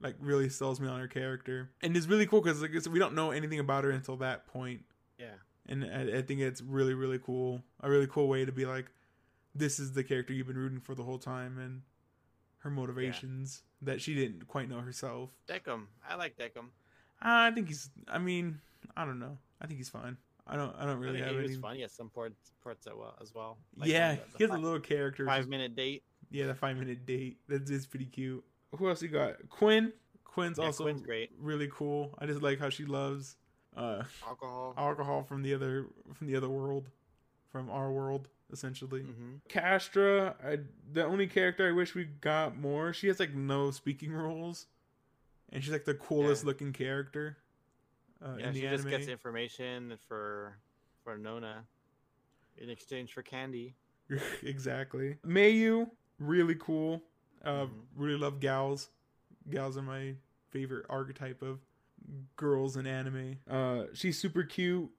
like 0.00 0.16
really 0.18 0.48
sells 0.48 0.80
me 0.80 0.88
on 0.88 0.98
her 0.98 1.06
character 1.06 1.70
and 1.82 1.96
it's 1.96 2.06
really 2.06 2.26
cool 2.26 2.40
because 2.40 2.60
like 2.62 2.72
we 2.90 2.98
don't 2.98 3.14
know 3.14 3.30
anything 3.30 3.58
about 3.60 3.84
her 3.84 3.90
until 3.90 4.16
that 4.16 4.46
point 4.46 4.82
Yeah. 5.18 5.34
and 5.68 5.84
I, 5.84 6.18
I 6.18 6.22
think 6.22 6.40
it's 6.40 6.60
really 6.62 6.94
really 6.94 7.18
cool 7.18 7.62
a 7.80 7.88
really 7.88 8.06
cool 8.08 8.26
way 8.28 8.44
to 8.44 8.50
be 8.52 8.66
like 8.66 8.86
this 9.54 9.78
is 9.78 9.92
the 9.92 10.02
character 10.04 10.32
you've 10.32 10.46
been 10.48 10.58
rooting 10.58 10.80
for 10.80 10.94
the 10.94 11.02
whole 11.04 11.18
time 11.18 11.58
and 11.58 11.82
her 12.58 12.70
motivations 12.70 13.62
that 13.82 14.00
she 14.00 14.14
didn't 14.14 14.46
quite 14.48 14.68
know 14.68 14.80
herself 14.80 15.30
Decim. 15.48 15.84
I 16.08 16.16
like 16.16 16.36
Decim. 16.36 16.66
i 17.22 17.50
think 17.52 17.68
he's 17.68 17.88
i 18.08 18.18
mean 18.18 18.60
i 18.96 19.04
don't 19.04 19.20
know 19.20 19.38
i 19.60 19.66
think 19.66 19.78
he's 19.78 19.88
fine 19.88 20.16
i 20.46 20.56
don't 20.56 20.74
i 20.76 20.80
don't 20.84 20.90
I 20.96 21.00
really 21.00 21.12
think 21.14 21.24
have 21.26 21.34
he 21.36 21.42
was 21.42 21.50
any 21.52 21.60
funny 21.60 21.82
at 21.82 21.90
some 21.90 22.08
parts 22.10 22.52
parts 22.62 22.86
as 22.86 22.92
well 22.94 23.14
as 23.20 23.34
well. 23.34 23.58
yeah 23.84 24.14
the- 24.14 24.20
the 24.32 24.38
he 24.38 24.44
has 24.44 24.52
a 24.52 24.58
little 24.58 24.80
character 24.80 25.24
five 25.26 25.48
minute 25.48 25.74
date. 25.76 26.02
Yeah, 26.32 26.46
the 26.46 26.54
five 26.54 26.76
minute 26.76 27.06
date. 27.06 27.38
That's 27.48 27.70
is 27.72 27.86
pretty 27.88 28.04
cute. 28.06 28.44
Who 28.76 28.88
else 28.88 29.02
you 29.02 29.08
got? 29.08 29.48
Quin. 29.48 29.92
Quin's 30.24 30.58
Yeah, 30.58 30.66
also 30.66 30.84
Quin's 30.84 31.02
great. 31.02 31.30
really 31.40 31.68
cool. 31.72 32.14
I 32.18 32.26
just 32.26 32.40
like 32.40 32.60
how 32.60 32.68
she 32.70 32.84
loves 32.84 33.36
uh 33.76 34.04
Alcohol. 34.24 34.74
alcohol 34.76 35.22
from 35.24 35.42
the 35.42 35.52
other 35.54 35.86
from 36.14 36.28
the 36.28 36.36
other 36.36 36.48
world, 36.48 36.88
from 37.50 37.68
our 37.70 37.90
world 37.90 38.28
essentially. 38.52 39.02
hmm 39.02 39.36
Castra, 39.48 40.34
I, 40.44 40.58
the 40.92 41.04
only 41.04 41.26
character 41.26 41.68
I 41.68 41.72
wish 41.72 41.94
we 41.96 42.04
got 42.04 42.56
more. 42.58 42.92
She 42.92 43.08
has 43.08 43.18
like 43.18 43.34
no 43.34 43.70
speaking 43.72 44.12
roles, 44.12 44.66
and 45.52 45.64
she's 45.64 45.72
like 45.72 45.84
the 45.84 45.94
coolest 45.94 46.44
Yeah. 46.44 46.48
looking 46.48 46.72
character 46.72 47.38
uh, 48.24 48.36
Yeah, 48.38 48.52
she 48.52 48.60
just 48.62 48.84
anime. 48.84 48.90
gets 48.90 49.08
information 49.08 49.96
for 50.08 50.58
for 51.04 51.16
Nona 51.16 51.64
in 52.58 52.68
exchange 52.70 53.12
for 53.12 53.22
candy. 53.22 53.74
exactly. 54.42 55.16
Mayu, 55.26 55.88
really 56.18 56.56
cool. 56.56 57.02
Uh, 57.44 57.66
Mhm. 57.66 57.86
Really 57.96 58.18
love 58.18 58.40
gals. 58.40 58.90
Gals 59.48 59.76
are 59.78 59.82
my 59.82 60.14
favorite 60.50 60.86
archetype 60.90 61.42
of 61.42 61.60
girls 62.36 62.76
in 62.76 62.86
anime. 62.86 63.38
Uh, 63.48 63.84
she's 63.94 64.18
super 64.18 64.42
cute. 64.42 64.90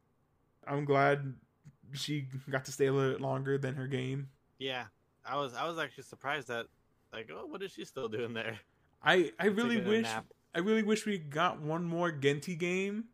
I'm 0.66 0.86
glad 0.86 1.36
she 1.94 2.28
got 2.50 2.66
to 2.66 2.72
stay 2.72 2.86
a 2.88 2.94
little 2.94 3.12
bit 3.12 3.22
longer 3.22 3.58
than 3.58 3.76
her 3.76 3.88
game. 3.88 4.30
Yeah, 4.60 4.86
I 5.26 5.38
was 5.38 5.54
I 5.54 5.68
was 5.68 5.78
actually 5.78 6.04
surprised 6.06 6.48
that 6.48 6.68
like 7.14 7.30
oh 7.34 7.46
what 7.46 7.62
is 7.62 7.72
she 7.74 7.86
still 7.86 8.08
doing 8.08 8.34
there? 8.34 8.60
I 9.04 9.32
I 9.40 9.46
really 9.60 9.82
wish. 9.82 10.08
I 10.54 10.60
really 10.60 10.84
wish 10.84 11.06
we 11.06 11.18
got 11.18 11.62
one 11.62 11.84
more 11.86 12.12
Ginti 12.12 12.58
game 12.58 13.06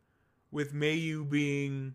with 0.50 0.74
Mayu 0.74 1.28
being 1.28 1.94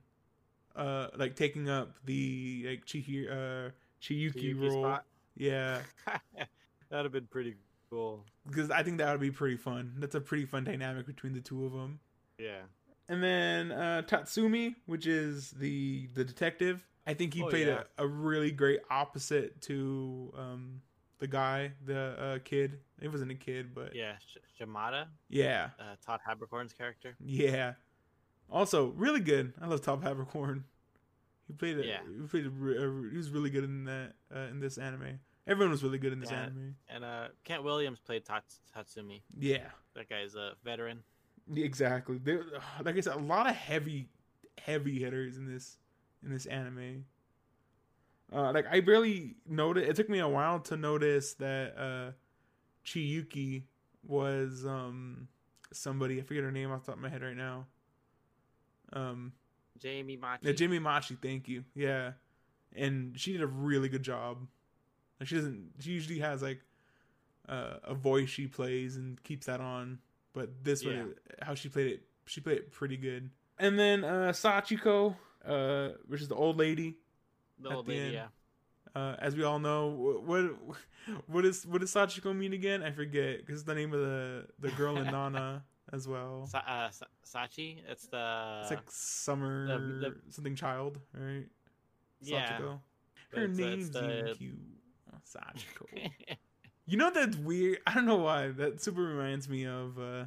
uh 0.75 1.07
like 1.17 1.35
taking 1.35 1.69
up 1.69 1.97
the 2.05 2.65
like 2.69 2.85
Chihi 2.85 3.29
uh 3.29 3.69
Chiyuki 4.01 4.33
Chiyuki 4.55 4.61
role. 4.69 4.83
spot. 4.83 5.05
Yeah. 5.37 5.81
That'd 6.89 7.05
have 7.05 7.11
been 7.11 7.27
pretty 7.27 7.55
cool. 7.89 8.23
because 8.47 8.69
I 8.71 8.83
think 8.83 8.97
that 8.99 9.11
would 9.11 9.21
be 9.21 9.31
pretty 9.31 9.57
fun. 9.57 9.93
That's 9.97 10.15
a 10.15 10.21
pretty 10.21 10.45
fun 10.45 10.63
dynamic 10.63 11.05
between 11.05 11.33
the 11.33 11.41
two 11.41 11.65
of 11.65 11.71
them. 11.71 11.99
Yeah. 12.37 12.61
And 13.09 13.21
then 13.23 13.71
uh, 13.71 14.03
Tatsumi, 14.07 14.75
which 14.85 15.07
is 15.07 15.51
the 15.51 16.07
the 16.13 16.23
detective, 16.23 16.85
I 17.05 17.13
think 17.13 17.33
he 17.33 17.43
Oh, 17.43 17.47
played 17.47 17.67
yeah. 17.67 17.83
a, 17.97 18.03
a 18.05 18.07
really 18.07 18.51
great 18.51 18.79
opposite 18.89 19.61
to 19.63 20.33
um, 20.37 20.81
the 21.23 21.27
guy, 21.29 21.71
the 21.85 21.99
uh, 22.19 22.39
kid. 22.43 22.79
It 23.01 23.07
wasn't 23.09 23.31
a 23.31 23.35
kid, 23.35 23.73
but 23.73 23.95
yeah, 23.95 24.17
Sh- 24.19 24.37
Shimada, 24.57 25.07
yeah, 25.29 25.69
uh, 25.79 25.95
Todd 26.05 26.19
Haberkorn's 26.27 26.73
character. 26.73 27.15
Yeah, 27.23 27.73
also, 28.49 28.87
really 28.89 29.21
good. 29.21 29.53
I 29.61 29.67
love 29.67 29.81
Todd 29.81 30.03
Habercorn. 30.03 30.63
He 31.47 31.53
played 31.53 31.79
a, 31.79 31.85
Yeah. 31.85 31.99
he 32.21 32.27
played 32.27 32.45
a, 32.45 32.49
a 32.49 33.09
he 33.09 33.15
was 33.17 33.29
really 33.29 33.49
good 33.49 33.63
in 33.63 33.85
that 33.85 34.13
uh, 34.35 34.39
in 34.51 34.59
this 34.59 34.77
anime. 34.77 35.19
Everyone 35.47 35.71
was 35.71 35.81
really 35.83 35.97
good 35.97 36.11
in 36.11 36.19
this 36.19 36.31
Yeah. 36.31 36.41
anime. 36.43 36.75
And 36.89 37.03
uh, 37.05 37.27
Kent 37.45 37.63
Williams 37.63 37.99
played 37.99 38.25
Tats- 38.25 38.59
Tatsumi. 38.75 39.21
Yeah. 39.39 39.67
That 39.95 40.09
guy's 40.09 40.35
a 40.35 40.51
veteran. 40.63 41.03
Exactly. 41.55 42.17
There, 42.17 42.43
like 42.83 42.97
I 42.97 43.01
said, 43.01 43.15
a 43.15 43.19
lot 43.19 43.49
of 43.49 43.55
heavy, 43.55 44.09
heavy 44.57 44.99
hitters 44.99 45.37
in 45.37 45.45
this 45.45 45.77
in 46.23 46.31
this 46.31 46.45
anime. 46.45 47.05
Uh, 48.33 48.51
like 48.51 48.65
I 48.71 48.79
barely 48.79 49.35
noticed. 49.47 49.89
It 49.89 49.95
took 49.95 50.09
me 50.09 50.19
a 50.19 50.27
while 50.27 50.59
to 50.61 50.75
notice 50.77 51.33
that 51.35 51.77
uh, 51.77 52.11
Chiyuki 52.85 53.63
was 54.07 54.65
um 54.65 55.27
somebody. 55.71 56.19
I 56.19 56.23
forget 56.23 56.43
her 56.43 56.51
name 56.51 56.71
off 56.71 56.81
the 56.85 56.91
top 56.91 56.95
of 56.95 57.01
my 57.01 57.09
head 57.09 57.21
right 57.21 57.37
now. 57.37 57.67
Um, 58.91 59.33
Jamie 59.79 60.17
Marchi. 60.17 60.47
Yeah, 60.47 60.53
Jimmy 60.53 60.79
Marchi, 60.79 61.17
thank 61.21 61.47
you. 61.47 61.63
Yeah, 61.75 62.11
and 62.75 63.19
she 63.19 63.31
did 63.33 63.41
a 63.41 63.47
really 63.47 63.89
good 63.89 64.03
job. 64.03 64.47
Like 65.19 65.29
she 65.29 65.35
doesn't. 65.35 65.71
She 65.79 65.91
usually 65.91 66.19
has 66.19 66.41
like 66.41 66.61
uh, 67.47 67.75
a 67.83 67.93
voice 67.93 68.29
she 68.29 68.47
plays 68.47 68.97
and 68.97 69.21
keeps 69.23 69.45
that 69.45 69.61
on, 69.61 69.99
but 70.33 70.63
this 70.63 70.83
Yeah. 70.83 70.97
one, 70.97 71.15
how 71.41 71.55
she 71.55 71.69
played 71.69 71.87
it, 71.87 72.03
she 72.25 72.41
played 72.41 72.57
it 72.57 72.71
pretty 72.71 72.97
good. 72.97 73.29
And 73.59 73.77
then 73.77 74.03
uh, 74.03 74.31
Sachiko, 74.31 75.15
uh, 75.45 75.89
which 76.07 76.21
is 76.21 76.27
the 76.27 76.35
old 76.35 76.57
lady. 76.57 76.97
The 77.59 77.69
at 77.69 77.75
old 77.75 77.87
the 77.87 77.95
end. 77.97 78.13
yeah. 78.13 78.27
Uh, 78.95 79.15
as 79.19 79.35
we 79.35 79.43
all 79.43 79.59
know, 79.59 79.89
wh- 79.91 80.27
what 80.27 80.43
what 81.27 81.45
is 81.45 81.65
what 81.65 81.81
does 81.81 81.91
Sachiko 81.93 82.35
mean 82.35 82.53
again? 82.53 82.83
I 82.83 82.91
forget 82.91 83.39
because 83.39 83.55
it's 83.61 83.63
the 83.67 83.73
name 83.75 83.93
of 83.93 83.99
the 83.99 84.45
the 84.59 84.69
girl 84.71 84.97
in 84.97 85.05
Nana 85.11 85.63
as 85.91 86.07
well. 86.07 86.45
Sa- 86.47 86.59
uh, 86.59 86.89
Sa- 86.91 87.05
Sachi. 87.25 87.81
It's 87.89 88.05
the. 88.07 88.59
It's 88.61 88.69
like 88.71 88.89
summer 88.91 89.67
the- 89.67 90.09
the- 90.09 90.15
something 90.31 90.55
child, 90.55 90.99
right? 91.13 91.45
Yeah, 92.21 92.59
Sachiko. 92.59 92.79
Her 93.35 93.43
it's, 93.45 93.59
uh, 93.59 93.63
it's 93.63 93.69
name's 93.69 93.89
the- 93.91 94.19
even 94.19 94.35
cute. 94.35 94.55
Oh, 95.11 95.17
Sachiko. 95.25 96.11
you 96.85 96.97
know 96.97 97.09
that's 97.11 97.35
weird. 97.37 97.79
I 97.87 97.95
don't 97.95 98.05
know 98.05 98.17
why 98.17 98.49
that 98.49 98.81
super 98.81 99.01
reminds 99.01 99.49
me 99.49 99.65
of. 99.65 99.97
uh 99.97 100.25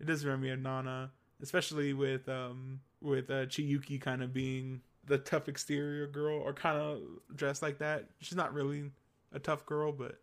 It 0.00 0.06
does 0.06 0.24
remind 0.24 0.42
me 0.42 0.50
of 0.50 0.58
Nana, 0.60 1.12
especially 1.40 1.92
with 1.94 2.28
um 2.28 2.80
with 3.00 3.30
uh, 3.30 3.46
Chiyuki 3.46 4.00
kind 4.00 4.22
of 4.24 4.32
being 4.32 4.80
the 5.08 5.18
tough 5.18 5.48
exterior 5.48 6.06
girl, 6.06 6.38
or 6.38 6.52
kind 6.52 6.78
of 6.78 7.00
dressed 7.34 7.62
like 7.62 7.78
that. 7.78 8.06
She's 8.20 8.36
not 8.36 8.52
really 8.54 8.90
a 9.32 9.38
tough 9.38 9.66
girl, 9.66 9.92
but 9.92 10.20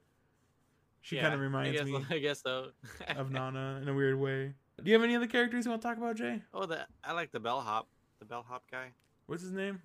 she 1.02 1.16
Yeah, 1.18 1.24
kind 1.24 1.34
of 1.34 1.40
I 1.40 1.44
reminds 1.44 1.78
guess, 1.78 1.86
me 1.86 2.06
I 2.10 2.20
guess 2.20 2.42
so. 2.42 2.70
of 3.16 3.32
Nana 3.32 3.80
in 3.82 3.90
a 3.90 3.94
weird 3.94 4.20
way. 4.20 4.54
Do 4.84 4.90
you 4.90 4.94
have 4.94 5.04
any 5.04 5.16
other 5.16 5.28
characters 5.28 5.66
you 5.66 5.72
want 5.72 5.82
to 5.82 5.88
talk 5.88 5.98
about, 5.98 6.16
Jay? 6.16 6.42
Oh, 6.54 6.66
the 6.66 6.86
I 7.04 7.14
like 7.14 7.32
the 7.32 7.40
bellhop. 7.40 7.88
The 8.20 8.26
bellhop 8.26 8.64
guy. 8.72 8.88
What's 9.28 9.42
his 9.44 9.52
name? 9.52 9.82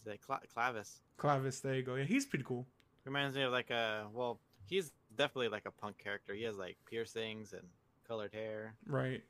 Is 0.00 0.12
it 0.12 0.20
Cla- 0.20 0.40
Clavis? 0.52 1.00
Clavis. 1.16 1.60
There 1.60 1.74
you 1.74 1.82
go. 1.82 1.94
Yeah, 1.94 2.04
he's 2.04 2.26
pretty 2.26 2.44
cool. 2.44 2.66
Reminds 3.04 3.36
me 3.36 3.42
of 3.42 3.52
like 3.52 3.70
a 3.70 4.06
well, 4.12 4.40
he's 4.66 4.92
definitely 5.16 5.48
like 5.48 5.66
a 5.66 5.70
punk 5.70 5.98
character. 5.98 6.34
He 6.34 6.42
has 6.44 6.56
like 6.56 6.76
piercings 6.86 7.52
and 7.52 7.62
colored 8.06 8.32
hair. 8.32 8.74
Right. 8.86 9.22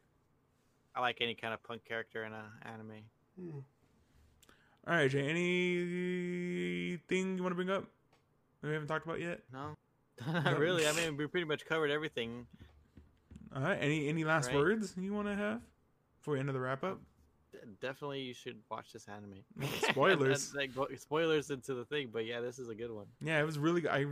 I 0.95 1.01
like 1.01 1.19
any 1.21 1.35
kind 1.35 1.53
of 1.53 1.63
punk 1.63 1.85
character 1.85 2.25
in 2.25 2.33
an 2.33 2.45
anime. 2.63 3.03
Hmm. 3.39 3.59
All 4.87 4.95
right, 4.95 5.11
Jay. 5.11 5.29
Anything 5.29 5.41
you 7.37 7.43
want 7.43 7.53
to 7.53 7.57
bring 7.57 7.71
up 7.71 7.85
that 8.61 8.69
we 8.69 8.73
haven't 8.75 8.89
talked 8.89 9.07
about 9.07 9.21
yet? 9.21 9.41
No, 9.53 9.75
not 10.33 10.59
really. 10.59 10.87
I 10.87 10.93
mean, 10.93 11.17
we 11.17 11.27
pretty 11.27 11.47
much 11.47 11.65
covered 11.65 11.91
everything. 11.91 12.47
All 13.55 13.63
right. 13.63 13.79
Any 13.81 14.09
any 14.09 14.25
last 14.25 14.49
Right. 14.49 14.57
words 14.57 14.95
you 14.99 15.13
want 15.15 15.29
to 15.29 15.35
have 15.35 15.61
before 16.19 16.35
we 16.35 16.41
end 16.41 16.49
of 16.49 16.55
the 16.55 16.61
wrap 16.61 16.85
up? 16.85 17.01
Definitely, 17.81 18.21
you 18.21 18.35
should 18.35 18.59
watch 18.71 18.93
this 18.93 19.07
anime. 19.09 19.37
Spoilers. 19.91 20.55
Like, 20.57 20.75
go- 20.75 20.89
spoilers 20.99 21.51
into 21.51 21.73
the 21.75 21.85
thing, 21.87 22.11
but 22.13 22.27
yeah, 22.27 22.41
this 22.41 22.59
is 22.59 22.69
a 22.69 22.75
good 22.75 22.91
one. 22.91 23.07
Yeah, 23.23 23.41
it 23.41 23.45
was 23.45 23.59
really. 23.59 23.89
I 23.89 24.05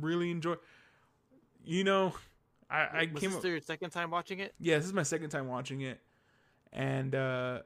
really 0.00 0.30
enjoy. 0.30 0.56
You 1.64 1.84
know, 1.84 2.12
I 2.68 2.80
I 2.82 3.08
Was 3.12 3.20
came. 3.22 3.30
this 3.30 3.38
up, 3.38 3.44
your 3.44 3.60
second 3.60 3.90
time 3.90 4.10
watching 4.10 4.40
it? 4.40 4.54
yeah, 4.60 4.76
this 4.76 4.84
is 4.86 4.92
my 4.92 5.02
second 5.02 5.30
time 5.30 5.48
watching 5.48 5.80
it, 5.80 5.98
and 6.72 7.14
uh 7.14 7.60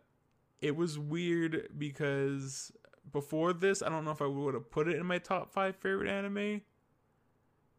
it 0.60 0.76
was 0.76 0.98
weird 0.98 1.68
because 1.76 2.72
before 3.12 3.52
this, 3.52 3.82
I 3.82 3.88
don't 3.88 4.04
know 4.04 4.10
if 4.10 4.20
I 4.22 4.26
would 4.26 4.54
have 4.54 4.70
put 4.70 4.88
it 4.88 4.96
in 4.96 5.06
my 5.06 5.18
top 5.18 5.50
five 5.52 5.76
favorite 5.76 6.08
anime, 6.10 6.62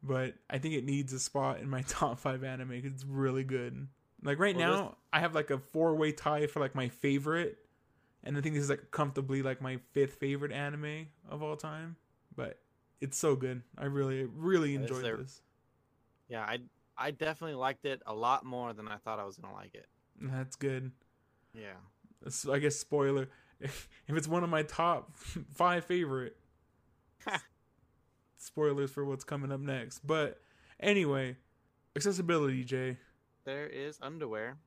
but 0.01 0.35
I 0.49 0.57
think 0.57 0.75
it 0.75 0.85
needs 0.85 1.13
a 1.13 1.19
spot 1.19 1.59
in 1.59 1.69
my 1.69 1.81
top 1.87 2.19
five 2.19 2.43
anime 2.43 2.71
it's 2.71 3.03
really 3.05 3.43
good. 3.43 3.87
Like 4.23 4.39
right 4.39 4.55
Well, 4.55 4.73
now, 4.73 4.97
I 5.13 5.19
have 5.19 5.33
like 5.35 5.49
a 5.49 5.57
four 5.59 5.95
way 5.95 6.11
tie 6.11 6.47
for 6.47 6.59
like 6.59 6.75
my 6.75 6.89
favorite, 6.89 7.57
and 8.23 8.37
I 8.37 8.41
think 8.41 8.55
this 8.55 8.63
is 8.65 8.69
like 8.69 8.91
comfortably 8.91 9.41
like 9.41 9.61
my 9.61 9.77
fifth 9.93 10.15
favorite 10.15 10.51
anime 10.51 11.07
of 11.29 11.41
all 11.41 11.55
time. 11.55 11.95
But 12.35 12.59
it's 13.01 13.17
so 13.17 13.35
good. 13.35 13.61
I 13.77 13.85
really, 13.85 14.25
really 14.25 14.73
Yeah, 14.73 14.81
enjoyed 14.81 15.03
their- 15.03 15.17
this. 15.17 15.41
Yeah, 16.27 16.41
I 16.43 16.59
I 16.97 17.11
definitely 17.11 17.55
liked 17.55 17.85
it 17.85 18.01
a 18.05 18.13
lot 18.13 18.45
more 18.45 18.73
than 18.73 18.87
I 18.89 18.97
thought 18.97 19.19
I 19.19 19.23
was 19.23 19.37
gonna 19.37 19.53
like 19.53 19.73
it. 19.73 19.87
That's 20.19 20.55
good. 20.57 20.91
Yeah. 21.53 21.77
I 22.51 22.59
guess 22.59 22.75
spoiler. 22.75 23.29
If 23.61 24.15
it's 24.15 24.27
one 24.27 24.43
of 24.43 24.49
my 24.49 24.63
top 24.63 25.15
five 25.53 25.83
favorite, 25.83 26.37
spoilers 28.37 28.89
for 28.89 29.03
what's 29.03 29.25
coming 29.25 29.51
up 29.51 29.59
next. 29.59 29.99
But 29.99 30.39
anyway, 30.79 31.35
accessibility, 31.95 32.63
Jay. 32.63 32.97
There 33.43 33.67
is 33.67 33.99
underwear. 34.01 34.57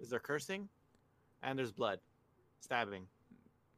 Is 0.00 0.08
there 0.08 0.18
cursing? 0.18 0.70
And 1.42 1.58
there's 1.58 1.72
blood, 1.72 2.00
stabbing. 2.60 3.06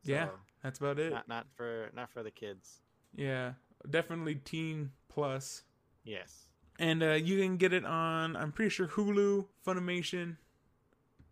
Yeah. 0.04 0.28
That's 0.62 0.78
about 0.78 0.98
it. 0.98 1.12
Not 1.12 1.28
not 1.28 1.46
for 1.54 1.90
not 1.94 2.10
for 2.10 2.22
the 2.22 2.30
kids. 2.30 2.80
Yeah, 3.14 3.52
definitely 3.88 4.36
teen 4.36 4.90
plus. 5.08 5.62
Yes. 6.04 6.48
And 6.78 7.02
uh, 7.02 7.12
you 7.14 7.40
can 7.40 7.56
get 7.56 7.72
it 7.72 7.84
on, 7.84 8.36
I'm 8.36 8.52
pretty 8.52 8.70
sure 8.70 8.86
Hulu, 8.86 9.46
Funimation. 9.66 10.36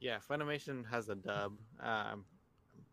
Yeah, 0.01 0.19
Funimation 0.29 0.89
has 0.91 1.09
a 1.09 1.15
dub. 1.15 1.53
Uh, 1.83 1.87
I'm 1.87 2.25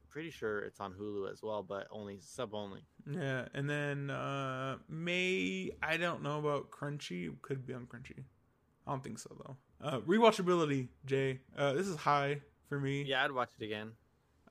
pretty 0.09 0.29
sure 0.29 0.59
it's 0.59 0.79
on 0.79 0.93
Hulu 0.93 1.31
as 1.31 1.41
well, 1.41 1.63
but 1.63 1.87
only 1.91 2.19
sub 2.21 2.53
only. 2.53 2.81
Yeah, 3.09 3.47
and 3.53 3.69
then 3.69 4.09
uh 4.09 4.77
May 4.87 5.71
I 5.81 5.97
don't 5.97 6.21
know 6.23 6.39
about 6.39 6.71
Crunchy. 6.71 7.27
It 7.27 7.41
Could 7.41 7.65
be 7.65 7.73
on 7.73 7.85
Crunchy. 7.87 8.23
I 8.87 8.91
don't 8.91 9.03
think 9.03 9.19
so 9.19 9.35
though. 9.43 9.57
Uh 9.85 9.99
rewatchability, 10.01 10.87
Jay. 11.05 11.39
Uh 11.57 11.73
this 11.73 11.87
is 11.87 11.97
high 11.97 12.41
for 12.69 12.79
me. 12.79 13.03
Yeah, 13.03 13.25
I'd 13.25 13.31
watch 13.31 13.49
it 13.59 13.65
again. 13.65 13.91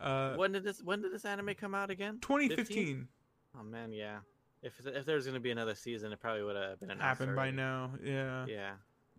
Uh 0.00 0.34
when 0.34 0.52
did 0.52 0.64
this 0.64 0.82
When 0.82 1.00
did 1.00 1.12
this 1.12 1.24
anime 1.24 1.54
come 1.54 1.74
out 1.74 1.90
again? 1.90 2.18
2015 2.20 3.08
Oh 3.58 3.62
man, 3.62 3.92
yeah. 3.92 4.18
If 4.62 4.74
if 4.84 5.06
there's 5.06 5.26
gonna 5.26 5.40
be 5.40 5.50
another 5.50 5.74
season, 5.74 6.12
it 6.12 6.20
probably 6.20 6.42
would 6.42 6.56
have 6.56 6.80
been 6.80 6.98
happened 6.98 7.36
by 7.36 7.50
now. 7.50 7.92
Yeah. 8.02 8.46
Yeah, 8.46 8.72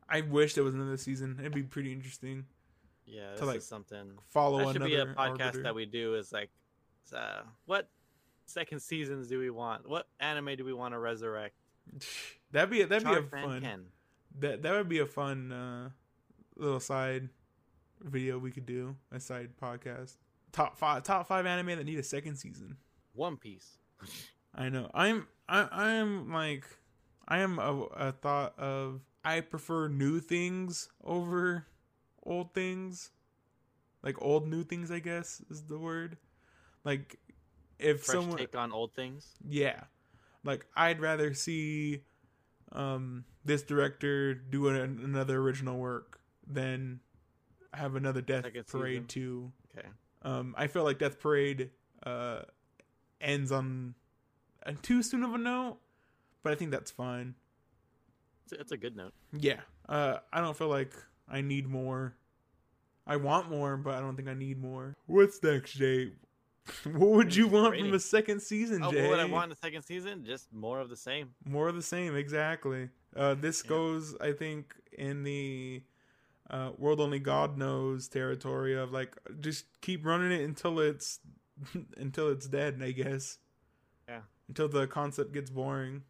I 0.10 0.22
wish 0.22 0.54
there 0.56 0.64
was 0.64 0.74
another 0.76 0.98
season. 0.98 1.38
It'd 1.40 1.54
be 1.54 1.64
pretty 1.64 1.92
interesting. 1.92 2.46
Yeah. 3.06 3.32
This 3.34 3.42
like, 3.42 3.58
is 3.58 3.68
something. 3.68 4.18
Follow 4.30 4.60
That 4.60 4.68
should 4.68 4.76
another 4.78 5.06
be 5.06 5.12
a 5.12 5.16
podcast 5.16 5.46
arbiter. 5.46 5.64
that 5.64 5.76
we 5.76 5.86
do. 5.86 6.16
Is 6.16 6.32
like, 6.32 6.50
uh, 7.16 7.42
what 7.66 7.90
second 8.46 8.82
seasons 8.82 9.28
do 9.28 9.40
we 9.40 9.50
want? 9.50 9.88
What 9.88 10.08
anime 10.20 10.56
do 10.56 10.66
we 10.66 10.74
want 10.74 10.94
to 10.94 11.00
resurrect? 11.00 11.56
That'd 12.52 12.70
be 12.72 12.84
that'd 12.84 13.08
be 13.08 13.14
a 13.14 13.24
fun. 13.24 13.62
Ken. 13.62 13.86
That 14.40 14.64
that 14.64 14.72
would 14.72 14.90
be 14.90 15.00
a 15.00 15.06
fun 15.06 15.52
uh, 15.52 15.90
little 16.56 16.80
side 16.80 17.30
video 18.02 18.38
we 18.40 18.52
could 18.52 18.66
do. 18.66 18.96
A 19.12 19.20
side 19.20 19.52
podcast. 19.62 20.18
Top 20.52 20.78
five 20.78 21.04
top 21.04 21.28
five 21.28 21.46
anime 21.46 21.68
that 21.68 21.86
need 21.86 22.00
a 22.00 22.04
second 22.04 22.36
season. 22.36 22.78
One 23.14 23.38
Piece. 23.38 23.78
I 24.56 24.70
know. 24.70 24.90
I'm 24.94 25.28
I 25.48 25.68
I 25.72 25.92
am 25.94 26.32
like 26.32 26.66
I 27.28 27.40
am 27.40 27.60
a, 27.60 27.84
a 27.96 28.12
thought 28.12 28.58
of 28.58 29.02
I 29.24 29.42
prefer 29.42 29.88
new 29.88 30.20
things 30.20 30.90
over 31.04 31.66
old 32.26 32.54
things. 32.54 33.12
Like 34.04 34.22
old 34.22 34.48
new 34.48 34.64
things, 34.64 34.92
I 34.92 35.00
guess 35.00 35.42
is 35.50 35.64
the 35.64 35.78
word. 35.78 36.18
Like 36.84 37.18
if 37.80 38.04
Fresh 38.04 38.18
someone 38.18 38.38
take 38.38 38.56
on 38.56 38.72
old 38.72 38.94
things. 38.94 39.28
yeah. 39.48 39.82
Like 40.44 40.66
I'd 40.76 41.00
rather 41.00 41.34
see 41.34 42.04
um 42.74 43.24
this 43.46 43.62
director 43.64 44.34
do 44.34 44.68
an, 44.68 45.00
another 45.04 45.38
original 45.40 45.78
work 45.78 46.20
than 46.46 47.00
have 47.74 47.96
another 47.96 48.22
Death 48.22 48.46
Parade. 48.68 49.08
2 49.10 49.52
Okay. 49.78 49.88
um, 50.22 50.54
I 50.58 50.68
feel 50.68 50.84
like 50.84 51.00
Death 51.00 51.20
Parade 51.20 51.72
uh, 52.06 52.42
ends 53.20 53.52
on 53.52 53.96
a 54.64 54.74
too 54.74 55.02
soon 55.02 55.24
of 55.24 55.34
a 55.34 55.38
note, 55.38 55.78
but 56.44 56.52
I 56.54 56.56
think 56.56 56.72
that's 56.72 56.92
fine. 56.92 57.36
It's 58.44 58.54
a, 58.54 58.60
it's 58.60 58.72
a 58.72 58.78
good 58.78 58.96
note. 58.96 59.14
Yeah, 59.32 59.62
uh, 59.90 60.18
I 60.32 60.42
don't 60.42 60.56
feel 60.56 60.68
like 60.68 60.94
I 61.28 61.42
need 61.42 61.68
more. 61.68 62.16
I 63.06 63.18
want 63.18 63.50
more, 63.50 63.76
but 63.78 63.96
I 63.96 64.00
don't 64.00 64.16
think 64.16 64.28
I 64.30 64.34
need 64.34 64.58
more. 64.62 64.94
What's 65.08 65.42
next, 65.44 65.74
Jay? 65.74 66.12
What 66.86 67.10
would 67.10 67.36
you 67.36 67.48
want 67.48 67.74
from 67.76 67.84
Rating. 67.84 67.94
a 67.96 68.00
second 68.00 68.42
season, 68.42 68.82
Oh, 68.84 68.92
Jay? 68.92 69.10
what 69.10 69.20
I 69.20 69.26
want 69.26 69.46
in 69.46 69.50
the 69.50 69.56
second 69.58 69.82
season? 69.84 70.24
Just 70.24 70.54
more 70.54 70.80
of 70.80 70.90
the 70.90 70.96
same. 70.96 71.32
More 71.46 71.68
of 71.68 71.76
the 71.76 71.82
same, 71.82 72.16
exactly. 72.16 72.90
Uh, 73.16 73.34
this 73.34 73.62
Yeah. 73.66 73.70
goes, 73.70 74.16
I 74.22 74.32
think, 74.32 74.74
in 74.98 75.24
the 75.24 75.84
uh, 76.50 76.72
world 76.78 77.02
only 77.02 77.20
God 77.20 77.58
knows 77.58 78.08
territory 78.08 78.76
of 78.78 78.92
like 78.94 79.18
just 79.42 79.66
keep 79.82 80.06
running 80.06 80.32
it 80.32 80.42
until 80.46 80.80
it's 80.80 81.20
until 81.98 82.30
it's 82.30 82.48
dead. 82.48 82.80
I 82.82 82.92
guess. 82.92 83.40
Yeah. 84.08 84.22
Until 84.48 84.70
the 84.70 84.88
concept 84.88 85.34
gets 85.34 85.50
boring. 85.50 86.04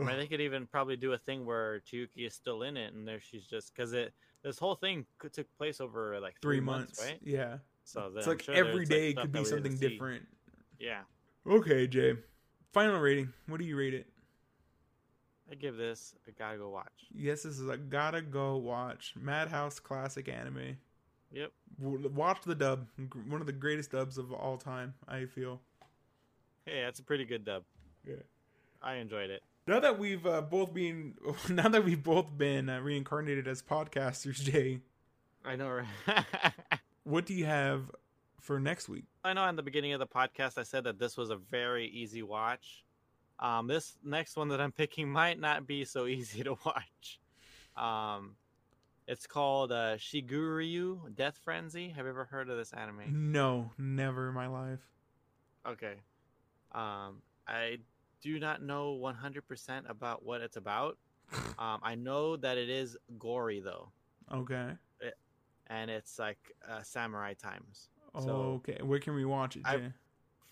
I 0.00 0.04
mean, 0.04 0.16
they 0.18 0.26
could 0.26 0.40
even 0.40 0.66
probably 0.66 0.96
do 0.96 1.12
a 1.12 1.18
thing 1.18 1.44
where 1.44 1.80
Chiyuki 1.80 2.26
is 2.26 2.34
still 2.34 2.62
in 2.62 2.76
it, 2.76 2.94
and 2.94 3.06
there 3.06 3.20
she's 3.20 3.44
just 3.44 3.74
because 3.74 3.92
it 3.92 4.14
this 4.42 4.58
whole 4.58 4.74
thing 4.74 5.04
could, 5.18 5.32
took 5.32 5.46
place 5.58 5.80
over 5.80 6.18
like 6.20 6.34
Three, 6.40 6.56
three, 6.56 6.64
months, 6.64 7.00
right? 7.00 7.18
Yeah. 7.22 7.58
So 7.84 8.10
It's 8.16 8.26
I'm 8.26 8.32
like 8.32 8.42
sure 8.42 8.54
every 8.54 8.86
like, 8.86 9.16
could 9.16 9.32
be 9.32 9.44
something 9.44 9.76
see. 9.76 9.88
different. 9.88 10.26
Yeah, 10.78 11.02
Okay, 11.46 11.86
Jay. 11.86 12.14
Final 12.72 13.00
rating. 13.00 13.32
What 13.46 13.60
do 13.60 13.66
you 13.66 13.76
rate 13.76 13.94
it? 13.94 14.06
I 15.50 15.54
give 15.54 15.76
this 15.76 16.14
a 16.26 16.30
gotta 16.30 16.56
go 16.56 16.70
watch. 16.70 16.92
Yes, 17.12 17.42
this 17.42 17.58
is 17.58 17.68
a 17.68 17.76
gotta 17.76 18.22
go 18.22 18.56
watch 18.56 19.14
Madhouse 19.20 19.78
classic 19.78 20.28
anime. 20.28 20.78
Yep. 21.32 21.52
Watch 21.78 22.42
the 22.44 22.54
dub. 22.54 22.86
One 23.28 23.40
of 23.40 23.46
the 23.46 23.52
greatest 23.52 23.90
dubs 23.90 24.18
of 24.18 24.32
all 24.32 24.56
time. 24.56 24.94
I 25.08 25.26
feel. 25.26 25.60
Hey, 26.64 26.82
that's 26.82 27.00
a 27.00 27.02
pretty 27.02 27.24
good 27.24 27.44
dub. 27.44 27.64
Yeah. 28.06 28.16
I 28.80 28.94
enjoyed 28.94 29.30
it. 29.30 29.42
Now 29.66 29.78
that 29.78 29.98
we've 29.98 30.26
uh, 30.26 30.42
both 30.42 30.74
been, 30.74 31.14
now 31.48 31.68
that 31.68 31.84
we've 31.84 32.02
both 32.02 32.26
been 32.36 32.68
uh, 32.68 32.80
reincarnated 32.80 33.46
as 33.46 33.62
podcasters, 33.62 34.34
Jay, 34.42 34.80
I 35.44 35.56
know, 35.56 35.68
right? 36.06 36.24
what 37.04 37.26
do 37.26 37.34
you 37.34 37.44
have 37.44 37.90
for 38.40 38.58
next 38.58 38.88
week? 38.88 39.04
I 39.24 39.32
know 39.32 39.46
in 39.48 39.56
the 39.56 39.62
beginning 39.62 39.92
of 39.92 40.00
the 40.00 40.06
podcast 40.06 40.58
I 40.58 40.62
said 40.64 40.84
that 40.84 40.98
this 40.98 41.16
was 41.16 41.30
a 41.30 41.36
very 41.36 41.86
easy 41.88 42.22
watch. 42.22 42.84
Um, 43.38 43.66
this 43.66 43.98
next 44.04 44.36
one 44.36 44.48
that 44.48 44.60
I'm 44.60 44.72
picking 44.72 45.08
might 45.10 45.38
not 45.38 45.66
be 45.66 45.84
so 45.84 46.06
easy 46.06 46.42
to 46.44 46.56
watch. 46.64 47.20
Um, 47.76 48.36
it's 49.08 49.26
called 49.26 49.72
uh, 49.72 49.96
Shigurui 49.96 51.14
Death 51.14 51.38
Frenzy. 51.42 51.88
Have 51.88 52.04
you 52.04 52.10
ever 52.10 52.24
heard 52.24 52.48
of 52.48 52.56
this 52.56 52.72
anime? 52.72 53.32
No, 53.32 53.70
never 53.78 54.28
in 54.28 54.34
my 54.34 54.46
life. 54.46 54.80
Okay. 55.66 55.94
Um, 56.72 57.22
I 57.48 57.78
do 58.22 58.38
not 58.38 58.62
know 58.62 58.96
100% 58.98 59.88
about 59.90 60.24
what 60.24 60.40
it's 60.40 60.56
about. 60.56 60.96
Um, 61.58 61.80
I 61.82 61.94
know 61.94 62.36
that 62.36 62.56
it 62.58 62.68
is 62.68 62.96
gory 63.18 63.60
though, 63.60 63.90
Okay. 64.32 64.72
and 65.68 65.90
it's 65.90 66.18
like 66.18 66.38
uh, 66.68 66.82
samurai 66.82 67.34
times. 67.34 67.88
So- 68.20 68.60
okay. 68.66 68.78
Where 68.82 68.98
can 68.98 69.14
we 69.14 69.24
watch 69.24 69.56
it, 69.56 69.62
I- 69.64 69.92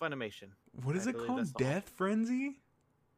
Funimation. 0.01 0.49
what 0.83 0.95
is 0.95 1.05
I 1.07 1.11
it 1.11 1.17
called? 1.17 1.39
that's 1.39 1.51
the- 1.51 1.63
Death 1.63 1.89
Frenzy? 1.89 2.61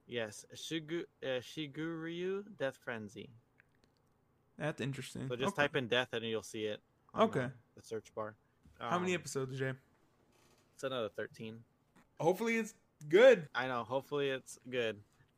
Yes, 0.05 0.45
Shigu 0.53 1.03
uh, 1.23 1.39
Shigurui 1.39 2.43
Death 2.57 2.75
Frenzy. 2.83 3.29
That's 4.57 4.81
interesting. 4.81 5.27
So 5.29 5.35
just 5.37 5.53
Okay. 5.53 5.63
type 5.63 5.75
in 5.77 5.87
death 5.87 6.09
and 6.13 6.25
you'll 6.25 6.43
see 6.43 6.65
it. 6.65 6.81
on, 7.13 7.29
Okay. 7.29 7.45
uh, 7.45 7.49
the 7.75 7.81
search 7.81 8.13
bar. 8.13 8.35
How 8.79 8.99
many 8.99 9.13
Um, 9.15 9.19
episodes, 9.21 9.57
Jay? 9.57 9.73
It's 10.73 10.83
another 10.83 11.07
thirteen. 11.09 11.63
Hopefully 12.19 12.57
it's 12.57 12.73
good. 13.09 13.47
I 13.55 13.67
know. 13.67 13.83
Hopefully 13.83 14.29
it's 14.29 14.59
good. 14.69 14.97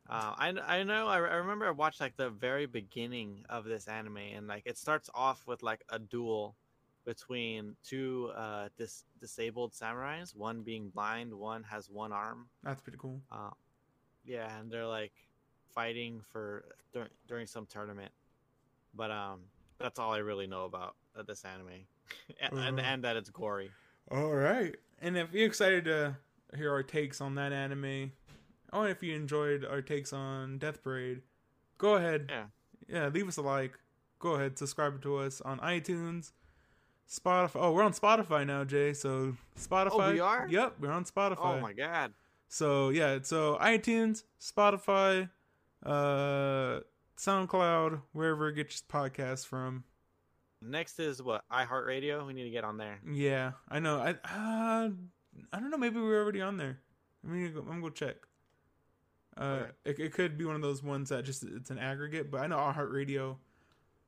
Uh, 0.09 0.33
I 0.37 0.49
I 0.79 0.83
know. 0.83 1.07
I, 1.07 1.15
I 1.17 1.35
remember 1.35 1.65
I 1.67 1.71
watched 1.71 1.99
like 1.99 2.15
the 2.15 2.29
very 2.29 2.65
beginning 2.67 3.43
of 3.49 3.65
this 3.65 3.87
anime, 3.87 4.17
and 4.17 4.47
like 4.47 4.63
it 4.65 4.77
starts 4.77 5.09
off 5.15 5.45
with 5.47 5.63
like 5.63 5.83
a 5.89 5.97
duel 5.99 6.55
between 7.05 7.75
two 7.83 8.31
uh 8.35 8.69
dis- 8.77 9.05
disabled 9.19 9.73
samurais. 9.73 10.35
One 10.35 10.61
being 10.61 10.89
blind, 10.89 11.33
one 11.33 11.63
has 11.63 11.89
one 11.89 12.11
arm. 12.11 12.47
That's 12.63 12.81
pretty 12.81 12.99
cool. 13.01 13.21
Uh, 13.31 13.49
yeah, 14.25 14.59
and 14.59 14.71
they're 14.71 14.85
like 14.87 15.13
fighting 15.73 16.21
for 16.31 16.65
dur- 16.93 17.09
during 17.27 17.47
some 17.47 17.65
tournament. 17.65 18.11
But 18.93 19.11
um, 19.11 19.41
that's 19.79 19.99
all 19.99 20.13
I 20.13 20.19
really 20.19 20.47
know 20.47 20.65
about 20.65 20.95
uh, 21.17 21.23
this 21.23 21.43
anime, 21.45 21.85
and, 22.41 22.59
and 22.59 22.79
Uh. 22.79 22.83
and 22.83 23.03
that 23.03 23.15
it's 23.17 23.29
gory. 23.31 23.71
All 24.11 24.33
right. 24.33 24.75
And 25.01 25.17
if 25.17 25.33
you're 25.33 25.47
excited 25.47 25.85
to 25.85 26.15
hear 26.55 26.71
our 26.71 26.83
takes 26.83 27.21
on 27.21 27.35
that 27.35 27.53
anime, 27.53 28.11
oh, 28.73 28.81
and 28.81 28.91
if 28.91 29.01
you 29.03 29.15
enjoyed 29.15 29.65
our 29.65 29.81
takes 29.81 30.13
on 30.13 30.57
Death 30.57 30.83
Parade, 30.83 31.21
go 31.77 31.95
ahead. 31.95 32.27
Yeah. 32.29 32.45
Yeah, 32.87 33.07
leave 33.07 33.27
us 33.27 33.37
a 33.37 33.41
like. 33.41 33.79
Go 34.19 34.33
ahead, 34.33 34.57
subscribe 34.57 35.01
to 35.03 35.17
us 35.17 35.41
on 35.41 35.59
iTunes, 35.59 36.31
Spotify. 37.09 37.55
Oh, 37.55 37.71
we're 37.73 37.83
on 37.83 37.93
Spotify 37.93 38.45
now, 38.45 38.63
Jay. 38.63 38.93
So 38.93 39.35
Spotify. 39.59 39.91
Oh, 39.91 40.13
we 40.13 40.19
are? 40.19 40.47
Yep, 40.49 40.75
we're 40.79 40.91
on 40.91 41.05
Spotify. 41.05 41.37
Oh 41.57 41.59
my 41.59 41.73
god! 41.73 42.13
So 42.47 42.89
yeah, 42.89 43.19
so 43.21 43.57
iTunes, 43.61 44.23
Spotify, 44.39 45.29
uh, 45.85 46.79
SoundCloud, 47.17 48.01
wherever 48.13 48.49
it 48.49 48.55
gets 48.55 48.81
your 48.89 49.01
podcasts 49.01 49.45
from. 49.45 49.83
Next 50.61 50.99
is 50.99 51.21
what 51.21 51.43
iHeartRadio. 51.51 52.25
We 52.25 52.33
need 52.33 52.45
to 52.45 52.49
get 52.49 52.63
on 52.63 52.77
there. 52.77 52.99
Yeah, 53.11 53.51
I 53.69 53.79
know. 53.79 53.99
I 53.99 54.15
uh, 54.23 54.89
I 55.51 55.59
don't 55.59 55.69
know. 55.71 55.77
Maybe 55.77 55.99
we're 55.99 56.21
already 56.21 56.41
on 56.41 56.57
there. 56.57 56.79
I 57.23 57.31
mean, 57.31 57.53
I'm 57.57 57.65
gonna 57.65 57.81
go 57.81 57.89
check. 57.89 58.15
Uh, 59.37 59.63
it, 59.83 59.99
it 59.99 60.13
could 60.13 60.37
be 60.37 60.45
one 60.45 60.55
of 60.55 60.61
those 60.61 60.81
ones 60.81 61.09
that 61.09 61.25
just 61.25 61.43
it's 61.43 61.69
an 61.69 61.77
aggregate, 61.77 62.31
but 62.31 62.41
I 62.41 62.47
know 62.47 62.57
iHeartRadio. 62.57 63.35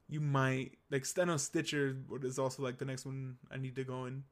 You 0.09 0.21
might 0.21 0.78
like 0.89 1.05
I 1.19 1.25
know 1.25 1.36
Stitcher 1.38 1.97
is 2.23 2.39
also 2.39 2.63
like 2.63 2.78
the 2.78 2.86
next 2.86 3.05
one 3.05 3.36
I 3.51 3.57
need 3.57 3.75
to 3.75 3.84
go 3.84 4.05
and 4.05 4.23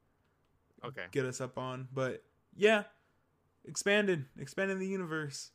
Okay. 0.85 1.05
get 1.11 1.25
us 1.25 1.41
up 1.41 1.57
on. 1.57 1.87
But 1.93 2.23
yeah, 2.55 2.83
expanding 3.65 4.25
expanding 4.39 4.79
the 4.79 4.87
universe. 4.87 5.51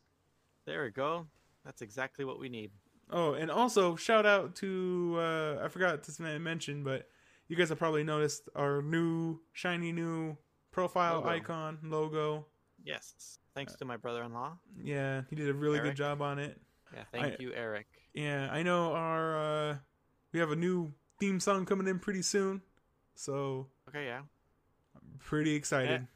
There 0.65 0.83
we 0.83 0.91
go. 0.91 1.25
That's 1.65 1.81
exactly 1.81 2.23
what 2.25 2.39
we 2.39 2.49
need. 2.49 2.71
Oh, 3.09 3.33
and 3.33 3.49
also 3.49 3.95
shout 3.95 4.25
out 4.27 4.55
to 4.57 5.15
uh 5.17 5.61
I 5.63 5.69
forgot 5.69 6.03
to 6.03 6.39
mention, 6.39 6.83
but 6.83 7.09
you 7.47 7.55
guys 7.55 7.69
have 7.69 7.79
probably 7.79 8.03
noticed 8.03 8.47
our 8.55 8.81
new 8.81 9.39
shiny 9.53 9.91
new 9.91 10.37
profile 10.71 11.15
Logo. 11.15 11.29
icon 11.29 11.77
logo. 11.83 12.45
Yes. 12.83 13.39
Thanks 13.53 13.75
to 13.75 13.85
my 13.85 13.97
brother-in-law. 13.97 14.57
Yeah, 14.81 15.21
he 15.29 15.35
did 15.35 15.49
a 15.49 15.53
really 15.53 15.79
good 15.79 15.95
job 15.95 16.21
on 16.21 16.39
it. 16.39 16.59
Yeah. 16.93 17.03
Thank 17.11 17.25
I- 17.25 17.35
you, 17.39 17.53
Eric. 17.53 17.87
Yeah, 18.13 18.49
I 18.51 18.63
know 18.63 18.93
our 18.93 19.37
uh 19.37 19.77
we 20.33 20.39
have 20.39 20.51
a 20.51 20.55
new 20.55 20.93
theme 21.19 21.39
song 21.39 21.65
coming 21.65 21.87
in 21.87 21.99
pretty 21.99 22.21
soon. 22.21 22.61
So, 23.15 23.67
Okay. 23.89 24.05
Yeah. 24.05 24.21
I'm 24.95 25.19
pretty 25.19 25.53
excited. 25.55 26.07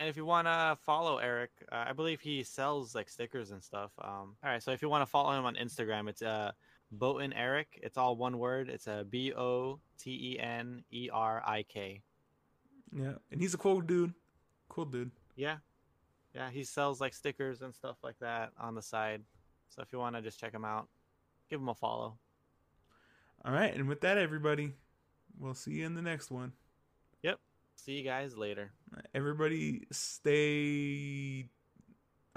And 0.00 0.08
if 0.08 0.16
you 0.16 0.24
want 0.24 0.46
to 0.46 0.78
follow 0.84 1.18
Eric, 1.18 1.50
uh, 1.72 1.84
I 1.88 1.92
believe 1.92 2.20
he 2.20 2.44
sells 2.44 2.94
like 2.94 3.08
stickers 3.08 3.50
and 3.50 3.62
stuff. 3.62 3.90
Um, 4.00 4.36
all 4.44 4.50
right, 4.50 4.62
so 4.62 4.70
if 4.70 4.80
you 4.80 4.88
want 4.88 5.02
to 5.02 5.06
follow 5.10 5.36
him 5.36 5.44
on 5.44 5.56
Instagram, 5.56 6.08
it's 6.08 6.22
uh, 6.22 6.52
Boten 6.96 7.32
Eric. 7.34 7.80
It's 7.82 7.98
all 7.98 8.14
one 8.16 8.38
word. 8.38 8.68
It's 8.68 8.86
a 8.86 9.04
B 9.10 9.32
O 9.34 9.80
T 9.98 10.34
E 10.34 10.38
N 10.38 10.84
E 10.92 11.10
R 11.12 11.42
I 11.44 11.64
K. 11.64 12.02
Yeah, 12.94 13.14
and 13.30 13.40
he's 13.40 13.54
a 13.54 13.58
cool 13.58 13.80
dude. 13.80 14.12
Cool 14.68 14.86
dude. 14.86 15.10
Yeah, 15.36 15.56
yeah. 16.34 16.50
He 16.50 16.64
sells 16.64 17.00
like 17.00 17.14
stickers 17.14 17.62
and 17.62 17.74
stuff 17.74 17.96
like 18.02 18.18
that 18.20 18.50
on 18.58 18.74
the 18.74 18.82
side. 18.82 19.22
So 19.68 19.82
if 19.82 19.92
you 19.92 19.98
want 19.98 20.16
to 20.16 20.22
just 20.22 20.40
check 20.40 20.52
him 20.52 20.64
out, 20.64 20.88
give 21.50 21.60
him 21.60 21.68
a 21.68 21.74
follow. 21.74 22.18
All 23.44 23.52
right, 23.52 23.74
and 23.74 23.88
with 23.88 24.00
that 24.00 24.18
everybody, 24.18 24.72
we'll 25.38 25.54
see 25.54 25.72
you 25.72 25.86
in 25.86 25.94
the 25.94 26.02
next 26.02 26.30
one. 26.30 26.52
Yep. 27.22 27.38
See 27.76 27.92
you 27.92 28.04
guys 28.04 28.36
later. 28.36 28.72
Everybody 29.14 29.86
stay 29.92 31.48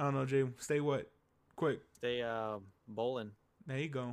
I 0.01 0.05
don't 0.05 0.15
know, 0.15 0.25
Jay. 0.25 0.43
Stay 0.57 0.79
what? 0.79 1.11
Quick. 1.55 1.79
Stay 1.93 2.23
uh, 2.23 2.57
bowling. 2.87 3.29
There 3.67 3.77
you 3.77 3.87
go. 3.87 4.09